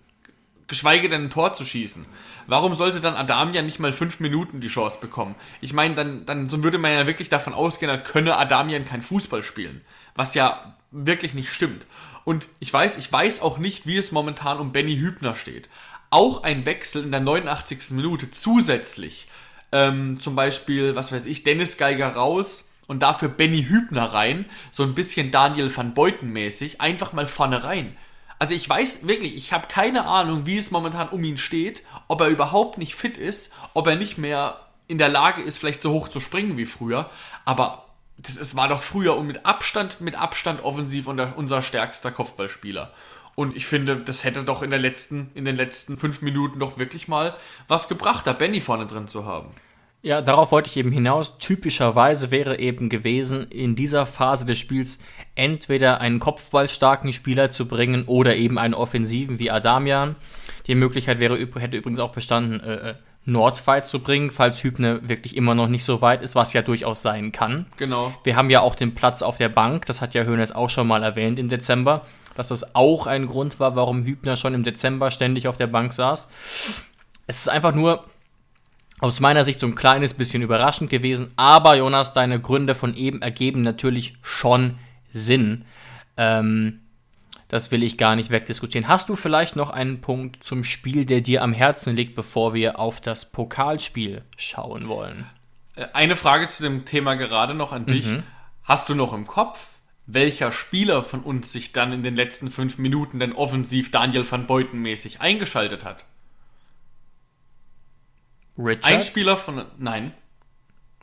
geschweige 0.69 1.09
denn 1.09 1.25
ein 1.25 1.29
Tor 1.29 1.53
zu 1.53 1.65
schießen, 1.65 2.05
warum 2.47 2.75
sollte 2.75 3.01
dann 3.01 3.15
Adamian 3.15 3.65
nicht 3.65 3.79
mal 3.79 3.91
fünf 3.91 4.21
Minuten 4.21 4.61
die 4.61 4.69
Chance 4.69 4.99
bekommen? 5.01 5.35
Ich 5.59 5.73
meine, 5.73 5.95
dann, 5.95 6.25
dann 6.25 6.63
würde 6.63 6.77
man 6.77 6.93
ja 6.93 7.07
wirklich 7.07 7.27
davon 7.27 7.53
ausgehen, 7.53 7.91
als 7.91 8.05
könne 8.05 8.37
Adamian 8.37 8.85
kein 8.85 9.01
Fußball 9.01 9.43
spielen. 9.43 9.81
Was 10.15 10.33
ja 10.33 10.75
wirklich 10.91 11.33
nicht 11.33 11.51
stimmt. 11.51 11.85
Und 12.23 12.47
ich 12.59 12.71
weiß, 12.71 12.97
ich 12.97 13.11
weiß 13.11 13.41
auch 13.41 13.57
nicht, 13.57 13.85
wie 13.85 13.97
es 13.97 14.11
momentan 14.11 14.59
um 14.59 14.71
Benny 14.71 14.95
Hübner 14.97 15.35
steht. 15.35 15.67
Auch 16.09 16.43
ein 16.43 16.65
Wechsel 16.65 17.03
in 17.03 17.11
der 17.11 17.19
89. 17.19 17.91
Minute 17.91 18.31
zusätzlich 18.31 19.27
ähm, 19.71 20.19
zum 20.19 20.35
Beispiel, 20.35 20.95
was 20.95 21.11
weiß 21.11 21.25
ich, 21.25 21.43
Dennis 21.43 21.77
Geiger 21.77 22.15
raus 22.15 22.69
und 22.87 23.03
dafür 23.03 23.29
Benny 23.29 23.63
Hübner 23.63 24.13
rein, 24.13 24.45
so 24.71 24.83
ein 24.83 24.95
bisschen 24.95 25.31
Daniel 25.31 25.75
van 25.75 25.93
Beuten 25.93 26.29
mäßig, 26.29 26.81
einfach 26.81 27.13
mal 27.13 27.27
vorne 27.27 27.63
rein. 27.63 27.95
Also 28.39 28.55
ich 28.55 28.67
weiß 28.67 29.05
wirklich, 29.05 29.35
ich 29.35 29.51
habe 29.51 29.67
keine 29.67 30.05
Ahnung, 30.05 30.45
wie 30.45 30.57
es 30.57 30.71
momentan 30.71 31.09
um 31.09 31.23
ihn 31.23 31.37
steht, 31.37 31.83
ob 32.07 32.21
er 32.21 32.27
überhaupt 32.27 32.77
nicht 32.77 32.95
fit 32.95 33.17
ist, 33.17 33.51
ob 33.73 33.85
er 33.87 33.97
nicht 33.97 34.17
mehr 34.17 34.61
in 34.87 34.97
der 34.97 35.09
Lage 35.09 35.41
ist, 35.41 35.57
vielleicht 35.57 35.81
so 35.81 35.91
hoch 35.91 36.07
zu 36.07 36.21
springen 36.21 36.57
wie 36.57 36.65
früher, 36.65 37.09
aber 37.45 37.85
das 38.17 38.37
ist, 38.37 38.55
war 38.55 38.67
doch 38.67 38.81
früher 38.81 39.15
und 39.15 39.27
mit 39.27 39.45
Abstand, 39.45 40.01
mit 40.01 40.15
Abstand 40.15 40.63
offensiv 40.63 41.07
unser, 41.07 41.37
unser 41.37 41.61
stärkster 41.61 42.11
Kopfballspieler. 42.11 42.91
Und 43.35 43.55
ich 43.55 43.65
finde, 43.65 43.97
das 43.97 44.23
hätte 44.23 44.43
doch 44.43 44.63
in, 44.63 44.69
der 44.69 44.79
letzten, 44.79 45.31
in 45.35 45.45
den 45.45 45.55
letzten 45.55 45.97
fünf 45.97 46.21
Minuten 46.21 46.59
doch 46.59 46.77
wirklich 46.77 47.07
mal 47.07 47.37
was 47.67 47.87
gebracht, 47.87 48.27
da 48.27 48.33
Benny 48.33 48.59
vorne 48.59 48.85
drin 48.85 49.07
zu 49.07 49.25
haben. 49.25 49.51
Ja, 50.01 50.21
darauf 50.21 50.51
wollte 50.51 50.69
ich 50.69 50.77
eben 50.77 50.91
hinaus. 50.91 51.37
Typischerweise 51.39 52.31
wäre 52.31 52.59
eben 52.59 52.87
gewesen, 52.87 53.47
in 53.49 53.75
dieser 53.75 54.05
Phase 54.05 54.45
des 54.45 54.57
Spiels 54.57 54.99
entweder 55.35 55.99
einen 55.99 56.19
kopfballstarken 56.19 57.11
Spieler 57.11 57.49
zu 57.49 57.67
bringen 57.67 58.05
oder 58.05 58.37
eben 58.37 58.57
einen 58.57 58.73
offensiven 58.73 59.39
wie 59.39 59.51
Adamian. 59.51 60.15
Die 60.67 60.75
Möglichkeit 60.75 61.19
wäre, 61.19 61.37
hätte 61.37 61.77
übrigens 61.77 61.99
auch 61.99 62.11
bestanden, 62.11 62.59
äh, 62.61 62.91
äh 62.91 62.93
Nordfight 63.25 63.87
zu 63.87 63.99
bringen, 63.99 64.31
falls 64.31 64.63
Hübner 64.63 65.07
wirklich 65.07 65.35
immer 65.35 65.53
noch 65.53 65.67
nicht 65.67 65.83
so 65.83 66.01
weit 66.01 66.23
ist, 66.23 66.33
was 66.33 66.53
ja 66.53 66.63
durchaus 66.63 67.03
sein 67.03 67.31
kann. 67.31 67.67
Genau. 67.77 68.11
Wir 68.23 68.35
haben 68.35 68.49
ja 68.49 68.61
auch 68.61 68.73
den 68.73 68.95
Platz 68.95 69.21
auf 69.21 69.37
der 69.37 69.49
Bank, 69.49 69.85
das 69.85 70.01
hat 70.01 70.15
ja 70.15 70.23
Hönes 70.23 70.55
auch 70.55 70.69
schon 70.69 70.87
mal 70.87 71.03
erwähnt 71.03 71.37
im 71.37 71.47
Dezember 71.47 72.05
dass 72.39 72.47
das 72.47 72.73
auch 72.73 73.05
ein 73.05 73.27
Grund 73.27 73.59
war, 73.59 73.75
warum 73.75 74.05
Hübner 74.05 74.37
schon 74.37 74.53
im 74.53 74.63
Dezember 74.63 75.11
ständig 75.11 75.49
auf 75.49 75.57
der 75.57 75.67
Bank 75.67 75.91
saß. 75.91 76.29
Es 77.27 77.39
ist 77.39 77.49
einfach 77.49 77.73
nur 77.73 78.05
aus 78.99 79.19
meiner 79.19 79.45
Sicht 79.45 79.59
so 79.59 79.67
ein 79.67 79.75
kleines 79.75 80.13
bisschen 80.13 80.41
überraschend 80.41 80.89
gewesen, 80.89 81.31
aber 81.35 81.75
Jonas, 81.75 82.13
deine 82.13 82.39
Gründe 82.39 82.75
von 82.75 82.95
eben 82.95 83.21
ergeben 83.21 83.61
natürlich 83.61 84.15
schon 84.21 84.77
Sinn. 85.11 85.65
Ähm, 86.17 86.81
das 87.47 87.71
will 87.71 87.81
ich 87.81 87.97
gar 87.97 88.15
nicht 88.15 88.29
wegdiskutieren. 88.29 88.87
Hast 88.87 89.09
du 89.09 89.15
vielleicht 89.15 89.55
noch 89.55 89.71
einen 89.71 90.01
Punkt 90.01 90.43
zum 90.43 90.63
Spiel, 90.63 91.05
der 91.05 91.21
dir 91.21 91.41
am 91.41 91.53
Herzen 91.53 91.95
liegt, 91.95 92.15
bevor 92.15 92.53
wir 92.53 92.79
auf 92.79 93.01
das 93.01 93.25
Pokalspiel 93.25 94.21
schauen 94.37 94.87
wollen? 94.87 95.25
Äh, 95.75 95.87
eine 95.93 96.15
Frage 96.15 96.47
zu 96.47 96.61
dem 96.61 96.85
Thema 96.85 97.15
gerade 97.15 97.55
noch 97.55 97.71
an 97.71 97.85
dich. 97.85 98.05
Mhm. 98.05 98.23
Hast 98.63 98.87
du 98.87 98.95
noch 98.95 99.13
im 99.13 99.25
Kopf, 99.25 99.79
welcher 100.05 100.51
Spieler 100.51 101.01
von 101.01 101.21
uns 101.21 101.51
sich 101.51 101.71
dann 101.71 101.91
in 101.91 102.03
den 102.03 102.15
letzten 102.15 102.51
fünf 102.51 102.77
Minuten 102.77 103.19
denn 103.19 103.33
offensiv 103.33 103.89
Daniel 103.89 104.29
van 104.29 104.45
Beuten 104.45 104.79
mäßig 104.79 105.21
eingeschaltet 105.21 105.85
hat. 105.85 106.05
Richards? 108.59 108.87
Ein 108.87 109.01
Spieler 109.01 109.37
von. 109.37 109.65
Nein. 109.77 110.11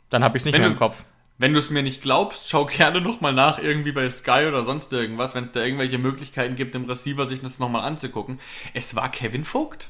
Dann 0.09 0.23
habe 0.23 0.37
ich 0.37 0.41
es 0.41 0.45
nicht 0.45 0.53
wenn 0.53 0.61
mehr 0.61 0.71
im 0.71 0.77
Kopf. 0.77 1.03
Wenn 1.39 1.53
du 1.53 1.59
es 1.59 1.69
mir 1.69 1.83
nicht 1.83 2.01
glaubst, 2.01 2.49
schau 2.49 2.65
gerne 2.65 2.99
nochmal 3.01 3.33
nach, 3.33 3.59
irgendwie 3.59 3.91
bei 3.91 4.09
Sky 4.09 4.45
oder 4.47 4.63
sonst 4.63 4.91
irgendwas, 4.91 5.35
wenn 5.35 5.43
es 5.43 5.51
da 5.51 5.61
irgendwelche 5.61 5.99
Möglichkeiten 5.99 6.55
gibt, 6.55 6.73
im 6.73 6.85
Receiver 6.85 7.25
sich 7.25 7.41
das 7.41 7.59
nochmal 7.59 7.83
anzugucken. 7.83 8.39
Es 8.73 8.95
war 8.95 9.11
Kevin 9.11 9.43
Vogt. 9.43 9.89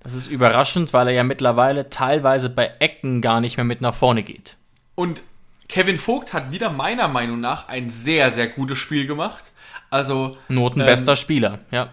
Das 0.00 0.14
ist 0.14 0.26
überraschend, 0.26 0.92
weil 0.92 1.08
er 1.08 1.14
ja 1.14 1.24
mittlerweile 1.24 1.90
teilweise 1.90 2.50
bei 2.50 2.72
Ecken 2.80 3.20
gar 3.20 3.40
nicht 3.40 3.56
mehr 3.56 3.64
mit 3.64 3.80
nach 3.80 3.94
vorne 3.94 4.22
geht. 4.22 4.56
Und 4.96 5.22
Kevin 5.68 5.96
Vogt 5.96 6.32
hat 6.32 6.50
wieder 6.50 6.70
meiner 6.70 7.08
Meinung 7.08 7.40
nach 7.40 7.68
ein 7.68 7.88
sehr, 7.88 8.30
sehr 8.30 8.48
gutes 8.48 8.78
Spiel 8.78 9.06
gemacht. 9.06 9.52
Also. 9.90 10.36
Notenbester 10.48 11.12
ähm, 11.12 11.16
Spieler, 11.16 11.58
ja. 11.70 11.90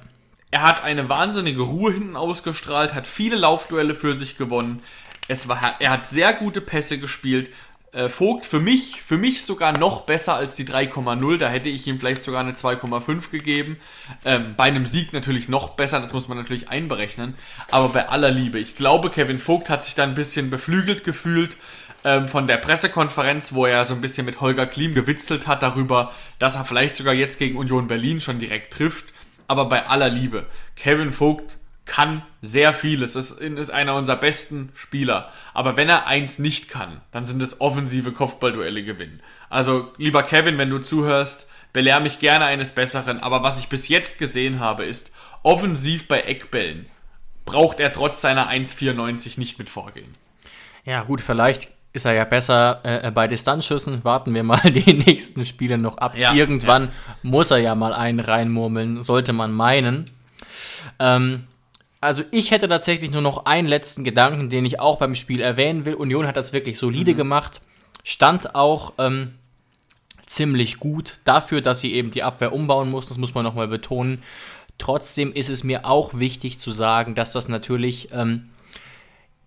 Er 0.52 0.64
hat 0.64 0.84
eine 0.84 1.08
wahnsinnige 1.08 1.62
Ruhe 1.62 1.94
hinten 1.94 2.18
ausgestrahlt, 2.18 2.94
hat 2.94 3.08
viele 3.08 3.38
Laufduelle 3.38 3.96
für 3.96 4.16
sich 4.16 4.38
gewonnen. 4.38 4.82
Es 5.30 5.48
war, 5.48 5.76
er 5.80 5.92
hat 5.92 6.10
sehr 6.10 6.34
gute 6.34 6.60
Pässe 6.60 6.98
gespielt. 7.00 7.52
Äh, 7.94 8.10
Vogt 8.10 8.46
für 8.46 8.60
mich, 8.60 9.02
für 9.02 9.18
mich 9.18 9.44
sogar 9.44 9.78
noch 9.78 10.02
besser 10.02 10.36
als 10.36 10.56
die 10.56 10.66
3,0. 10.66 11.38
Da 11.38 11.48
hätte 11.48 11.70
ich 11.70 11.88
ihm 11.88 12.00
vielleicht 12.00 12.24
sogar 12.24 12.42
eine 12.42 12.52
2,5 12.52 13.32
gegeben. 13.32 13.78
Ähm, 14.26 14.56
bei 14.58 14.66
einem 14.66 14.86
Sieg 14.86 15.14
natürlich 15.14 15.48
noch 15.48 15.70
besser, 15.70 16.02
das 16.02 16.12
muss 16.12 16.28
man 16.28 16.38
natürlich 16.38 16.68
einberechnen. 16.68 17.36
Aber 17.70 17.88
bei 17.90 18.10
aller 18.10 18.32
Liebe, 18.32 18.60
ich 18.60 18.76
glaube, 18.76 19.10
Kevin 19.10 19.40
Vogt 19.40 19.70
hat 19.70 19.86
sich 19.86 19.96
da 19.96 20.04
ein 20.04 20.16
bisschen 20.16 20.50
beflügelt 20.50 21.06
gefühlt 21.06 21.56
ähm, 22.04 22.28
von 22.28 22.48
der 22.48 22.58
Pressekonferenz, 22.58 23.54
wo 23.54 23.66
er 23.66 23.86
so 23.86 23.94
ein 23.94 24.02
bisschen 24.02 24.26
mit 24.26 24.42
Holger 24.42 24.68
Klim 24.68 24.94
gewitzelt 24.94 25.48
hat 25.48 25.64
darüber, 25.64 26.12
dass 26.40 26.56
er 26.56 26.66
vielleicht 26.66 26.98
sogar 26.98 27.14
jetzt 27.14 27.40
gegen 27.40 27.58
Union 27.58 27.88
Berlin 27.88 28.20
schon 28.20 28.40
direkt 28.40 28.74
trifft. 28.74 29.06
Aber 29.52 29.66
bei 29.66 29.86
aller 29.86 30.08
Liebe, 30.08 30.46
Kevin 30.78 31.12
Vogt 31.12 31.58
kann 31.84 32.24
sehr 32.42 32.74
vieles. 32.74 33.16
Es 33.16 33.32
ist 33.32 33.70
einer 33.70 33.96
unserer 33.96 34.16
besten 34.16 34.72
Spieler. 34.76 35.30
Aber 35.54 35.76
wenn 35.76 35.90
er 35.90 36.08
eins 36.08 36.40
nicht 36.40 36.70
kann, 36.70 37.02
dann 37.12 37.26
sind 37.26 37.42
es 37.42 37.60
offensive 37.60 38.14
Kopfballduelle 38.14 38.86
gewinnen. 38.86 39.20
Also, 39.50 39.92
lieber 39.98 40.24
Kevin, 40.24 40.58
wenn 40.58 40.70
du 40.70 40.80
zuhörst, 40.80 41.50
belehr 41.74 42.00
mich 42.00 42.20
gerne 42.20 42.46
eines 42.46 42.72
Besseren. 42.72 43.20
Aber 43.20 43.44
was 43.44 43.60
ich 43.60 43.68
bis 43.68 43.90
jetzt 43.90 44.18
gesehen 44.18 44.62
habe, 44.62 44.86
ist 44.86 45.12
offensiv 45.44 46.08
bei 46.08 46.22
Eckbällen 46.22 46.86
braucht 47.44 47.82
er 47.82 47.92
trotz 47.92 48.22
seiner 48.22 48.50
1,94 48.50 49.38
nicht 49.38 49.60
mit 49.60 49.70
vorgehen. 49.70 50.16
Ja, 50.86 51.04
gut, 51.04 51.20
vielleicht 51.20 51.70
ist 51.94 52.06
er 52.06 52.14
ja 52.14 52.24
besser 52.24 52.80
äh, 52.84 53.12
bei 53.12 53.28
Distanzschüssen. 53.28 54.04
Warten 54.04 54.34
wir 54.34 54.44
mal 54.44 54.60
die 54.72 54.94
nächsten 54.94 55.46
Spiele 55.46 55.78
noch 55.78 55.98
ab. 55.98 56.18
Ja, 56.18 56.34
Irgendwann 56.34 56.86
ja. 56.86 56.90
muss 57.24 57.52
er 57.52 57.58
ja 57.58 57.76
mal 57.76 57.94
einen 57.94 58.20
reinmurmeln, 58.20 59.04
sollte 59.04 59.34
man 59.34 59.52
meinen. 59.52 60.06
Ähm, 61.00 61.48
also 62.00 62.24
ich 62.32 62.52
hätte 62.52 62.68
tatsächlich 62.68 63.12
nur 63.12 63.22
noch 63.22 63.46
einen 63.46 63.68
letzten 63.68 64.04
Gedanken, 64.04 64.50
den 64.50 64.66
ich 64.66 64.80
auch 64.80 64.98
beim 64.98 65.16
Spiel 65.16 65.42
erwähnen 65.42 65.86
will. 65.86 65.94
Union 65.94 66.26
hat 66.26 66.38
das 66.38 66.54
wirklich 66.54 66.80
solide 66.80 67.14
mhm. 67.14 67.18
gemacht, 67.18 67.62
stand 68.04 68.56
auch 68.56 68.94
ähm, 68.98 69.36
ziemlich 70.26 70.80
gut 70.80 71.20
dafür, 71.26 71.62
dass 71.62 71.82
sie 71.82 71.94
eben 71.94 72.12
die 72.12 72.24
Abwehr 72.24 72.54
umbauen 72.54 72.90
muss. 72.90 73.08
Das 73.08 73.18
muss 73.18 73.36
man 73.36 73.44
nochmal 73.44 73.68
betonen. 73.68 74.24
Trotzdem 74.78 75.32
ist 75.34 75.50
es 75.50 75.64
mir 75.64 75.86
auch 75.86 76.18
wichtig 76.18 76.58
zu 76.58 76.72
sagen, 76.72 77.14
dass 77.14 77.34
das 77.34 77.48
natürlich 77.48 78.10
ähm, 78.14 78.50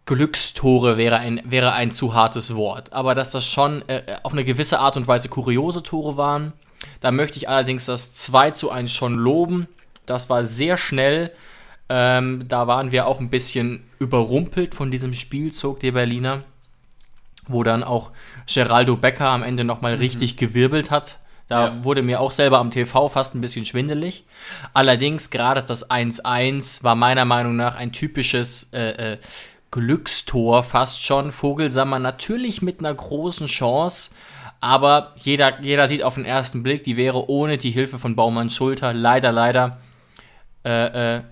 Glückstore 0.06 0.96
wäre 0.98 1.16
ein, 1.16 1.40
wäre 1.44 1.72
ein 1.72 1.90
zu 1.90 2.14
hartes 2.14 2.54
Wort, 2.54 2.92
aber 2.92 3.14
dass 3.14 3.30
das 3.30 3.46
schon 3.46 3.82
äh, 3.88 4.02
auf 4.22 4.32
eine 4.32 4.44
gewisse 4.44 4.78
Art 4.78 4.96
und 4.96 5.06
Weise 5.08 5.28
kuriose 5.28 5.82
Tore 5.82 6.16
waren. 6.16 6.52
Da 7.00 7.10
möchte 7.10 7.38
ich 7.38 7.48
allerdings 7.48 7.86
das 7.86 8.12
2 8.12 8.50
zu 8.50 8.70
1 8.70 8.92
schon 8.92 9.14
loben. 9.14 9.66
Das 10.04 10.28
war 10.28 10.44
sehr 10.44 10.76
schnell. 10.76 11.30
Ähm, 11.88 12.44
da 12.48 12.66
waren 12.66 12.92
wir 12.92 13.06
auch 13.06 13.20
ein 13.20 13.30
bisschen 13.30 13.82
überrumpelt 13.98 14.74
von 14.74 14.90
diesem 14.90 15.14
Spielzug 15.14 15.80
der 15.80 15.92
Berliner, 15.92 16.42
wo 17.46 17.62
dann 17.62 17.82
auch 17.82 18.10
Geraldo 18.46 18.96
Becker 18.96 19.28
am 19.28 19.42
Ende 19.42 19.64
nochmal 19.64 19.94
mhm. 19.94 20.00
richtig 20.00 20.36
gewirbelt 20.36 20.90
hat. 20.90 21.18
Da 21.48 21.68
ja. 21.68 21.84
wurde 21.84 22.02
mir 22.02 22.20
auch 22.20 22.30
selber 22.30 22.58
am 22.58 22.70
TV 22.70 23.08
fast 23.10 23.34
ein 23.34 23.42
bisschen 23.42 23.66
schwindelig. 23.66 24.24
Allerdings 24.72 25.28
gerade 25.28 25.62
das 25.62 25.90
1-1 25.90 26.82
war 26.82 26.94
meiner 26.94 27.26
Meinung 27.26 27.56
nach 27.56 27.76
ein 27.76 27.92
typisches 27.92 28.72
äh, 28.72 29.12
äh, 29.12 29.18
Glückstor 29.74 30.62
fast 30.62 31.04
schon. 31.04 31.32
Vogelsammer 31.32 31.98
natürlich 31.98 32.62
mit 32.62 32.78
einer 32.78 32.94
großen 32.94 33.48
Chance, 33.48 34.12
aber 34.60 35.12
jeder, 35.16 35.60
jeder 35.62 35.88
sieht 35.88 36.04
auf 36.04 36.14
den 36.14 36.24
ersten 36.24 36.62
Blick, 36.62 36.84
die 36.84 36.96
wäre 36.96 37.28
ohne 37.28 37.58
die 37.58 37.72
Hilfe 37.72 37.98
von 37.98 38.14
Baumanns 38.14 38.54
Schulter 38.54 38.92
leider, 38.92 39.32
leider 39.32 39.78
äh, 40.64 41.16
äh, 41.16 41.22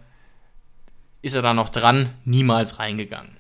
ist 1.22 1.36
er 1.36 1.42
da 1.42 1.54
noch 1.54 1.68
dran, 1.68 2.10
niemals 2.24 2.80
reingegangen. 2.80 3.36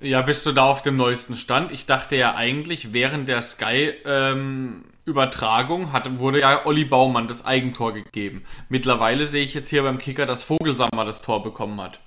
Ja, 0.00 0.22
bist 0.22 0.46
du 0.46 0.52
da 0.52 0.64
auf 0.64 0.80
dem 0.80 0.96
neuesten 0.96 1.34
Stand? 1.34 1.70
Ich 1.70 1.84
dachte 1.84 2.16
ja 2.16 2.34
eigentlich, 2.34 2.94
während 2.94 3.28
der 3.28 3.42
Sky-Übertragung 3.42 5.90
ähm, 5.94 6.18
wurde 6.18 6.40
ja 6.40 6.64
Olli 6.64 6.86
Baumann 6.86 7.28
das 7.28 7.44
Eigentor 7.44 7.92
gegeben. 7.92 8.42
Mittlerweile 8.70 9.26
sehe 9.26 9.44
ich 9.44 9.52
jetzt 9.52 9.68
hier 9.68 9.82
beim 9.82 9.98
Kicker, 9.98 10.24
dass 10.24 10.44
Vogelsammer 10.44 11.04
das 11.04 11.20
Tor 11.20 11.42
bekommen 11.42 11.78
hat. 11.78 12.00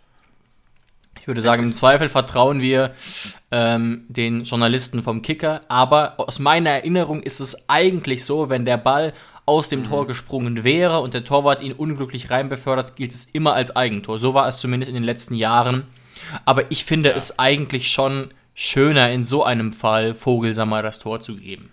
Ich 1.21 1.27
würde 1.27 1.43
sagen, 1.43 1.63
im 1.63 1.71
Zweifel 1.71 2.09
vertrauen 2.09 2.61
wir 2.61 2.95
ähm, 3.51 4.05
den 4.07 4.43
Journalisten 4.43 5.03
vom 5.03 5.21
Kicker. 5.21 5.59
Aber 5.67 6.15
aus 6.17 6.39
meiner 6.39 6.71
Erinnerung 6.71 7.21
ist 7.21 7.39
es 7.39 7.69
eigentlich 7.69 8.25
so, 8.25 8.49
wenn 8.49 8.65
der 8.65 8.77
Ball 8.77 9.13
aus 9.45 9.69
dem 9.69 9.81
mhm. 9.81 9.89
Tor 9.89 10.07
gesprungen 10.07 10.63
wäre 10.63 10.99
und 10.99 11.13
der 11.13 11.23
Torwart 11.23 11.61
ihn 11.61 11.73
unglücklich 11.73 12.31
reinbefördert, 12.31 12.95
gilt 12.95 13.13
es 13.13 13.25
immer 13.25 13.53
als 13.53 13.75
Eigentor. 13.75 14.17
So 14.17 14.33
war 14.33 14.47
es 14.47 14.57
zumindest 14.57 14.89
in 14.89 14.95
den 14.95 15.03
letzten 15.03 15.35
Jahren. 15.35 15.83
Aber 16.43 16.71
ich 16.71 16.85
finde 16.85 17.09
ja. 17.09 17.15
es 17.15 17.37
eigentlich 17.37 17.91
schon 17.91 18.29
schöner, 18.55 19.11
in 19.11 19.23
so 19.23 19.43
einem 19.43 19.73
Fall 19.73 20.15
Vogelsammer 20.15 20.81
das 20.81 20.97
Tor 20.97 21.19
zu 21.19 21.35
geben. 21.35 21.69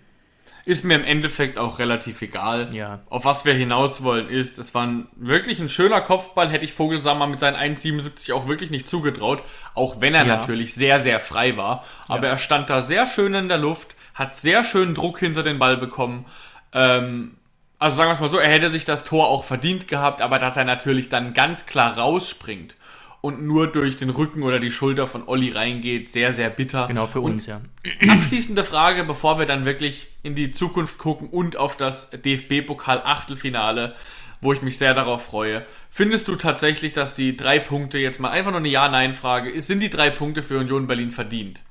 Ist 0.69 0.85
mir 0.85 0.93
im 0.93 1.03
Endeffekt 1.03 1.57
auch 1.57 1.79
relativ 1.79 2.21
egal. 2.21 2.69
Ja. 2.73 2.99
Auf 3.09 3.25
was 3.25 3.43
wir 3.43 3.55
hinaus 3.55 4.03
wollen 4.03 4.29
ist, 4.29 4.59
es 4.59 4.75
war 4.75 4.85
ein, 4.85 5.07
wirklich 5.15 5.59
ein 5.59 5.67
schöner 5.67 5.99
Kopfball, 5.99 6.49
hätte 6.49 6.63
ich 6.63 6.73
Vogelsammer 6.73 7.25
mit 7.25 7.39
seinen 7.39 7.55
1,77 7.55 8.31
auch 8.33 8.47
wirklich 8.47 8.69
nicht 8.69 8.87
zugetraut, 8.87 9.41
auch 9.73 9.99
wenn 9.99 10.13
er 10.13 10.27
ja. 10.27 10.37
natürlich 10.37 10.75
sehr, 10.75 10.99
sehr 10.99 11.19
frei 11.19 11.57
war. 11.57 11.83
Aber 12.07 12.27
ja. 12.27 12.33
er 12.33 12.37
stand 12.37 12.69
da 12.69 12.81
sehr 12.81 13.07
schön 13.07 13.33
in 13.33 13.49
der 13.49 13.57
Luft, 13.57 13.95
hat 14.13 14.35
sehr 14.35 14.63
schön 14.63 14.93
Druck 14.93 15.17
hinter 15.17 15.41
den 15.41 15.57
Ball 15.57 15.75
bekommen. 15.75 16.25
Ähm, 16.71 17.37
also 17.79 17.97
sagen 17.97 18.09
wir 18.09 18.13
es 18.13 18.19
mal 18.19 18.29
so, 18.29 18.37
er 18.37 18.51
hätte 18.51 18.69
sich 18.69 18.85
das 18.85 19.05
Tor 19.05 19.27
auch 19.27 19.45
verdient 19.45 19.87
gehabt, 19.87 20.21
aber 20.21 20.37
dass 20.37 20.55
er 20.55 20.65
natürlich 20.65 21.09
dann 21.09 21.33
ganz 21.33 21.65
klar 21.65 21.97
rausspringt 21.97 22.75
und 23.21 23.41
nur 23.41 23.67
durch 23.67 23.97
den 23.97 24.09
Rücken 24.09 24.43
oder 24.43 24.59
die 24.59 24.71
Schulter 24.71 25.07
von 25.07 25.27
Olli 25.27 25.51
reingeht. 25.51 26.09
Sehr, 26.09 26.31
sehr 26.31 26.49
bitter. 26.49 26.87
Genau, 26.87 27.07
für 27.07 27.21
uns, 27.21 27.45
ja. 27.45 27.61
Abschließende 28.07 28.63
Frage, 28.63 29.03
bevor 29.03 29.39
wir 29.39 29.45
dann 29.45 29.65
wirklich 29.65 30.07
in 30.23 30.35
die 30.35 30.51
Zukunft 30.51 30.97
gucken 30.97 31.29
und 31.29 31.57
auf 31.57 31.75
das 31.75 32.11
DFB-Pokal-Achtelfinale, 32.11 33.95
wo 34.41 34.53
ich 34.53 34.61
mich 34.61 34.77
sehr 34.77 34.93
darauf 34.93 35.25
freue. 35.25 35.65
Findest 35.89 36.29
du 36.29 36.37
tatsächlich, 36.37 36.93
dass 36.93 37.13
die 37.13 37.35
drei 37.35 37.59
Punkte, 37.59 37.97
jetzt 37.97 38.21
mal 38.21 38.29
einfach 38.29 38.51
nur 38.51 38.61
eine 38.61 38.69
Ja-Nein-Frage, 38.69 39.59
sind 39.61 39.81
die 39.81 39.89
drei 39.89 40.09
Punkte 40.09 40.41
für 40.41 40.59
Union 40.59 40.87
Berlin 40.87 41.11
verdient? 41.11 41.61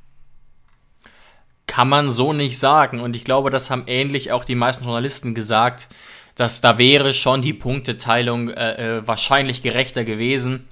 Kann 1.67 1.89
man 1.89 2.11
so 2.11 2.35
nicht 2.35 2.59
sagen. 2.59 3.01
Und 3.01 3.17
ich 3.17 3.25
glaube, 3.25 3.49
das 3.49 3.71
haben 3.71 3.85
ähnlich 3.87 4.33
auch 4.33 4.45
die 4.45 4.55
meisten 4.55 4.85
Journalisten 4.85 5.35
gesagt, 5.35 5.89
dass 6.35 6.61
da 6.61 6.77
wäre 6.79 7.15
schon 7.15 7.41
die 7.41 7.53
Punkteteilung 7.55 8.51
äh, 8.51 8.99
äh 8.99 9.07
wahrscheinlich 9.07 9.63
gerechter 9.63 10.05
gewesen. 10.05 10.67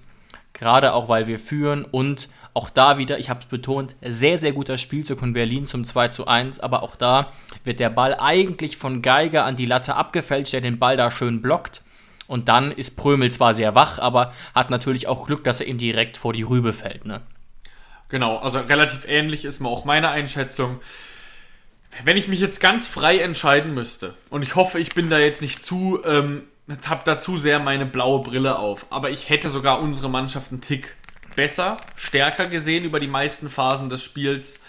Gerade 0.58 0.94
auch, 0.94 1.08
weil 1.08 1.26
wir 1.26 1.38
führen 1.38 1.84
und 1.84 2.28
auch 2.54 2.70
da 2.70 2.96
wieder, 2.96 3.18
ich 3.18 3.28
habe 3.28 3.40
es 3.40 3.46
betont, 3.46 3.94
sehr, 4.00 4.38
sehr 4.38 4.52
guter 4.52 4.78
Spielzug 4.78 5.18
von 5.18 5.34
Berlin 5.34 5.66
zum 5.66 5.84
2 5.84 6.08
zu 6.08 6.26
1. 6.26 6.60
Aber 6.60 6.82
auch 6.82 6.96
da 6.96 7.32
wird 7.64 7.80
der 7.80 7.90
Ball 7.90 8.16
eigentlich 8.18 8.78
von 8.78 9.02
Geiger 9.02 9.44
an 9.44 9.56
die 9.56 9.66
Latte 9.66 9.94
abgefälscht, 9.94 10.54
der 10.54 10.62
den 10.62 10.78
Ball 10.78 10.96
da 10.96 11.10
schön 11.10 11.42
blockt. 11.42 11.82
Und 12.26 12.48
dann 12.48 12.72
ist 12.72 12.96
Prömel 12.96 13.30
zwar 13.30 13.52
sehr 13.52 13.74
wach, 13.74 13.98
aber 13.98 14.32
hat 14.54 14.70
natürlich 14.70 15.06
auch 15.06 15.26
Glück, 15.26 15.44
dass 15.44 15.60
er 15.60 15.66
ihm 15.66 15.76
direkt 15.76 16.16
vor 16.16 16.32
die 16.32 16.42
Rübe 16.42 16.72
fällt. 16.72 17.04
Ne? 17.04 17.20
Genau, 18.08 18.38
also 18.38 18.58
relativ 18.60 19.06
ähnlich 19.06 19.44
ist 19.44 19.60
mir 19.60 19.68
auch 19.68 19.84
meine 19.84 20.08
Einschätzung. 20.08 20.80
Wenn 22.04 22.16
ich 22.16 22.28
mich 22.28 22.40
jetzt 22.40 22.60
ganz 22.60 22.88
frei 22.88 23.18
entscheiden 23.18 23.74
müsste, 23.74 24.14
und 24.30 24.40
ich 24.40 24.54
hoffe, 24.54 24.78
ich 24.78 24.94
bin 24.94 25.10
da 25.10 25.18
jetzt 25.18 25.42
nicht 25.42 25.62
zu 25.62 26.00
ähm, 26.06 26.44
habe 26.86 27.02
da 27.04 27.20
zu 27.20 27.36
sehr 27.36 27.60
meine 27.60 27.86
blaue 27.86 28.22
Brille 28.22 28.58
auf. 28.58 28.86
Aber 28.90 29.10
ich 29.10 29.28
hätte 29.28 29.48
sogar 29.48 29.80
unsere 29.80 30.10
Mannschaft 30.10 30.50
einen 30.50 30.60
Tick 30.60 30.96
besser, 31.36 31.76
stärker 31.94 32.46
gesehen 32.46 32.84
über 32.84 32.98
die 32.98 33.06
meisten 33.06 33.48
Phasen 33.48 33.88
des 33.88 34.02
Spiels. 34.02 34.60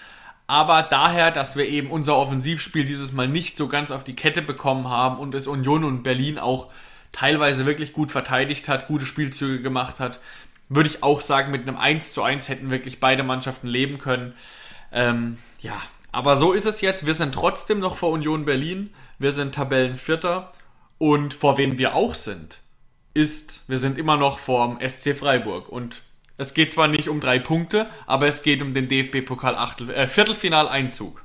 Aber 0.45 0.83
daher, 0.83 1.31
dass 1.31 1.55
wir 1.55 1.67
eben 1.67 1.89
unser 1.89 2.15
Offensivspiel 2.15 2.85
dieses 2.85 3.11
Mal 3.11 3.27
nicht 3.27 3.57
so 3.57 3.67
ganz 3.67 3.91
auf 3.91 4.03
die 4.03 4.15
Kette 4.15 4.41
bekommen 4.41 4.89
haben 4.89 5.17
und 5.17 5.35
es 5.35 5.47
Union 5.47 5.83
und 5.83 6.03
Berlin 6.03 6.39
auch 6.39 6.67
teilweise 7.11 7.65
wirklich 7.65 7.93
gut 7.93 8.11
verteidigt 8.11 8.69
hat, 8.69 8.87
gute 8.87 9.05
Spielzüge 9.05 9.61
gemacht 9.61 9.99
hat, 9.99 10.19
würde 10.69 10.89
ich 10.89 11.03
auch 11.03 11.21
sagen, 11.21 11.51
mit 11.51 11.63
einem 11.67 11.77
1 11.77 12.13
zu 12.13 12.21
1 12.21 12.47
hätten 12.49 12.69
wirklich 12.69 12.99
beide 12.99 13.23
Mannschaften 13.23 13.67
leben 13.67 13.97
können. 13.97 14.33
Ähm, 14.91 15.37
ja, 15.59 15.75
aber 16.11 16.35
so 16.35 16.53
ist 16.53 16.65
es 16.65 16.81
jetzt. 16.81 17.05
Wir 17.05 17.13
sind 17.13 17.33
trotzdem 17.33 17.79
noch 17.79 17.97
vor 17.97 18.11
Union 18.11 18.45
Berlin. 18.45 18.93
Wir 19.19 19.31
sind 19.31 19.55
Tabellenvierter 19.55 20.51
und 20.97 21.33
vor 21.33 21.57
wem 21.57 21.77
wir 21.77 21.95
auch 21.95 22.15
sind, 22.15 22.59
ist, 23.13 23.63
wir 23.67 23.77
sind 23.77 23.97
immer 23.97 24.17
noch 24.17 24.39
vorm 24.39 24.79
SC 24.79 25.15
Freiburg. 25.15 25.69
Und 25.69 26.01
es 26.37 26.53
geht 26.53 26.71
zwar 26.71 26.87
nicht 26.87 27.09
um 27.09 27.19
drei 27.19 27.39
Punkte, 27.39 27.87
aber 28.05 28.27
es 28.27 28.43
geht 28.43 28.61
um 28.61 28.73
den 28.73 28.87
DFB-Pokal 28.87 29.57
äh, 29.89 30.07
Viertelfinaleinzug. 30.07 31.23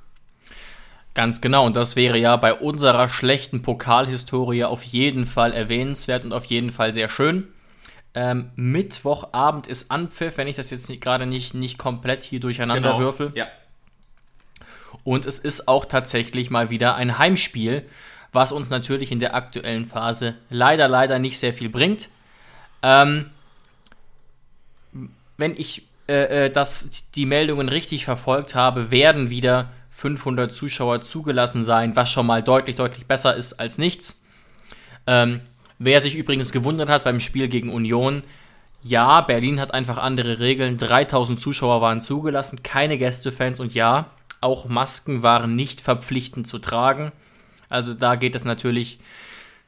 Ganz 1.14 1.42
genau, 1.42 1.66
und 1.66 1.76
das 1.76 1.94
wäre 1.94 2.16
ja 2.16 2.36
bei 2.36 2.54
unserer 2.54 3.10
schlechten 3.10 3.60
Pokalhistorie 3.60 4.64
auf 4.64 4.82
jeden 4.82 5.26
Fall 5.26 5.52
erwähnenswert 5.52 6.24
und 6.24 6.32
auf 6.32 6.46
jeden 6.46 6.72
Fall 6.72 6.94
sehr 6.94 7.10
schön. 7.10 7.48
Ähm, 8.14 8.50
Mittwochabend 8.56 9.66
ist 9.66 9.90
Anpfiff, 9.90 10.38
wenn 10.38 10.48
ich 10.48 10.56
das 10.56 10.70
jetzt 10.70 10.88
gerade 11.02 11.26
nicht, 11.26 11.52
nicht 11.52 11.76
komplett 11.76 12.22
hier 12.22 12.40
durcheinander 12.40 12.92
genau. 12.92 13.00
würfel. 13.00 13.32
Ja. 13.34 13.46
Und 15.04 15.26
es 15.26 15.38
ist 15.38 15.68
auch 15.68 15.84
tatsächlich 15.84 16.50
mal 16.50 16.70
wieder 16.70 16.94
ein 16.94 17.18
Heimspiel 17.18 17.84
was 18.32 18.52
uns 18.52 18.70
natürlich 18.70 19.12
in 19.12 19.20
der 19.20 19.34
aktuellen 19.34 19.86
Phase 19.86 20.34
leider, 20.50 20.88
leider 20.88 21.18
nicht 21.18 21.38
sehr 21.38 21.52
viel 21.52 21.68
bringt. 21.68 22.08
Ähm, 22.82 23.30
wenn 25.36 25.56
ich 25.56 25.86
äh, 26.08 26.46
äh 26.46 26.50
das, 26.50 27.04
die 27.14 27.26
Meldungen 27.26 27.68
richtig 27.68 28.04
verfolgt 28.04 28.54
habe, 28.54 28.90
werden 28.90 29.30
wieder 29.30 29.70
500 29.90 30.52
Zuschauer 30.52 31.02
zugelassen 31.02 31.64
sein, 31.64 31.94
was 31.94 32.10
schon 32.10 32.26
mal 32.26 32.42
deutlich, 32.42 32.76
deutlich 32.76 33.06
besser 33.06 33.36
ist 33.36 33.60
als 33.60 33.78
nichts. 33.78 34.24
Ähm, 35.06 35.40
wer 35.78 36.00
sich 36.00 36.16
übrigens 36.16 36.52
gewundert 36.52 36.88
hat 36.88 37.04
beim 37.04 37.20
Spiel 37.20 37.48
gegen 37.48 37.70
Union, 37.70 38.22
ja, 38.82 39.20
Berlin 39.20 39.60
hat 39.60 39.72
einfach 39.72 39.98
andere 39.98 40.40
Regeln. 40.40 40.76
3000 40.76 41.40
Zuschauer 41.40 41.80
waren 41.80 42.00
zugelassen, 42.00 42.64
keine 42.64 42.98
Gästefans 42.98 43.60
und 43.60 43.74
ja, 43.74 44.10
auch 44.40 44.68
Masken 44.68 45.22
waren 45.22 45.54
nicht 45.54 45.80
verpflichtend 45.80 46.48
zu 46.48 46.58
tragen. 46.58 47.12
Also 47.72 47.94
da 47.94 48.16
geht 48.16 48.34
es 48.34 48.44
natürlich 48.44 48.98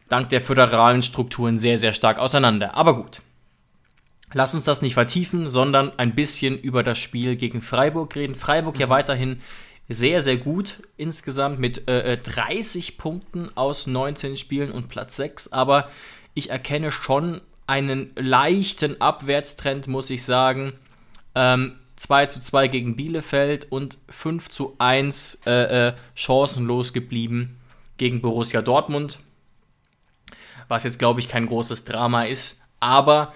dank 0.08 0.28
der 0.28 0.40
föderalen 0.40 1.02
Strukturen 1.02 1.58
sehr, 1.58 1.78
sehr 1.78 1.94
stark 1.94 2.18
auseinander. 2.18 2.74
Aber 2.74 2.94
gut. 2.94 3.22
Lass 4.32 4.52
uns 4.52 4.64
das 4.64 4.82
nicht 4.82 4.94
vertiefen, 4.94 5.48
sondern 5.48 5.96
ein 5.96 6.14
bisschen 6.14 6.58
über 6.58 6.82
das 6.82 6.98
Spiel 6.98 7.36
gegen 7.36 7.60
Freiburg 7.60 8.16
reden. 8.16 8.34
Freiburg 8.34 8.78
ja 8.78 8.86
mhm. 8.86 8.90
weiterhin 8.90 9.40
sehr, 9.88 10.22
sehr 10.22 10.36
gut 10.36 10.82
insgesamt 10.96 11.60
mit 11.60 11.88
äh, 11.88 12.18
30 12.18 12.88
äh, 12.88 12.92
Punkten 12.96 13.56
aus 13.56 13.86
19 13.86 14.36
Spielen 14.36 14.72
und 14.72 14.88
Platz 14.88 15.16
6. 15.16 15.52
Aber 15.52 15.88
ich 16.34 16.50
erkenne 16.50 16.90
schon 16.90 17.42
einen 17.66 18.10
leichten 18.16 19.00
Abwärtstrend, 19.00 19.86
muss 19.86 20.10
ich 20.10 20.24
sagen. 20.24 20.72
Ähm, 21.36 21.76
2 21.96 22.26
zu 22.26 22.40
2 22.40 22.68
gegen 22.68 22.96
Bielefeld 22.96 23.70
und 23.70 23.98
5 24.08 24.48
zu 24.48 24.74
1 24.78 25.42
äh, 25.46 25.88
äh, 25.88 25.92
chancenlos 26.14 26.92
geblieben 26.92 27.56
gegen 27.96 28.20
Borussia 28.20 28.62
Dortmund. 28.62 29.18
Was 30.68 30.84
jetzt, 30.84 30.98
glaube 30.98 31.20
ich, 31.20 31.28
kein 31.28 31.46
großes 31.46 31.84
Drama 31.84 32.24
ist. 32.24 32.60
Aber 32.80 33.34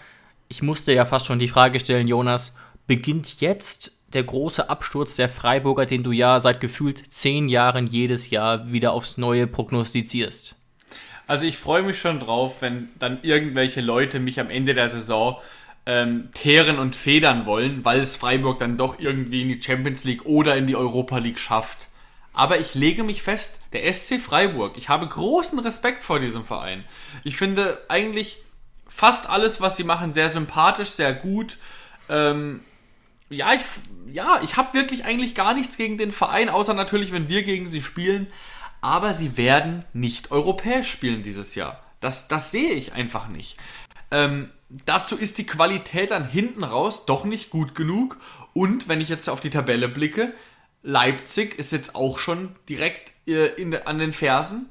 ich 0.49 0.62
musste 0.62 0.92
ja 0.92 1.05
fast 1.05 1.27
schon 1.27 1.38
die 1.38 1.49
Frage 1.49 1.79
stellen, 1.79 2.09
Jonas, 2.09 2.55
beginnt 2.87 3.40
jetzt 3.40 3.99
der 4.12 4.25
große 4.25 4.71
Absturz 4.71 5.16
der 5.16 5.29
Freiburger, 5.29 5.87
den 5.87 6.03
du 6.03 6.12
ja 6.12 6.40
seit 6.40 6.61
gefühlt 6.61 7.12
zehn 7.12 7.49
Jahren 7.49 7.87
jedes 7.87 8.31
Jahr 8.31 8.73
wieder 8.73 8.92
aufs 8.92 9.18
Neue 9.18 9.47
prognostizierst? 9.47 10.55
Also 11.27 11.44
ich 11.44 11.59
freue 11.59 11.83
mich 11.83 12.01
schon 12.01 12.21
drauf, 12.21 12.57
wenn 12.61 12.88
dann 12.99 13.18
irgendwelche 13.23 13.83
Leute 13.83 14.18
mich 14.18 14.40
am 14.40 14.49
Ende 14.49 14.73
der 14.73 14.88
Saison 14.88 15.37
ähm, 15.85 16.31
teeren 16.33 16.79
und 16.79 16.97
federn 16.97 17.44
wollen, 17.44 17.85
weil 17.85 18.01
es 18.01 18.16
Freiburg 18.16 18.59
dann 18.59 18.79
doch 18.79 18.99
irgendwie 18.99 19.42
in 19.42 19.49
die 19.49 19.61
Champions 19.61 20.05
League 20.05 20.25
oder 20.25 20.57
in 20.57 20.66
die 20.66 20.77
Europa 20.77 21.18
League 21.18 21.38
schafft. 21.38 21.88
Aber 22.38 22.59
ich 22.59 22.74
lege 22.74 23.05
mich 23.05 23.22
fest, 23.22 23.61
der 23.72 23.92
SC 23.92 24.20
Freiburg, 24.20 24.77
ich 24.77 24.88
habe 24.88 25.07
großen 25.07 25.59
Respekt 25.59 26.03
vor 26.03 26.20
diesem 26.20 26.44
Verein. 26.44 26.85
Ich 27.24 27.37
finde 27.37 27.79
eigentlich 27.88 28.38
fast 28.87 29.29
alles, 29.29 29.61
was 29.61 29.77
sie 29.77 29.85
machen, 29.85 30.12
sehr 30.12 30.31
sympathisch, 30.31 30.90
sehr 30.90 31.12
gut. 31.12 31.59
Ähm, 32.09 32.61
ja, 33.29 33.53
ich, 33.53 33.62
ja, 34.07 34.40
ich 34.42 34.57
habe 34.57 34.72
wirklich 34.72 35.05
eigentlich 35.05 35.35
gar 35.35 35.53
nichts 35.53 35.77
gegen 35.77 35.98
den 35.98 36.12
Verein, 36.12 36.48
außer 36.48 36.74
natürlich, 36.74 37.12
wenn 37.12 37.29
wir 37.29 37.42
gegen 37.42 37.66
sie 37.66 37.83
spielen 37.83 38.29
aber 38.81 39.12
sie 39.12 39.37
werden 39.37 39.85
nicht 39.92 40.31
europäisch 40.31 40.90
spielen 40.90 41.22
dieses 41.22 41.55
Jahr. 41.55 41.83
Das, 42.01 42.29
das 42.29 42.51
sehe 42.51 42.72
ich 42.72 42.92
einfach 42.92 43.29
nicht. 43.29 43.57
Ähm, 44.11 44.51
dazu 44.68 45.16
ist 45.16 45.38
die 45.38 45.46
Qualität 45.46 46.12
dann 46.12 46.29
hinten 46.29 46.64
raus 46.64 47.05
doch 47.07 47.24
nicht 47.24 47.51
gut 47.51 47.74
genug. 47.74 48.18
Und 48.55 48.88
wenn 48.88 49.01
ich 49.01 49.09
jetzt 49.09 49.29
auf 49.29 49.40
die 49.40 49.51
Tabelle 49.51 49.88
blicke, 49.88 50.33
Leipzig 50.83 51.59
ist 51.59 51.73
jetzt 51.73 51.95
auch 51.95 52.19
schon 52.19 52.55
direkt 52.69 53.14
äh, 53.27 53.47
in, 53.61 53.75
an 53.75 53.99
den 53.99 54.12
Fersen. 54.12 54.69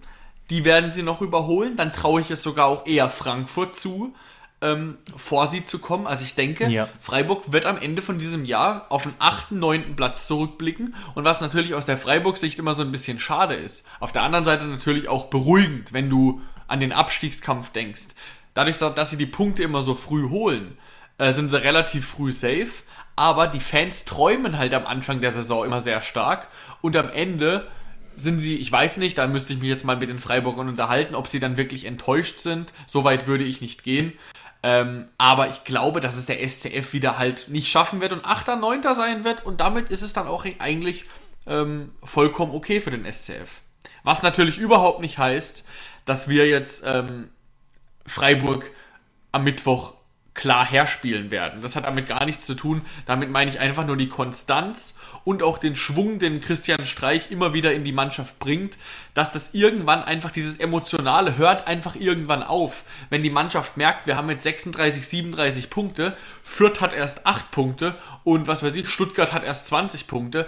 Die 0.49 0.63
werden 0.65 0.91
sie 0.91 1.03
noch 1.03 1.21
überholen. 1.21 1.75
Dann 1.75 1.91
traue 1.91 2.21
ich 2.21 2.31
es 2.31 2.41
sogar 2.41 2.67
auch 2.67 2.85
eher 2.85 3.09
Frankfurt 3.09 3.75
zu 3.75 4.13
ähm, 4.61 4.97
vor 5.15 5.47
sie 5.47 5.65
zu 5.65 5.79
kommen. 5.79 6.07
Also 6.07 6.23
ich 6.23 6.35
denke, 6.35 6.67
ja. 6.67 6.89
Freiburg 6.99 7.51
wird 7.51 7.65
am 7.65 7.77
Ende 7.77 8.01
von 8.01 8.17
diesem 8.17 8.45
Jahr 8.45 8.87
auf 8.89 9.03
den 9.03 9.13
8., 9.19 9.51
9. 9.51 9.95
Platz 9.95 10.27
zurückblicken. 10.27 10.95
Und 11.15 11.25
was 11.25 11.41
natürlich 11.41 11.75
aus 11.75 11.85
der 11.85 11.97
Freiburg-Sicht 11.97 12.57
immer 12.59 12.73
so 12.73 12.81
ein 12.81 12.91
bisschen 12.91 13.19
schade 13.19 13.55
ist. 13.55 13.85
Auf 13.99 14.11
der 14.11 14.23
anderen 14.23 14.45
Seite 14.45 14.65
natürlich 14.65 15.07
auch 15.07 15.25
beruhigend, 15.25 15.93
wenn 15.93 16.09
du 16.09 16.41
an 16.67 16.79
den 16.79 16.91
Abstiegskampf 16.91 17.71
denkst. 17.71 18.07
Dadurch, 18.53 18.77
dass 18.77 19.11
sie 19.11 19.17
die 19.17 19.27
Punkte 19.27 19.61
immer 19.61 19.83
so 19.83 19.93
früh 19.93 20.29
holen, 20.29 20.77
äh, 21.19 21.31
sind 21.33 21.49
sie 21.49 21.61
relativ 21.61 22.07
früh 22.07 22.31
safe. 22.31 22.67
Aber 23.17 23.47
die 23.47 23.59
Fans 23.59 24.05
träumen 24.05 24.57
halt 24.57 24.73
am 24.73 24.85
Anfang 24.85 25.19
der 25.19 25.33
Saison 25.33 25.65
immer 25.65 25.81
sehr 25.81 26.01
stark. 26.01 26.47
Und 26.81 26.95
am 26.95 27.09
Ende 27.09 27.67
sind 28.15 28.39
sie, 28.39 28.57
ich 28.57 28.71
weiß 28.71 28.97
nicht, 28.97 29.17
da 29.17 29.27
müsste 29.27 29.53
ich 29.53 29.59
mich 29.59 29.69
jetzt 29.69 29.83
mal 29.83 29.97
mit 29.97 30.09
den 30.09 30.19
Freiburgern 30.19 30.69
unterhalten, 30.69 31.15
ob 31.15 31.27
sie 31.27 31.39
dann 31.39 31.57
wirklich 31.57 31.85
enttäuscht 31.85 32.39
sind. 32.39 32.73
So 32.85 33.03
weit 33.03 33.27
würde 33.27 33.43
ich 33.43 33.59
nicht 33.59 33.83
gehen. 33.83 34.13
Ähm, 34.63 35.07
aber 35.17 35.49
ich 35.49 35.63
glaube, 35.63 35.99
dass 35.99 36.15
es 36.15 36.25
der 36.25 36.47
SCF 36.47 36.93
wieder 36.93 37.17
halt 37.17 37.47
nicht 37.47 37.69
schaffen 37.69 38.01
wird 38.01 38.13
und 38.13 38.23
8., 38.23 38.47
9. 38.59 38.81
sein 38.95 39.23
wird 39.23 39.45
und 39.45 39.61
damit 39.61 39.91
ist 39.91 40.01
es 40.01 40.13
dann 40.13 40.27
auch 40.27 40.45
eigentlich 40.59 41.05
ähm, 41.45 41.91
vollkommen 42.03 42.53
okay 42.53 42.81
für 42.81 42.91
den 42.91 43.11
SCF. 43.11 43.61
Was 44.03 44.23
natürlich 44.23 44.57
überhaupt 44.57 45.01
nicht 45.01 45.17
heißt, 45.17 45.63
dass 46.05 46.27
wir 46.27 46.47
jetzt 46.47 46.83
ähm, 46.85 47.29
Freiburg 48.05 48.71
am 49.31 49.43
Mittwoch 49.43 49.93
klar 50.37 50.65
herspielen 50.65 51.31
werden. 51.31 51.61
Das 51.61 51.75
hat 51.75 51.85
damit 51.85 52.05
gar 52.05 52.23
nichts 52.23 52.45
zu 52.45 52.53
tun. 52.53 52.83
Damit 53.05 53.29
meine 53.29 53.51
ich 53.51 53.59
einfach 53.59 53.85
nur 53.85 53.97
die 53.97 54.07
Konstanz 54.07 54.95
und 55.25 55.43
auch 55.43 55.57
den 55.57 55.75
Schwung, 55.75 56.19
den 56.19 56.39
Christian 56.39 56.85
Streich 56.85 57.31
immer 57.31 57.53
wieder 57.53 57.73
in 57.73 57.83
die 57.83 57.91
Mannschaft 57.91 58.39
bringt, 58.39 58.77
dass 59.13 59.31
das 59.31 59.53
irgendwann 59.53 60.03
einfach 60.03 60.31
dieses 60.31 60.57
Emotionale 60.57 61.37
hört 61.37 61.67
einfach 61.67 61.95
irgendwann 61.95 62.43
auf. 62.43 62.83
Wenn 63.09 63.23
die 63.23 63.31
Mannschaft 63.31 63.75
merkt, 63.75 64.07
wir 64.07 64.15
haben 64.15 64.29
jetzt 64.29 64.43
36, 64.43 65.05
37 65.07 65.69
Punkte, 65.69 66.15
Fürth 66.43 66.79
hat 66.79 66.93
erst 66.93 67.25
8 67.25 67.51
Punkte 67.51 67.95
und 68.23 68.47
was 68.47 68.61
weiß 68.61 68.75
ich, 68.75 68.87
Stuttgart 68.89 69.33
hat 69.33 69.43
erst 69.43 69.67
20 69.67 70.07
Punkte, 70.07 70.47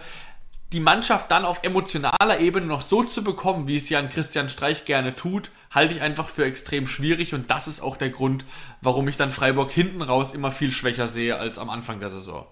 die 0.72 0.80
Mannschaft 0.80 1.32
dann 1.32 1.46
auf 1.46 1.64
emotionaler 1.64 2.40
Ebene 2.40 2.68
noch 2.68 2.84
so 2.84 3.04
zu 3.04 3.24
bekommen, 3.24 3.68
wie 3.68 3.78
es 3.78 3.90
Jan 3.90 4.10
Christian 4.10 4.50
Streich 4.50 4.86
gerne 4.86 5.16
tut, 5.16 5.50
halte 5.72 5.96
ich 5.96 6.02
einfach 6.02 6.30
für 6.30 6.46
extrem 6.46 6.86
schwierig 6.86 7.34
und 7.34 7.50
das 7.50 7.68
ist 7.68 7.82
auch 7.82 7.98
der 7.98 8.10
Grund, 8.10 8.46
warum 8.82 9.08
ich 9.08 9.18
dann 9.18 9.32
Freiburg 9.32 9.72
hinten 9.72 10.02
raus 10.02 10.32
immer 10.32 10.52
viel 10.52 10.72
schwächer 10.72 11.08
sehe 11.08 11.38
als 11.38 11.58
am 11.58 11.70
Anfang 11.70 12.00
der 12.00 12.10
Saison. 12.10 12.46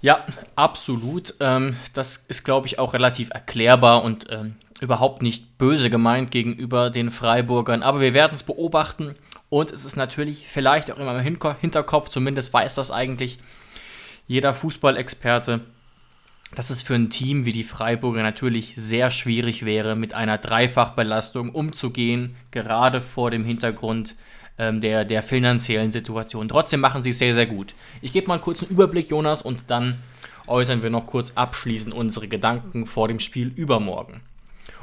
Ja, 0.00 0.24
absolut. 0.56 1.34
Ähm, 1.40 1.76
das 1.92 2.16
ist, 2.28 2.44
glaube 2.44 2.66
ich, 2.66 2.78
auch 2.78 2.94
relativ 2.94 3.30
erklärbar 3.30 4.02
und 4.02 4.26
ähm, 4.30 4.54
überhaupt 4.80 5.22
nicht 5.22 5.58
böse 5.58 5.90
gemeint 5.90 6.30
gegenüber 6.30 6.88
den 6.88 7.10
Freiburgern. 7.10 7.82
Aber 7.82 8.00
wir 8.00 8.14
werden 8.14 8.34
es 8.34 8.42
beobachten 8.42 9.14
und 9.50 9.70
es 9.70 9.84
ist 9.84 9.96
natürlich 9.96 10.48
vielleicht 10.48 10.90
auch 10.90 10.98
immer 10.98 11.18
im 11.18 11.38
Hinterkopf, 11.60 12.08
zumindest 12.08 12.52
weiß 12.52 12.76
das 12.76 12.90
eigentlich 12.90 13.38
jeder 14.26 14.54
Fußballexperte, 14.54 15.60
dass 16.54 16.70
es 16.70 16.82
für 16.82 16.94
ein 16.94 17.10
Team 17.10 17.44
wie 17.44 17.52
die 17.52 17.64
Freiburger 17.64 18.22
natürlich 18.22 18.74
sehr 18.76 19.10
schwierig 19.10 19.64
wäre, 19.64 19.94
mit 19.94 20.14
einer 20.14 20.38
Dreifachbelastung 20.38 21.50
umzugehen, 21.50 22.36
gerade 22.50 23.00
vor 23.00 23.30
dem 23.30 23.44
Hintergrund 23.44 24.16
ähm, 24.58 24.80
der, 24.80 25.04
der 25.04 25.22
finanziellen 25.22 25.92
Situation. 25.92 26.48
Trotzdem 26.48 26.80
machen 26.80 27.02
sie 27.02 27.10
es 27.10 27.18
sehr, 27.18 27.34
sehr 27.34 27.46
gut. 27.46 27.74
Ich 28.02 28.12
gebe 28.12 28.28
mal 28.28 28.40
kurz 28.40 28.62
einen 28.62 28.72
Überblick, 28.72 29.10
Jonas, 29.10 29.42
und 29.42 29.70
dann 29.70 30.02
äußern 30.46 30.82
wir 30.82 30.90
noch 30.90 31.06
kurz 31.06 31.32
abschließend 31.34 31.94
unsere 31.94 32.28
Gedanken 32.28 32.86
vor 32.86 33.08
dem 33.08 33.20
Spiel 33.20 33.52
übermorgen. 33.54 34.20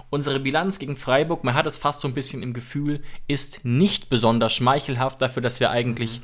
Unsere 0.10 0.40
Bilanz 0.40 0.80
gegen 0.80 0.96
Freiburg, 0.96 1.44
man 1.44 1.54
hat 1.54 1.68
es 1.68 1.78
fast 1.78 2.00
so 2.00 2.08
ein 2.08 2.14
bisschen 2.14 2.42
im 2.42 2.54
Gefühl, 2.54 3.04
ist 3.28 3.66
nicht 3.66 4.10
besonders 4.10 4.54
schmeichelhaft 4.54 5.22
dafür, 5.22 5.42
dass 5.42 5.60
wir 5.60 5.70
eigentlich 5.70 6.22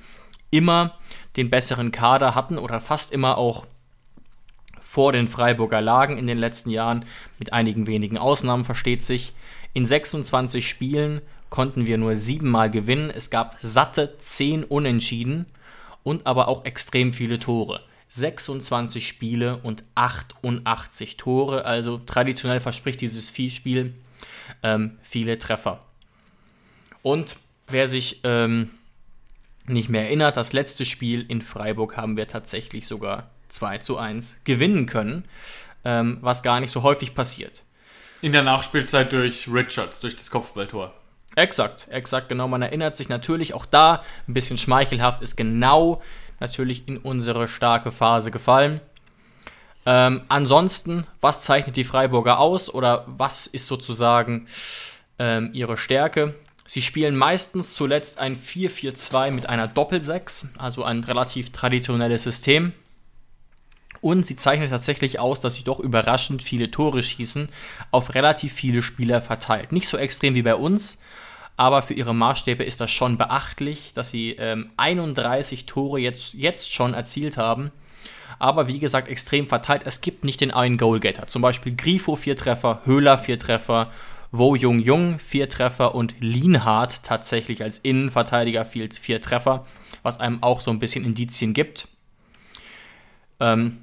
immer 0.52 0.98
den 1.36 1.50
besseren 1.50 1.92
Kader 1.92 2.34
hatten 2.34 2.58
oder 2.58 2.80
fast 2.80 3.12
immer 3.12 3.38
auch 3.38 3.66
vor 4.94 5.12
den 5.12 5.28
Freiburger 5.28 5.82
Lagen 5.82 6.20
in 6.20 6.28
den 6.28 6.38
letzten 6.38 6.70
Jahren, 6.70 7.06
mit 7.40 7.52
einigen 7.52 7.88
wenigen 7.88 8.20
Ausnahmen 8.20 8.64
versteht 8.64 9.04
sich. 9.04 9.34
In 9.74 9.88
26 9.88 10.70
Spielen 10.70 11.24
konnten 11.50 11.88
wir 11.88 11.98
nur 11.98 12.16
siebenmal 12.16 12.70
gewinnen. 12.70 13.10
Es 13.10 13.32
gab 13.32 13.56
satte 13.60 14.20
10 14.20 14.64
Unentschieden 14.64 15.48
und 16.04 16.28
aber 16.28 16.48
auch 16.48 16.64
extrem 16.66 17.12
viele 17.12 17.40
Tore. 17.40 17.82
26 18.10 19.08
Spiele 19.08 19.58
und 19.64 19.84
88 19.96 21.18
Tore. 21.18 21.66
Also 21.66 21.98
traditionell 21.98 22.60
verspricht 22.60 23.02
dieses 23.02 23.30
Spiel 23.36 23.96
ähm, 24.62 25.00
viele 25.02 25.40
Treffer. 25.40 25.84
Und 27.02 27.38
wer 27.68 27.88
sich 27.88 28.20
ähm, 28.24 28.70
nicht 29.66 29.90
mehr 29.90 30.04
erinnert, 30.04 30.38
das 30.38 30.54
letzte 30.54 30.86
Spiel 30.86 31.26
in 31.28 31.42
Freiburg 31.42 31.98
haben 31.98 32.16
wir 32.16 32.28
tatsächlich 32.28 32.86
sogar 32.86 33.33
2 33.54 33.80
zu 33.80 33.98
1 33.98 34.42
gewinnen 34.44 34.86
können, 34.86 35.24
ähm, 35.86 36.18
was 36.22 36.44
gar 36.44 36.60
nicht 36.60 36.72
so 36.72 36.84
häufig 36.84 37.16
passiert. 37.16 37.64
In 38.22 38.32
der 38.32 38.44
Nachspielzeit 38.44 39.12
durch 39.12 39.48
Richards, 39.52 40.00
durch 40.00 40.16
das 40.16 40.30
Kopfballtor. 40.30 40.94
Exakt, 41.36 41.88
exakt, 41.90 42.30
genau. 42.30 42.48
Man 42.48 42.62
erinnert 42.62 42.96
sich 42.96 43.10
natürlich 43.10 43.54
auch 43.54 43.66
da, 43.66 44.04
ein 44.28 44.34
bisschen 44.34 44.58
schmeichelhaft, 44.58 45.22
ist 45.22 45.36
genau 45.36 46.02
natürlich 46.40 46.88
in 46.88 46.98
unsere 46.98 47.48
starke 47.48 47.92
Phase 47.92 48.32
gefallen. 48.32 48.82
Ähm, 49.86 50.22
ansonsten, 50.30 51.06
was 51.20 51.44
zeichnet 51.44 51.76
die 51.76 51.84
Freiburger 51.84 52.40
aus 52.40 52.74
oder 52.74 53.04
was 53.08 53.48
ist 53.48 53.68
sozusagen 53.68 54.48
ähm, 55.20 55.50
ihre 55.54 55.78
Stärke? 55.78 56.36
Sie 56.66 56.82
spielen 56.82 57.16
meistens 57.16 57.76
zuletzt 57.76 58.20
ein 58.20 58.38
4-4-2 58.38 59.32
mit 59.32 59.50
einer 59.50 59.68
Doppel-6, 59.68 60.46
also 60.58 60.84
ein 60.84 61.04
relativ 61.04 61.52
traditionelles 61.52 62.24
System. 62.24 62.74
Und 64.04 64.28
sie 64.28 64.36
zeichnet 64.36 64.70
tatsächlich 64.70 65.18
aus, 65.20 65.40
dass 65.40 65.56
sie 65.56 65.64
doch 65.64 65.80
überraschend 65.80 66.44
viele 66.44 66.70
Tore 66.70 67.02
schießen, 67.02 67.48
auf 67.90 68.16
relativ 68.16 68.52
viele 68.52 68.82
Spieler 68.82 69.22
verteilt. 69.22 69.72
Nicht 69.72 69.88
so 69.88 69.96
extrem 69.96 70.36
wie 70.36 70.42
bei 70.42 70.56
uns, 70.56 71.00
aber 71.56 71.82
für 71.82 71.94
ihre 71.94 72.14
Maßstäbe 72.14 72.66
ist 72.66 72.82
das 72.82 72.92
schon 72.92 73.18
beachtlich, 73.18 73.94
dass 73.94 74.10
sie 74.10 74.32
ähm, 74.32 74.72
31 74.76 75.68
Tore 75.68 76.02
jetzt, 76.02 76.34
jetzt 76.34 76.74
schon 76.74 76.94
erzielt 76.94 77.38
haben. 77.38 77.72
Aber 78.40 78.68
wie 78.68 78.80
gesagt, 78.80 79.08
extrem 79.08 79.48
verteilt. 79.48 79.84
Es 79.86 80.02
gibt 80.02 80.26
nicht 80.26 80.42
den 80.42 80.52
einen 80.52 80.78
Goalgetter. 80.78 81.28
Zum 81.28 81.42
Beispiel 81.42 81.74
Grifo 81.74 82.18
vier 82.18 82.36
Treffer, 82.36 82.82
Höhler 82.84 83.18
vier 83.18 83.40
Treffer, 83.40 83.90
Wo 84.34 84.58
Jung 84.58 84.80
Jung 84.80 85.18
vier 85.18 85.48
Treffer 85.48 85.96
und 85.96 86.16
Lienhardt 86.20 87.04
tatsächlich 87.04 87.64
als 87.64 87.78
Innenverteidiger 87.78 88.66
vier, 88.66 89.22
Treffer, 89.22 89.66
was 90.02 90.20
einem 90.20 90.44
auch 90.44 90.60
so 90.60 90.72
ein 90.72 90.80
bisschen 90.80 91.06
Indizien 91.06 91.54
gibt. 91.54 91.88
Ähm, 93.40 93.83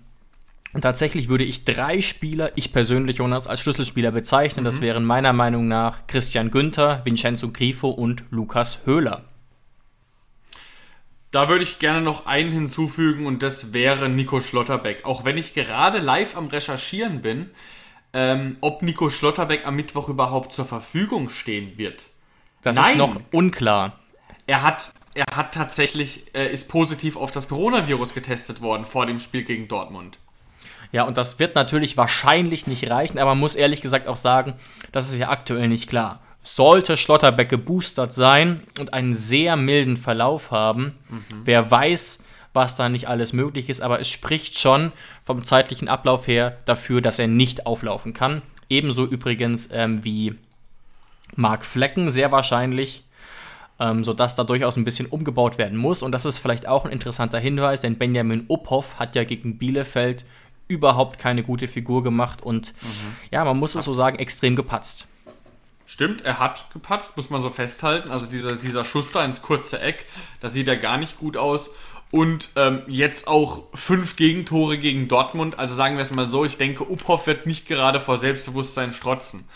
und 0.72 0.83
tatsächlich 0.83 1.28
würde 1.28 1.44
ich 1.44 1.64
drei 1.64 2.00
Spieler, 2.00 2.52
ich 2.54 2.72
persönlich, 2.72 3.18
Jonas, 3.18 3.48
als 3.48 3.61
Schlüsselspieler 3.61 4.12
bezeichnen. 4.12 4.62
Mhm. 4.62 4.66
Das 4.66 4.80
wären 4.80 5.04
meiner 5.04 5.33
Meinung 5.33 5.66
nach 5.66 6.06
Christian 6.06 6.50
Günther, 6.50 7.02
Vincenzo 7.04 7.50
Grifo 7.50 7.88
und 7.88 8.24
Lukas 8.30 8.87
Höhler. 8.87 9.24
Da 11.33 11.48
würde 11.48 11.64
ich 11.64 11.78
gerne 11.78 12.00
noch 12.00 12.26
einen 12.26 12.50
hinzufügen 12.50 13.26
und 13.26 13.42
das 13.42 13.72
wäre 13.72 14.09
Nico 14.09 14.40
Schlotterbeck. 14.40 15.04
Auch 15.04 15.24
wenn 15.24 15.37
ich 15.37 15.54
gerade 15.54 15.98
live 15.98 16.37
am 16.37 16.48
Recherchieren 16.48 17.22
bin, 17.22 17.50
ähm, 18.12 18.56
ob 18.61 18.83
Nico 18.83 19.11
Schlotterbeck 19.11 19.66
am 19.66 19.76
Mittwoch 19.76 20.09
überhaupt 20.09 20.52
zur 20.52 20.64
Verfügung 20.64 21.30
stehen 21.30 21.78
wird. 21.78 22.06
Das 22.62 22.76
Nein. 22.76 22.92
ist 22.92 22.98
noch 22.98 23.20
unklar. 23.33 23.98
Er 24.46 24.62
hat, 24.62 24.92
er 25.14 25.37
hat 25.37 25.54
tatsächlich, 25.54 26.35
äh, 26.35 26.52
ist 26.52 26.68
positiv 26.68 27.16
auf 27.16 27.30
das 27.30 27.48
Coronavirus 27.48 28.14
getestet 28.14 28.61
worden 28.61 28.85
vor 28.85 29.06
dem 29.06 29.20
Spiel 29.20 29.44
gegen 29.44 29.68
Dortmund. 29.68 30.18
Ja, 30.92 31.05
und 31.05 31.16
das 31.16 31.38
wird 31.38 31.55
natürlich 31.55 31.96
wahrscheinlich 31.96 32.66
nicht 32.66 32.90
reichen, 32.90 33.18
aber 33.18 33.31
man 33.31 33.40
muss 33.40 33.55
ehrlich 33.55 33.81
gesagt 33.81 34.09
auch 34.09 34.16
sagen, 34.16 34.55
das 34.92 35.09
ist 35.09 35.18
ja 35.18 35.29
aktuell 35.29 35.68
nicht 35.68 35.88
klar. 35.88 36.20
Sollte 36.42 36.96
Schlotterbeck 36.96 37.48
geboostert 37.48 38.12
sein 38.12 38.62
und 38.79 38.92
einen 38.92 39.14
sehr 39.14 39.57
milden 39.57 39.96
Verlauf 39.96 40.50
haben, 40.50 40.98
mhm. 41.09 41.42
wer 41.44 41.70
weiß, 41.70 42.24
was 42.53 42.76
da 42.76 42.88
nicht 42.88 43.09
alles 43.09 43.33
möglich 43.33 43.68
ist, 43.68 43.81
aber 43.81 44.00
es 44.00 44.09
spricht 44.09 44.59
schon 44.59 44.92
vom 45.22 45.44
zeitlichen 45.44 45.88
Ablauf 45.88 46.26
her 46.26 46.59
dafür, 46.64 47.00
dass 47.00 47.18
er 47.18 47.29
nicht 47.29 47.66
auflaufen 47.66 48.12
kann. 48.12 48.42
Ebenso 48.68 49.07
übrigens 49.07 49.68
ähm, 49.72 50.05
wie 50.05 50.35
Mark 51.37 51.64
Flecken, 51.64 52.11
sehr 52.11 52.33
wahrscheinlich, 52.33 53.05
ähm, 53.79 54.03
sodass 54.03 54.35
da 54.35 54.44
durchaus 54.44 54.76
ein 54.76 54.85
bisschen 54.85 55.07
umgebaut 55.07 55.59
werden 55.59 55.79
muss. 55.79 56.03
Und 56.03 56.12
das 56.12 56.24
ist 56.24 56.38
vielleicht 56.38 56.66
auch 56.66 56.85
ein 56.85 56.92
interessanter 56.92 57.38
Hinweis, 57.38 57.81
denn 57.81 57.98
Benjamin 57.98 58.46
Uphoff 58.48 58.98
hat 58.98 59.14
ja 59.14 59.24
gegen 59.24 59.59
Bielefeld 59.59 60.24
überhaupt 60.70 61.18
keine 61.18 61.42
gute 61.42 61.68
Figur 61.68 62.02
gemacht 62.02 62.42
und 62.42 62.72
mhm. 62.80 63.16
ja, 63.30 63.44
man 63.44 63.59
muss 63.59 63.74
es 63.74 63.85
so 63.85 63.92
sagen, 63.92 64.18
extrem 64.18 64.56
gepatzt. 64.56 65.06
Stimmt, 65.85 66.24
er 66.24 66.38
hat 66.38 66.70
gepatzt, 66.72 67.16
muss 67.16 67.30
man 67.30 67.42
so 67.42 67.50
festhalten. 67.50 68.12
Also 68.12 68.26
dieser, 68.26 68.54
dieser 68.54 68.85
Schuss 68.85 69.11
da 69.11 69.24
ins 69.24 69.42
kurze 69.42 69.80
Eck, 69.80 70.06
da 70.40 70.48
sieht 70.48 70.68
er 70.68 70.76
gar 70.76 70.98
nicht 70.98 71.18
gut 71.18 71.37
aus. 71.37 71.70
Und 72.12 72.50
ähm, 72.54 72.83
jetzt 72.87 73.26
auch 73.26 73.64
fünf 73.74 74.14
Gegentore 74.14 74.78
gegen 74.78 75.09
Dortmund. 75.09 75.59
Also 75.59 75.74
sagen 75.74 75.96
wir 75.96 76.02
es 76.02 76.12
mal 76.12 76.28
so, 76.28 76.44
ich 76.44 76.56
denke, 76.56 76.85
Uphoff 76.85 77.26
wird 77.26 77.46
nicht 77.46 77.66
gerade 77.66 78.00
vor 78.00 78.18
Selbstbewusstsein 78.18 78.92
strotzen. 78.92 79.48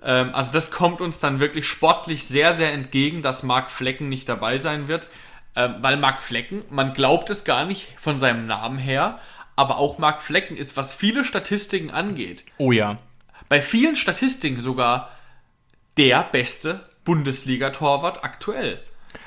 Ähm, 0.00 0.30
also 0.32 0.52
das 0.52 0.70
kommt 0.70 1.00
uns 1.00 1.18
dann 1.18 1.40
wirklich 1.40 1.66
sportlich 1.66 2.24
sehr, 2.24 2.52
sehr 2.52 2.72
entgegen, 2.72 3.22
dass 3.22 3.42
Marc 3.42 3.68
Flecken 3.68 4.08
nicht 4.08 4.28
dabei 4.28 4.58
sein 4.58 4.86
wird. 4.86 5.08
Ähm, 5.56 5.74
weil 5.80 5.96
Marc 5.96 6.22
Flecken, 6.22 6.62
man 6.70 6.92
glaubt 6.92 7.30
es 7.30 7.42
gar 7.42 7.64
nicht 7.64 7.88
von 7.96 8.20
seinem 8.20 8.46
Namen 8.46 8.78
her, 8.78 9.18
aber 9.58 9.78
auch 9.78 9.98
Marc 9.98 10.22
Flecken 10.22 10.56
ist, 10.56 10.76
was 10.76 10.94
viele 10.94 11.24
Statistiken 11.24 11.90
angeht. 11.90 12.44
Oh 12.58 12.70
ja. 12.70 12.98
Bei 13.48 13.60
vielen 13.60 13.96
Statistiken 13.96 14.60
sogar 14.60 15.10
der 15.96 16.22
beste 16.22 16.88
Bundesliga-Torwart 17.04 18.22
aktuell. 18.22 18.80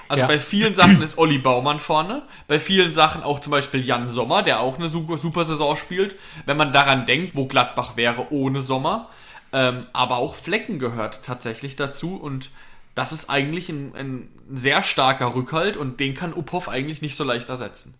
Also 0.08 0.22
ja. 0.22 0.28
bei 0.28 0.40
vielen 0.40 0.74
Sachen 0.74 1.02
ist 1.02 1.18
Olli 1.18 1.38
Baumann 1.38 1.82
vorne, 1.82 2.24
bei 2.48 2.62
vielen 2.62 2.94
Sachen 2.94 3.24
auch 3.24 3.40
zum 3.40 3.52
Beispiel 3.52 3.86
Jan 3.86 4.08
Sommer, 4.08 4.42
der 4.42 4.62
auch 4.62 4.78
eine 4.78 4.88
super, 4.88 5.18
super 5.18 5.44
Saison 5.44 5.76
spielt. 5.76 6.16
Wenn 6.46 6.56
man 6.56 6.72
daran 6.72 7.06
denkt, 7.06 7.36
wo 7.36 7.46
Gladbach 7.46 7.98
wäre 7.98 8.32
ohne 8.32 8.62
Sommer. 8.62 9.10
Ähm, 9.52 9.86
aber 9.92 10.16
auch 10.16 10.36
Flecken 10.36 10.80
gehört 10.80 11.24
tatsächlich 11.24 11.76
dazu 11.76 12.16
und 12.16 12.52
das 12.96 13.12
ist 13.12 13.30
eigentlich 13.30 13.68
ein, 13.68 13.94
ein 13.96 14.30
sehr 14.50 14.82
starker 14.82 15.36
Rückhalt 15.36 15.76
und 15.76 16.00
den 16.00 16.14
kann 16.14 16.34
Uphoff 16.34 16.70
eigentlich 16.70 17.02
nicht 17.02 17.18
so 17.18 17.26
leicht 17.26 17.50
ersetzen. 17.50 17.96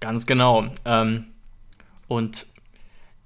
Ganz 0.00 0.26
genau. 0.26 0.68
Ähm, 0.84 1.26
und 2.06 2.46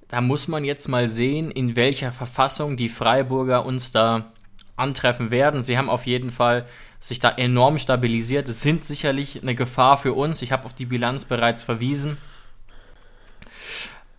da 0.08 0.20
muss 0.20 0.48
man 0.48 0.64
jetzt 0.64 0.88
mal 0.88 1.08
sehen, 1.08 1.50
in 1.50 1.76
welcher 1.76 2.12
Verfassung 2.12 2.76
die 2.76 2.88
Freiburger 2.88 3.64
uns 3.64 3.92
da 3.92 4.32
antreffen 4.76 5.30
werden. 5.30 5.62
Sie 5.62 5.78
haben 5.78 5.90
auf 5.90 6.06
jeden 6.06 6.30
Fall 6.30 6.66
sich 7.00 7.18
da 7.18 7.30
enorm 7.30 7.78
stabilisiert. 7.78 8.48
Es 8.48 8.62
sind 8.62 8.84
sicherlich 8.84 9.42
eine 9.42 9.54
Gefahr 9.54 9.98
für 9.98 10.12
uns. 10.12 10.42
Ich 10.42 10.52
habe 10.52 10.66
auf 10.66 10.74
die 10.74 10.86
Bilanz 10.86 11.24
bereits 11.24 11.62
verwiesen. 11.62 12.16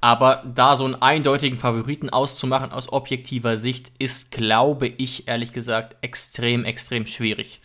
Aber 0.01 0.43
da 0.45 0.75
so 0.75 0.83
einen 0.83 1.01
eindeutigen 1.01 1.57
Favoriten 1.57 2.09
auszumachen 2.09 2.73
aus 2.73 2.91
objektiver 2.91 3.57
Sicht 3.57 3.91
ist, 3.99 4.31
glaube 4.31 4.87
ich, 4.87 5.29
ehrlich 5.29 5.53
gesagt, 5.53 5.95
extrem, 6.01 6.65
extrem 6.65 7.05
schwierig. 7.05 7.61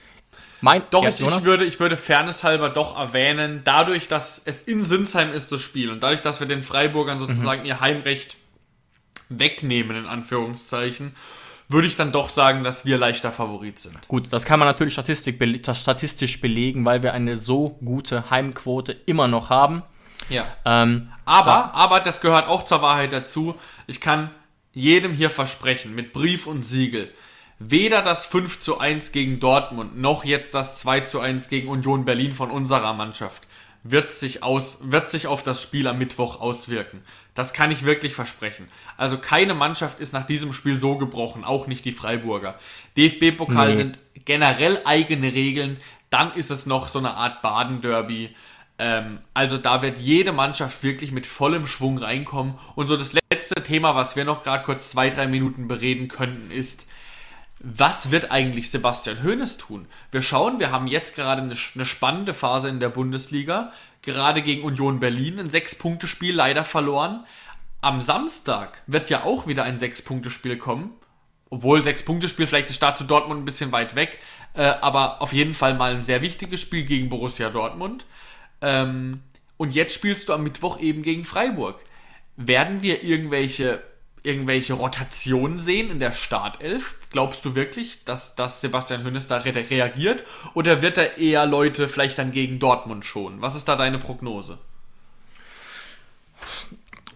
Mein, 0.61 0.83
doch, 0.91 1.07
ich, 1.07 1.21
ich, 1.21 1.43
würde, 1.45 1.65
ich 1.65 1.79
würde 1.79 1.97
fairnesshalber 1.97 2.71
doch 2.71 2.99
erwähnen, 2.99 3.61
dadurch, 3.65 4.09
dass 4.09 4.43
es 4.45 4.61
in 4.61 4.83
Sinsheim 4.83 5.33
ist, 5.33 5.53
das 5.53 5.61
Spiel, 5.61 5.91
und 5.91 6.03
dadurch, 6.03 6.21
dass 6.23 6.41
wir 6.41 6.49
den 6.49 6.63
Freiburgern 6.63 7.21
sozusagen 7.21 7.61
mhm. 7.61 7.67
ihr 7.67 7.81
Heimrecht 7.81 8.37
wegnehmen, 9.29 9.97
in 9.97 10.07
Anführungszeichen, 10.07 11.15
würde 11.69 11.87
ich 11.87 11.97
dann 11.97 12.13
doch 12.13 12.31
sagen, 12.31 12.65
dass 12.65 12.87
wir 12.87 12.97
leichter 12.97 13.31
Favorit 13.31 13.79
sind. 13.79 14.09
Gut, 14.09 14.33
das 14.33 14.45
kann 14.47 14.59
man 14.59 14.67
natürlich 14.67 14.95
statistisch 14.95 16.41
belegen, 16.41 16.85
weil 16.85 17.03
wir 17.03 17.13
eine 17.13 17.37
so 17.37 17.79
gute 17.85 18.31
Heimquote 18.31 18.93
immer 19.07 19.29
noch 19.29 19.51
haben. 19.51 19.83
Ja. 20.31 20.47
Ähm, 20.65 21.13
aber, 21.25 21.75
aber 21.75 22.01
das 22.01 22.21
gehört 22.21 22.49
auch 22.49 22.65
zur 22.65 22.83
Wahrheit 22.83 23.13
dazu. 23.13 23.55
Ich 23.87 24.01
kann 24.01 24.31
jedem 24.73 25.13
hier 25.13 25.31
versprechen, 25.31 25.95
mit 25.95 26.13
Brief 26.13 26.47
und 26.47 26.63
Siegel, 26.63 27.13
weder 27.59 28.03
das 28.03 28.27
5 28.27 28.61
zu 28.61 28.79
1 28.79 29.13
gegen 29.13 29.41
Dortmund 29.41 29.99
noch 29.99 30.25
jetzt 30.25 30.55
das 30.55 30.81
2 30.81 31.01
zu 31.01 31.21
1 31.21 31.49
gegen 31.49 31.69
Union 31.69 32.05
Berlin 32.05 32.33
von 32.33 32.51
unserer 32.51 32.93
Mannschaft 32.95 33.49
wird 33.83 34.13
sich, 34.13 34.43
aus, 34.43 34.79
wird 34.83 35.09
sich 35.09 35.27
auf 35.27 35.43
das 35.43 35.63
Spiel 35.63 35.87
am 35.87 35.99
Mittwoch 35.99 36.41
auswirken. 36.41 37.03
Das 37.35 37.53
kann 37.53 37.71
ich 37.71 37.85
wirklich 37.85 38.15
versprechen. 38.15 38.69
Also 38.97 39.19
keine 39.19 39.55
Mannschaft 39.55 40.01
ist 40.01 40.13
nach 40.13 40.27
diesem 40.27 40.53
Spiel 40.53 40.79
so 40.79 40.97
gebrochen, 40.97 41.45
auch 41.45 41.67
nicht 41.67 41.85
die 41.85 41.93
Freiburger. 41.93 42.59
DFB-Pokal 42.97 43.71
nee. 43.71 43.75
sind 43.75 43.99
generell 44.25 44.81
eigene 44.85 45.33
Regeln, 45.33 45.79
dann 46.11 46.33
ist 46.35 46.51
es 46.51 46.67
noch 46.67 46.89
so 46.89 46.99
eine 46.99 47.15
Art 47.15 47.43
Baden-Derby. 47.43 48.35
Ähm, 48.79 49.21
also 49.35 49.59
da 49.59 49.83
wird 49.83 49.99
jede 49.99 50.33
Mannschaft 50.33 50.83
wirklich 50.83 51.13
mit 51.13 51.27
vollem 51.27 51.67
Schwung 51.67 51.99
reinkommen. 51.99 52.55
Und 52.75 52.89
so 52.89 52.97
das 52.97 53.15
letzte 53.31 53.63
Thema, 53.63 53.95
was 53.95 54.17
wir 54.17 54.25
noch 54.25 54.43
gerade 54.43 54.65
kurz 54.65 54.91
zwei, 54.91 55.11
drei 55.11 55.27
Minuten 55.27 55.69
bereden 55.69 56.09
könnten, 56.09 56.51
ist, 56.51 56.89
was 57.61 58.11
wird 58.11 58.31
eigentlich 58.31 58.71
Sebastian 58.71 59.23
Hoeneß 59.23 59.59
tun? 59.59 59.87
Wir 60.13 60.23
schauen, 60.23 60.59
wir 60.61 60.71
haben 60.71 60.87
jetzt 60.87 61.15
gerade 61.17 61.43
eine, 61.43 61.57
eine 61.75 61.85
spannende 61.85 62.35
Phase 62.35 62.69
in 62.69 62.81
der 62.81 62.89
Bundesliga, 62.89 63.73
gerade 64.03 64.43
gegen 64.43 64.63
Union 64.63 65.01
Berlin, 65.01 65.41
ein 65.41 65.51
Sechs-Punkte-Spiel 65.51 66.35
leider 66.35 66.65
verloren. 66.65 67.25
Am 67.81 68.01
Samstag 68.01 68.83
wird 68.87 69.11
ja 69.11 69.25
auch 69.25 69.47
wieder 69.47 69.65
ein 69.65 69.79
Sechs-Punkte-Spiel 69.79 70.57
kommen. 70.57 70.93
Obwohl 71.51 71.83
Sechs-Punkte-Spiel, 71.83 72.47
vielleicht 72.47 72.69
ist 72.69 72.77
Start 72.77 72.99
zu 72.99 73.05
Dortmund 73.05 73.41
ein 73.41 73.45
bisschen 73.45 73.73
weit 73.73 73.95
weg, 73.95 74.19
äh, 74.55 74.63
aber 74.63 75.23
auf 75.23 75.33
jeden 75.33 75.55
Fall 75.55 75.75
mal 75.75 75.95
ein 75.95 76.03
sehr 76.03 76.23
wichtiges 76.23 76.61
Spiel 76.61 76.85
gegen 76.85 77.09
Borussia 77.09 77.49
Dortmund. 77.51 78.07
Ähm, 78.61 79.23
und 79.57 79.75
jetzt 79.75 79.95
spielst 79.95 80.29
du 80.29 80.35
am 80.35 80.43
Mittwoch 80.43 80.79
eben 80.79 81.03
gegen 81.03 81.25
Freiburg. 81.25 81.81
Werden 82.37 82.83
wir 82.83 83.03
irgendwelche 83.03 83.83
irgendwelche 84.23 84.75
Rotationen 84.75 85.59
sehen 85.59 85.91
in 85.91 86.01
der 86.01 86.13
Startelf? 86.13 86.98
Glaubst 87.11 87.45
du 87.45 87.55
wirklich, 87.55 88.05
dass, 88.05 88.35
dass 88.35 88.61
Sebastian 88.61 89.03
Hönes 89.03 89.29
da 89.29 89.39
re 89.39 89.55
reagiert? 89.55 90.25
Oder 90.55 90.83
wird 90.83 90.99
er 90.99 91.17
eher 91.17 91.47
Leute 91.47 91.89
vielleicht 91.89 92.19
dann 92.19 92.33
gegen 92.33 92.59
Dortmund 92.59 93.05
schonen? 93.05 93.41
Was 93.41 93.55
ist 93.55 93.69
da 93.69 93.77
deine 93.77 93.99
Prognose? 93.99 94.59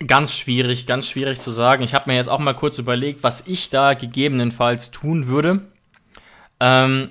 Ganz 0.07 0.35
schwierig, 0.35 0.87
ganz 0.87 1.09
schwierig 1.09 1.41
zu 1.41 1.51
sagen. 1.51 1.85
Ich 1.85 1.95
habe 1.95 2.11
mir 2.11 2.17
jetzt 2.17 2.29
auch 2.29 2.39
mal 2.39 2.55
kurz 2.55 2.79
überlegt, 2.79 3.23
was 3.23 3.47
ich 3.47 3.69
da 3.69 3.93
gegebenenfalls 3.93 4.91
tun 4.91 5.27
würde. 5.27 5.67
Ähm, 6.59 7.11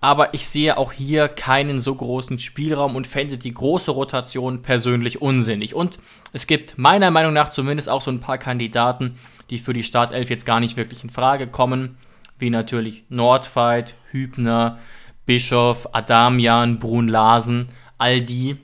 aber 0.00 0.34
ich 0.34 0.46
sehe 0.46 0.76
auch 0.76 0.92
hier 0.92 1.28
keinen 1.28 1.80
so 1.80 1.94
großen 1.94 2.38
Spielraum 2.38 2.94
und 2.94 3.06
fände 3.06 3.38
die 3.38 3.54
große 3.54 3.90
Rotation 3.90 4.62
persönlich 4.62 5.20
unsinnig. 5.22 5.74
Und 5.74 5.98
es 6.32 6.46
gibt 6.46 6.78
meiner 6.78 7.10
Meinung 7.10 7.32
nach 7.32 7.48
zumindest 7.48 7.88
auch 7.88 8.02
so 8.02 8.10
ein 8.10 8.20
paar 8.20 8.38
Kandidaten, 8.38 9.18
die 9.50 9.58
für 9.58 9.72
die 9.72 9.82
Startelf 9.82 10.30
jetzt 10.30 10.46
gar 10.46 10.60
nicht 10.60 10.76
wirklich 10.76 11.02
in 11.02 11.10
Frage 11.10 11.48
kommen, 11.48 11.96
wie 12.38 12.50
natürlich 12.50 13.04
Nordfight, 13.08 13.94
Hübner, 14.10 14.78
Bischof, 15.26 15.88
Adamian, 15.92 16.78
Brun 16.78 17.08
Larsen, 17.08 17.68
all 17.98 18.22
die 18.22 18.56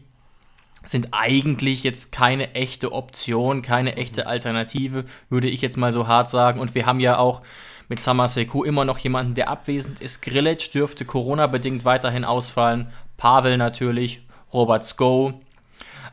sind 0.87 1.09
eigentlich 1.13 1.83
jetzt 1.83 2.13
keine 2.13 2.55
echte 2.55 2.93
Option, 2.93 3.63
keine 3.63 3.97
echte 3.97 4.27
Alternative, 4.27 5.05
würde 5.29 5.49
ich 5.49 5.63
jetzt 5.63 5.77
mal 5.77 5.93
so 5.93 6.07
hart 6.07 6.31
sagen. 6.31 6.61
Und 6.61 6.75
wir 6.75 6.87
haben 6.87 7.01
ja 7.01 7.19
auch 7.19 7.43
mit 7.89 8.01
Samaseku 8.01 8.65
immer 8.65 8.85
noch 8.85 8.99
jemanden, 8.99 9.35
der 9.35 9.49
abwesend 9.49 10.01
ist. 10.01 10.23
Grillitsch 10.23 10.75
dürfte 10.75 11.05
Corona-bedingt 11.05 11.85
weiterhin 11.85 12.25
ausfallen. 12.25 12.89
Pavel 13.17 13.57
natürlich, 13.57 14.27
Robert 14.53 14.85
Sko. 14.85 15.41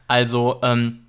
Also 0.07 0.59
ähm, 0.63 1.07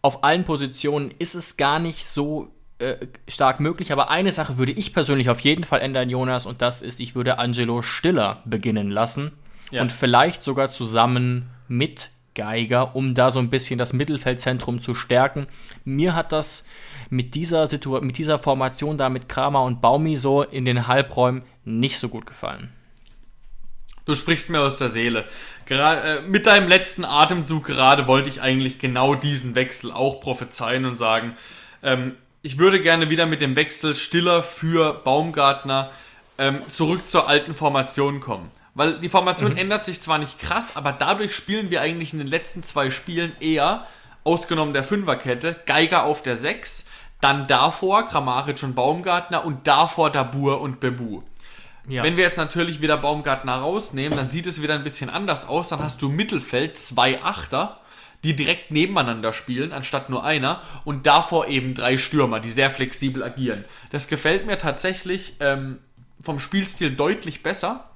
auf 0.00 0.24
allen 0.24 0.44
Positionen 0.44 1.12
ist 1.18 1.34
es 1.34 1.56
gar 1.56 1.78
nicht 1.78 2.06
so 2.06 2.48
äh, 2.82 3.06
stark 3.28 3.60
möglich. 3.60 3.92
Aber 3.92 4.10
eine 4.10 4.32
Sache 4.32 4.58
würde 4.58 4.72
ich 4.72 4.92
persönlich 4.92 5.30
auf 5.30 5.40
jeden 5.40 5.64
Fall 5.64 5.80
ändern, 5.80 6.10
Jonas, 6.10 6.46
und 6.46 6.60
das 6.60 6.82
ist, 6.82 7.00
ich 7.00 7.14
würde 7.14 7.38
Angelo 7.38 7.80
Stiller 7.80 8.42
beginnen 8.44 8.90
lassen. 8.90 9.32
Ja. 9.70 9.82
Und 9.82 9.92
vielleicht 9.92 10.42
sogar 10.42 10.68
zusammen 10.68 11.48
mit 11.68 12.10
Geiger, 12.34 12.96
um 12.96 13.14
da 13.14 13.30
so 13.30 13.38
ein 13.38 13.50
bisschen 13.50 13.78
das 13.78 13.92
Mittelfeldzentrum 13.92 14.80
zu 14.80 14.94
stärken. 14.94 15.46
Mir 15.84 16.14
hat 16.14 16.32
das 16.32 16.66
mit 17.10 17.34
dieser, 17.34 17.66
Situ 17.66 18.00
mit 18.00 18.18
dieser 18.18 18.38
Formation 18.38 18.98
da 18.98 19.08
mit 19.08 19.28
Kramer 19.28 19.62
und 19.62 19.80
Baumi 19.80 20.16
so 20.16 20.42
in 20.42 20.64
den 20.64 20.86
Halbräumen 20.88 21.42
nicht 21.64 21.98
so 21.98 22.08
gut 22.08 22.26
gefallen. 22.26 22.72
Du 24.04 24.14
sprichst 24.14 24.50
mir 24.50 24.60
aus 24.60 24.78
der 24.78 24.88
Seele. 24.88 25.24
Gerade, 25.66 26.00
äh, 26.00 26.22
mit 26.22 26.46
deinem 26.46 26.68
letzten 26.68 27.04
Atemzug 27.04 27.64
gerade 27.64 28.06
wollte 28.06 28.28
ich 28.28 28.40
eigentlich 28.40 28.78
genau 28.78 29.14
diesen 29.14 29.54
Wechsel 29.54 29.92
auch 29.92 30.20
prophezeien 30.20 30.86
und 30.86 30.96
sagen, 30.96 31.36
ähm, 31.82 32.16
ich 32.42 32.58
würde 32.58 32.80
gerne 32.80 33.08
wieder 33.08 33.26
mit 33.26 33.40
dem 33.40 33.56
Wechsel 33.56 33.94
Stiller 33.94 34.42
für 34.42 34.94
Baumgartner 34.94 35.90
ähm, 36.38 36.60
zurück 36.68 37.08
zur 37.08 37.28
alten 37.28 37.54
Formation 37.54 38.20
kommen. 38.20 38.50
Weil 38.74 38.98
die 38.98 39.08
Formation 39.08 39.52
mhm. 39.52 39.58
ändert 39.58 39.84
sich 39.84 40.00
zwar 40.00 40.18
nicht 40.18 40.38
krass, 40.38 40.76
aber 40.76 40.92
dadurch 40.92 41.34
spielen 41.34 41.70
wir 41.70 41.80
eigentlich 41.82 42.12
in 42.12 42.18
den 42.18 42.28
letzten 42.28 42.62
zwei 42.62 42.90
Spielen 42.90 43.32
eher, 43.38 43.86
ausgenommen 44.24 44.72
der 44.72 44.82
Fünferkette, 44.82 45.56
Geiger 45.66 46.04
auf 46.04 46.22
der 46.22 46.36
6, 46.36 46.86
dann 47.20 47.46
davor 47.46 48.06
Kramaric 48.06 48.62
und 48.62 48.74
Baumgartner 48.74 49.44
und 49.44 49.66
davor 49.66 50.10
Dabur 50.10 50.60
und 50.60 50.80
Bebu. 50.80 51.22
Ja. 51.88 52.02
Wenn 52.02 52.16
wir 52.16 52.24
jetzt 52.24 52.38
natürlich 52.38 52.80
wieder 52.80 52.96
Baumgartner 52.96 53.56
rausnehmen, 53.56 54.16
dann 54.16 54.28
sieht 54.28 54.46
es 54.46 54.62
wieder 54.62 54.74
ein 54.74 54.84
bisschen 54.84 55.10
anders 55.10 55.46
aus. 55.46 55.68
Dann 55.68 55.80
hast 55.80 56.00
du 56.00 56.08
Mittelfeld 56.08 56.78
zwei 56.78 57.22
Achter, 57.22 57.80
die 58.24 58.36
direkt 58.36 58.70
nebeneinander 58.70 59.32
spielen, 59.32 59.72
anstatt 59.72 60.10
nur 60.10 60.24
einer. 60.24 60.62
Und 60.84 61.06
davor 61.06 61.48
eben 61.48 61.74
drei 61.74 61.98
Stürmer, 61.98 62.40
die 62.40 62.50
sehr 62.50 62.70
flexibel 62.70 63.22
agieren. 63.22 63.64
Das 63.90 64.08
gefällt 64.08 64.46
mir 64.46 64.58
tatsächlich 64.58 65.34
ähm, 65.40 65.78
vom 66.20 66.38
Spielstil 66.38 66.90
deutlich 66.90 67.42
besser. 67.42 67.88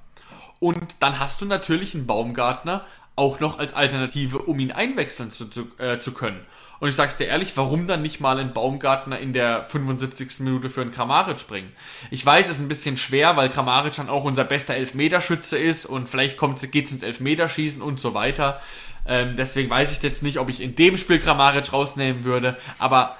Und 0.59 0.95
dann 0.99 1.19
hast 1.19 1.41
du 1.41 1.45
natürlich 1.45 1.93
einen 1.93 2.07
Baumgartner 2.07 2.85
auch 3.15 3.39
noch 3.39 3.57
als 3.57 3.73
Alternative, 3.73 4.39
um 4.39 4.59
ihn 4.59 4.71
einwechseln 4.71 5.31
zu, 5.31 5.47
zu, 5.47 5.67
äh, 5.79 5.97
zu 5.97 6.13
können. 6.13 6.45
Und 6.79 6.89
ich 6.89 6.95
sag's 6.95 7.17
dir 7.17 7.25
ehrlich, 7.25 7.57
warum 7.57 7.87
dann 7.87 8.03
nicht 8.03 8.19
mal 8.19 8.37
einen 8.37 8.53
Baumgartner 8.53 9.17
in 9.19 9.33
der 9.33 9.63
75. 9.63 10.41
Minute 10.41 10.69
für 10.69 10.81
einen 10.81 10.91
Kramaric 10.91 11.47
bringen? 11.47 11.71
Ich 12.11 12.23
weiß, 12.23 12.45
es 12.45 12.57
ist 12.57 12.59
ein 12.59 12.67
bisschen 12.67 12.97
schwer, 12.97 13.35
weil 13.35 13.49
Kramaric 13.49 13.95
dann 13.95 14.09
auch 14.09 14.23
unser 14.23 14.43
bester 14.43 14.75
Elfmeterschütze 14.75 15.57
ist 15.57 15.87
und 15.87 16.07
vielleicht 16.07 16.37
kommt, 16.37 16.71
geht's 16.71 16.91
ins 16.91 17.01
Elfmeterschießen 17.01 17.81
und 17.81 17.99
so 17.99 18.13
weiter. 18.13 18.61
Ähm, 19.07 19.35
deswegen 19.35 19.69
weiß 19.69 19.91
ich 19.91 20.03
jetzt 20.03 20.23
nicht, 20.23 20.37
ob 20.37 20.49
ich 20.49 20.61
in 20.61 20.75
dem 20.75 20.97
Spiel 20.97 21.19
Kramaric 21.19 21.71
rausnehmen 21.71 22.23
würde, 22.23 22.57
aber 22.77 23.17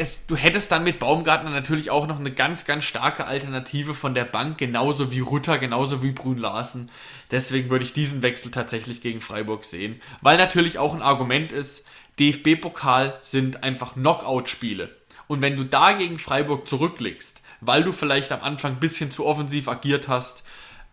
es, 0.00 0.26
du 0.26 0.36
hättest 0.36 0.70
dann 0.70 0.84
mit 0.84 1.00
Baumgartner 1.00 1.50
natürlich 1.50 1.90
auch 1.90 2.06
noch 2.06 2.20
eine 2.20 2.30
ganz, 2.30 2.64
ganz 2.64 2.84
starke 2.84 3.26
Alternative 3.26 3.94
von 3.94 4.14
der 4.14 4.24
Bank, 4.24 4.56
genauso 4.56 5.10
wie 5.10 5.18
Rutter, 5.18 5.58
genauso 5.58 6.04
wie 6.04 6.12
Brün 6.12 6.38
Larsen. 6.38 6.88
Deswegen 7.32 7.68
würde 7.68 7.84
ich 7.84 7.92
diesen 7.92 8.22
Wechsel 8.22 8.52
tatsächlich 8.52 9.00
gegen 9.00 9.20
Freiburg 9.20 9.64
sehen. 9.64 10.00
Weil 10.20 10.38
natürlich 10.38 10.78
auch 10.78 10.94
ein 10.94 11.02
Argument 11.02 11.50
ist, 11.50 11.84
DFB-Pokal 12.20 13.18
sind 13.22 13.64
einfach 13.64 13.94
Knockout-Spiele. 13.94 14.94
Und 15.26 15.42
wenn 15.42 15.56
du 15.56 15.64
da 15.64 15.92
gegen 15.92 16.18
Freiburg 16.18 16.68
zurückliegst, 16.68 17.42
weil 17.60 17.82
du 17.82 17.90
vielleicht 17.90 18.30
am 18.30 18.42
Anfang 18.42 18.74
ein 18.74 18.80
bisschen 18.80 19.10
zu 19.10 19.26
offensiv 19.26 19.66
agiert 19.66 20.06
hast, 20.06 20.44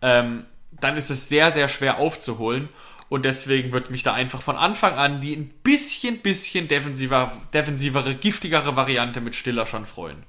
ähm, 0.02 0.46
dann 0.80 0.96
ist 0.96 1.10
es 1.10 1.28
sehr, 1.28 1.52
sehr 1.52 1.68
schwer 1.68 1.98
aufzuholen. 1.98 2.68
Und 3.08 3.24
deswegen 3.24 3.72
wird 3.72 3.90
mich 3.90 4.02
da 4.02 4.14
einfach 4.14 4.42
von 4.42 4.56
Anfang 4.56 4.94
an 4.94 5.20
die 5.20 5.34
ein 5.34 5.48
bisschen, 5.62 6.18
bisschen 6.18 6.66
defensiver, 6.66 7.32
defensivere, 7.54 8.14
giftigere 8.14 8.74
Variante 8.74 9.20
mit 9.20 9.34
Stiller 9.34 9.66
schon 9.66 9.86
freuen. 9.86 10.24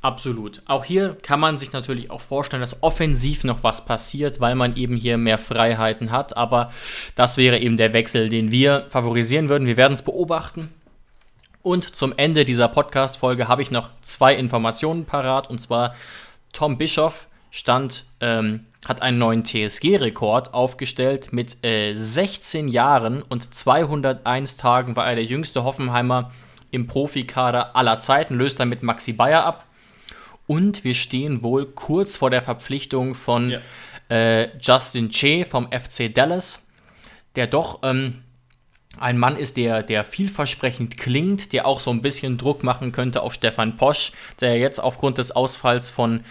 Absolut. 0.00 0.62
Auch 0.66 0.84
hier 0.84 1.16
kann 1.22 1.40
man 1.40 1.58
sich 1.58 1.72
natürlich 1.72 2.10
auch 2.10 2.20
vorstellen, 2.20 2.60
dass 2.60 2.82
offensiv 2.84 3.42
noch 3.42 3.64
was 3.64 3.84
passiert, 3.84 4.40
weil 4.40 4.54
man 4.54 4.76
eben 4.76 4.94
hier 4.94 5.18
mehr 5.18 5.38
Freiheiten 5.38 6.12
hat. 6.12 6.36
Aber 6.36 6.70
das 7.16 7.36
wäre 7.36 7.58
eben 7.58 7.76
der 7.76 7.92
Wechsel, 7.92 8.28
den 8.28 8.52
wir 8.52 8.86
favorisieren 8.90 9.48
würden. 9.48 9.66
Wir 9.66 9.76
werden 9.76 9.94
es 9.94 10.02
beobachten. 10.02 10.72
Und 11.62 11.96
zum 11.96 12.14
Ende 12.16 12.44
dieser 12.44 12.68
Podcast-Folge 12.68 13.48
habe 13.48 13.62
ich 13.62 13.72
noch 13.72 13.90
zwei 14.02 14.34
Informationen 14.36 15.04
parat. 15.04 15.50
Und 15.50 15.60
zwar 15.60 15.96
Tom 16.52 16.78
Bischoff 16.78 17.26
stand 17.50 18.04
ähm, 18.20 18.66
hat 18.86 19.02
einen 19.02 19.18
neuen 19.18 19.44
TSG-Rekord 19.44 20.54
aufgestellt. 20.54 21.32
Mit 21.32 21.64
äh, 21.64 21.94
16 21.94 22.68
Jahren 22.68 23.22
und 23.22 23.54
201 23.54 24.56
Tagen 24.56 24.96
war 24.96 25.06
er 25.06 25.16
der 25.16 25.24
jüngste 25.24 25.64
Hoffenheimer 25.64 26.30
im 26.70 26.86
Profikader 26.86 27.74
aller 27.76 27.98
Zeiten, 27.98 28.36
löst 28.36 28.60
damit 28.60 28.82
Maxi 28.82 29.12
Bayer 29.12 29.44
ab. 29.44 29.64
Und 30.46 30.84
wir 30.84 30.94
stehen 30.94 31.42
wohl 31.42 31.66
kurz 31.66 32.16
vor 32.16 32.30
der 32.30 32.42
Verpflichtung 32.42 33.14
von 33.14 33.50
ja. 33.50 33.60
äh, 34.08 34.56
Justin 34.58 35.10
Che 35.10 35.44
vom 35.44 35.68
FC 35.70 36.14
Dallas, 36.14 36.66
der 37.36 37.46
doch 37.46 37.80
ähm, 37.82 38.22
ein 38.98 39.18
Mann 39.18 39.36
ist, 39.36 39.56
der, 39.56 39.82
der 39.82 40.04
vielversprechend 40.04 40.96
klingt, 40.96 41.52
der 41.52 41.66
auch 41.66 41.80
so 41.80 41.90
ein 41.90 42.02
bisschen 42.02 42.38
Druck 42.38 42.64
machen 42.64 42.92
könnte 42.92 43.22
auf 43.22 43.34
Stefan 43.34 43.76
Posch, 43.76 44.12
der 44.40 44.58
jetzt 44.58 44.78
aufgrund 44.82 45.18
des 45.18 45.32
Ausfalls 45.32 45.90
von 45.90 46.24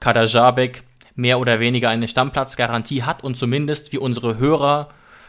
Kadajabek 0.00 0.82
mehr 1.20 1.38
oder 1.38 1.60
weniger 1.60 1.88
eine 1.90 2.08
Stammplatzgarantie 2.08 3.02
hat 3.02 3.22
und 3.22 3.36
zumindest, 3.36 3.92
wie 3.92 3.98
unsere 3.98 4.38
Hörer 4.38 4.88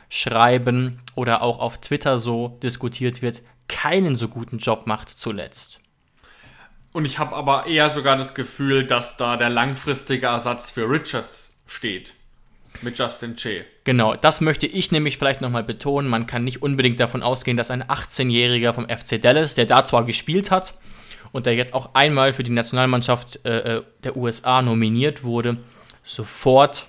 schreiben 0.10 1.00
oder 1.16 1.42
auch 1.42 1.60
auf 1.60 1.80
Twitter 1.80 2.18
so 2.18 2.60
diskutiert 2.64 3.22
wird, 3.22 3.42
keinen 3.68 4.16
so 4.16 4.28
guten 4.28 4.58
Job 4.58 4.88
macht 4.88 5.10
zuletzt. 5.10 5.80
Und 6.94 7.06
ich 7.06 7.20
habe 7.20 7.36
aber 7.36 7.68
eher 7.68 7.90
sogar 7.90 8.18
das 8.18 8.34
Gefühl, 8.34 8.86
dass 8.86 9.16
da 9.16 9.38
der 9.38 9.50
langfristige 9.50 10.28
Ersatz 10.28 10.72
für 10.72 10.90
Richards 10.90 11.62
steht. 11.66 12.16
Mit 12.82 12.98
Justin 12.98 13.36
Che. 13.36 13.66
Genau, 13.84 14.16
das 14.16 14.42
möchte 14.42 14.66
ich 14.66 14.92
nämlich 14.92 15.18
vielleicht 15.18 15.42
nochmal 15.42 15.64
betonen. 15.64 16.10
Man 16.10 16.26
kann 16.26 16.44
nicht 16.44 16.62
unbedingt 16.62 17.00
davon 17.00 17.22
ausgehen, 17.22 17.58
dass 17.58 17.70
ein 17.70 17.84
18-Jähriger 17.84 18.74
vom 18.74 18.88
FC 18.88 19.22
Dallas, 19.22 19.56
der 19.56 19.66
da 19.66 19.84
zwar 19.84 20.06
gespielt 20.06 20.52
hat 20.52 20.74
und 21.32 21.46
der 21.46 21.56
jetzt 21.56 21.74
auch 21.74 21.94
einmal 21.94 22.34
für 22.34 22.44
die 22.44 22.52
Nationalmannschaft 22.52 23.46
äh, 23.46 23.78
äh 23.78 23.84
der 24.04 24.18
USA 24.18 24.62
nominiert 24.62 25.24
wurde, 25.24 25.58
sofort 26.04 26.88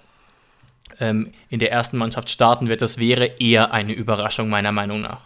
ähm, 1.00 1.32
in 1.48 1.58
der 1.58 1.72
ersten 1.72 1.98
Mannschaft 1.98 2.30
starten 2.30 2.68
wird. 2.68 2.82
Das 2.82 2.98
wäre 2.98 3.26
eher 3.38 3.72
eine 3.72 3.92
Überraschung 3.92 4.48
meiner 4.48 4.72
Meinung 4.72 5.00
nach. 5.00 5.22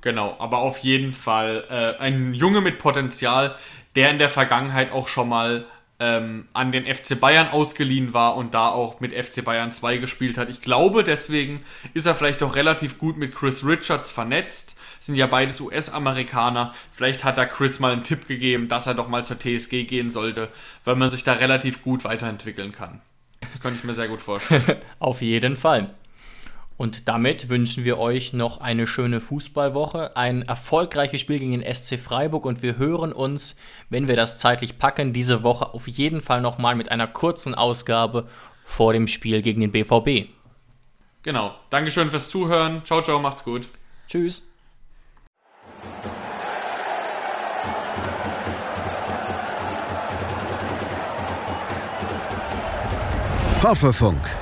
Genau, 0.00 0.36
aber 0.38 0.58
auf 0.58 0.78
jeden 0.78 1.12
Fall 1.12 1.64
äh, 1.70 2.02
ein 2.02 2.34
Junge 2.34 2.60
mit 2.60 2.78
Potenzial, 2.78 3.54
der 3.94 4.10
in 4.10 4.18
der 4.18 4.30
Vergangenheit 4.30 4.92
auch 4.92 5.06
schon 5.06 5.28
mal 5.28 5.66
ähm, 6.02 6.48
an 6.52 6.72
den 6.72 6.92
FC 6.92 7.18
Bayern 7.18 7.48
ausgeliehen 7.48 8.12
war 8.12 8.36
und 8.36 8.54
da 8.54 8.68
auch 8.70 8.98
mit 8.98 9.12
FC 9.12 9.44
Bayern 9.44 9.70
2 9.70 9.98
gespielt 9.98 10.36
hat. 10.36 10.50
Ich 10.50 10.60
glaube, 10.60 11.04
deswegen 11.04 11.62
ist 11.94 12.06
er 12.06 12.16
vielleicht 12.16 12.42
auch 12.42 12.56
relativ 12.56 12.98
gut 12.98 13.16
mit 13.16 13.32
Chris 13.36 13.64
Richards 13.64 14.10
vernetzt. 14.10 14.76
Sind 14.98 15.14
ja 15.14 15.28
beides 15.28 15.60
US-Amerikaner. 15.60 16.74
Vielleicht 16.90 17.22
hat 17.22 17.38
da 17.38 17.46
Chris 17.46 17.78
mal 17.78 17.92
einen 17.92 18.02
Tipp 18.02 18.26
gegeben, 18.26 18.66
dass 18.66 18.88
er 18.88 18.94
doch 18.94 19.06
mal 19.06 19.24
zur 19.24 19.38
TSG 19.38 19.84
gehen 19.84 20.10
sollte, 20.10 20.48
weil 20.84 20.96
man 20.96 21.08
sich 21.08 21.22
da 21.22 21.34
relativ 21.34 21.82
gut 21.82 22.02
weiterentwickeln 22.02 22.72
kann. 22.72 23.00
Das 23.40 23.60
könnte 23.60 23.78
ich 23.78 23.84
mir 23.84 23.94
sehr 23.94 24.08
gut 24.08 24.20
vorstellen. 24.20 24.78
Auf 24.98 25.22
jeden 25.22 25.56
Fall. 25.56 25.94
Und 26.82 27.06
damit 27.06 27.48
wünschen 27.48 27.84
wir 27.84 28.00
euch 28.00 28.32
noch 28.32 28.60
eine 28.60 28.88
schöne 28.88 29.20
Fußballwoche, 29.20 30.16
ein 30.16 30.42
erfolgreiches 30.42 31.20
Spiel 31.20 31.38
gegen 31.38 31.52
den 31.52 31.74
SC 31.74 31.96
Freiburg 31.96 32.44
und 32.44 32.60
wir 32.60 32.76
hören 32.76 33.12
uns, 33.12 33.54
wenn 33.88 34.08
wir 34.08 34.16
das 34.16 34.40
zeitlich 34.40 34.80
packen, 34.80 35.12
diese 35.12 35.44
Woche 35.44 35.74
auf 35.74 35.86
jeden 35.86 36.20
Fall 36.20 36.40
nochmal 36.40 36.74
mit 36.74 36.90
einer 36.90 37.06
kurzen 37.06 37.54
Ausgabe 37.54 38.26
vor 38.64 38.92
dem 38.92 39.06
Spiel 39.06 39.42
gegen 39.42 39.60
den 39.60 39.70
BVB. 39.70 40.28
Genau. 41.22 41.54
Dankeschön 41.70 42.10
fürs 42.10 42.28
Zuhören. 42.30 42.84
Ciao, 42.84 43.00
ciao, 43.00 43.20
macht's 43.20 43.44
gut. 43.44 43.68
Tschüss. 44.08 44.42
Hoffefunk 53.62 54.41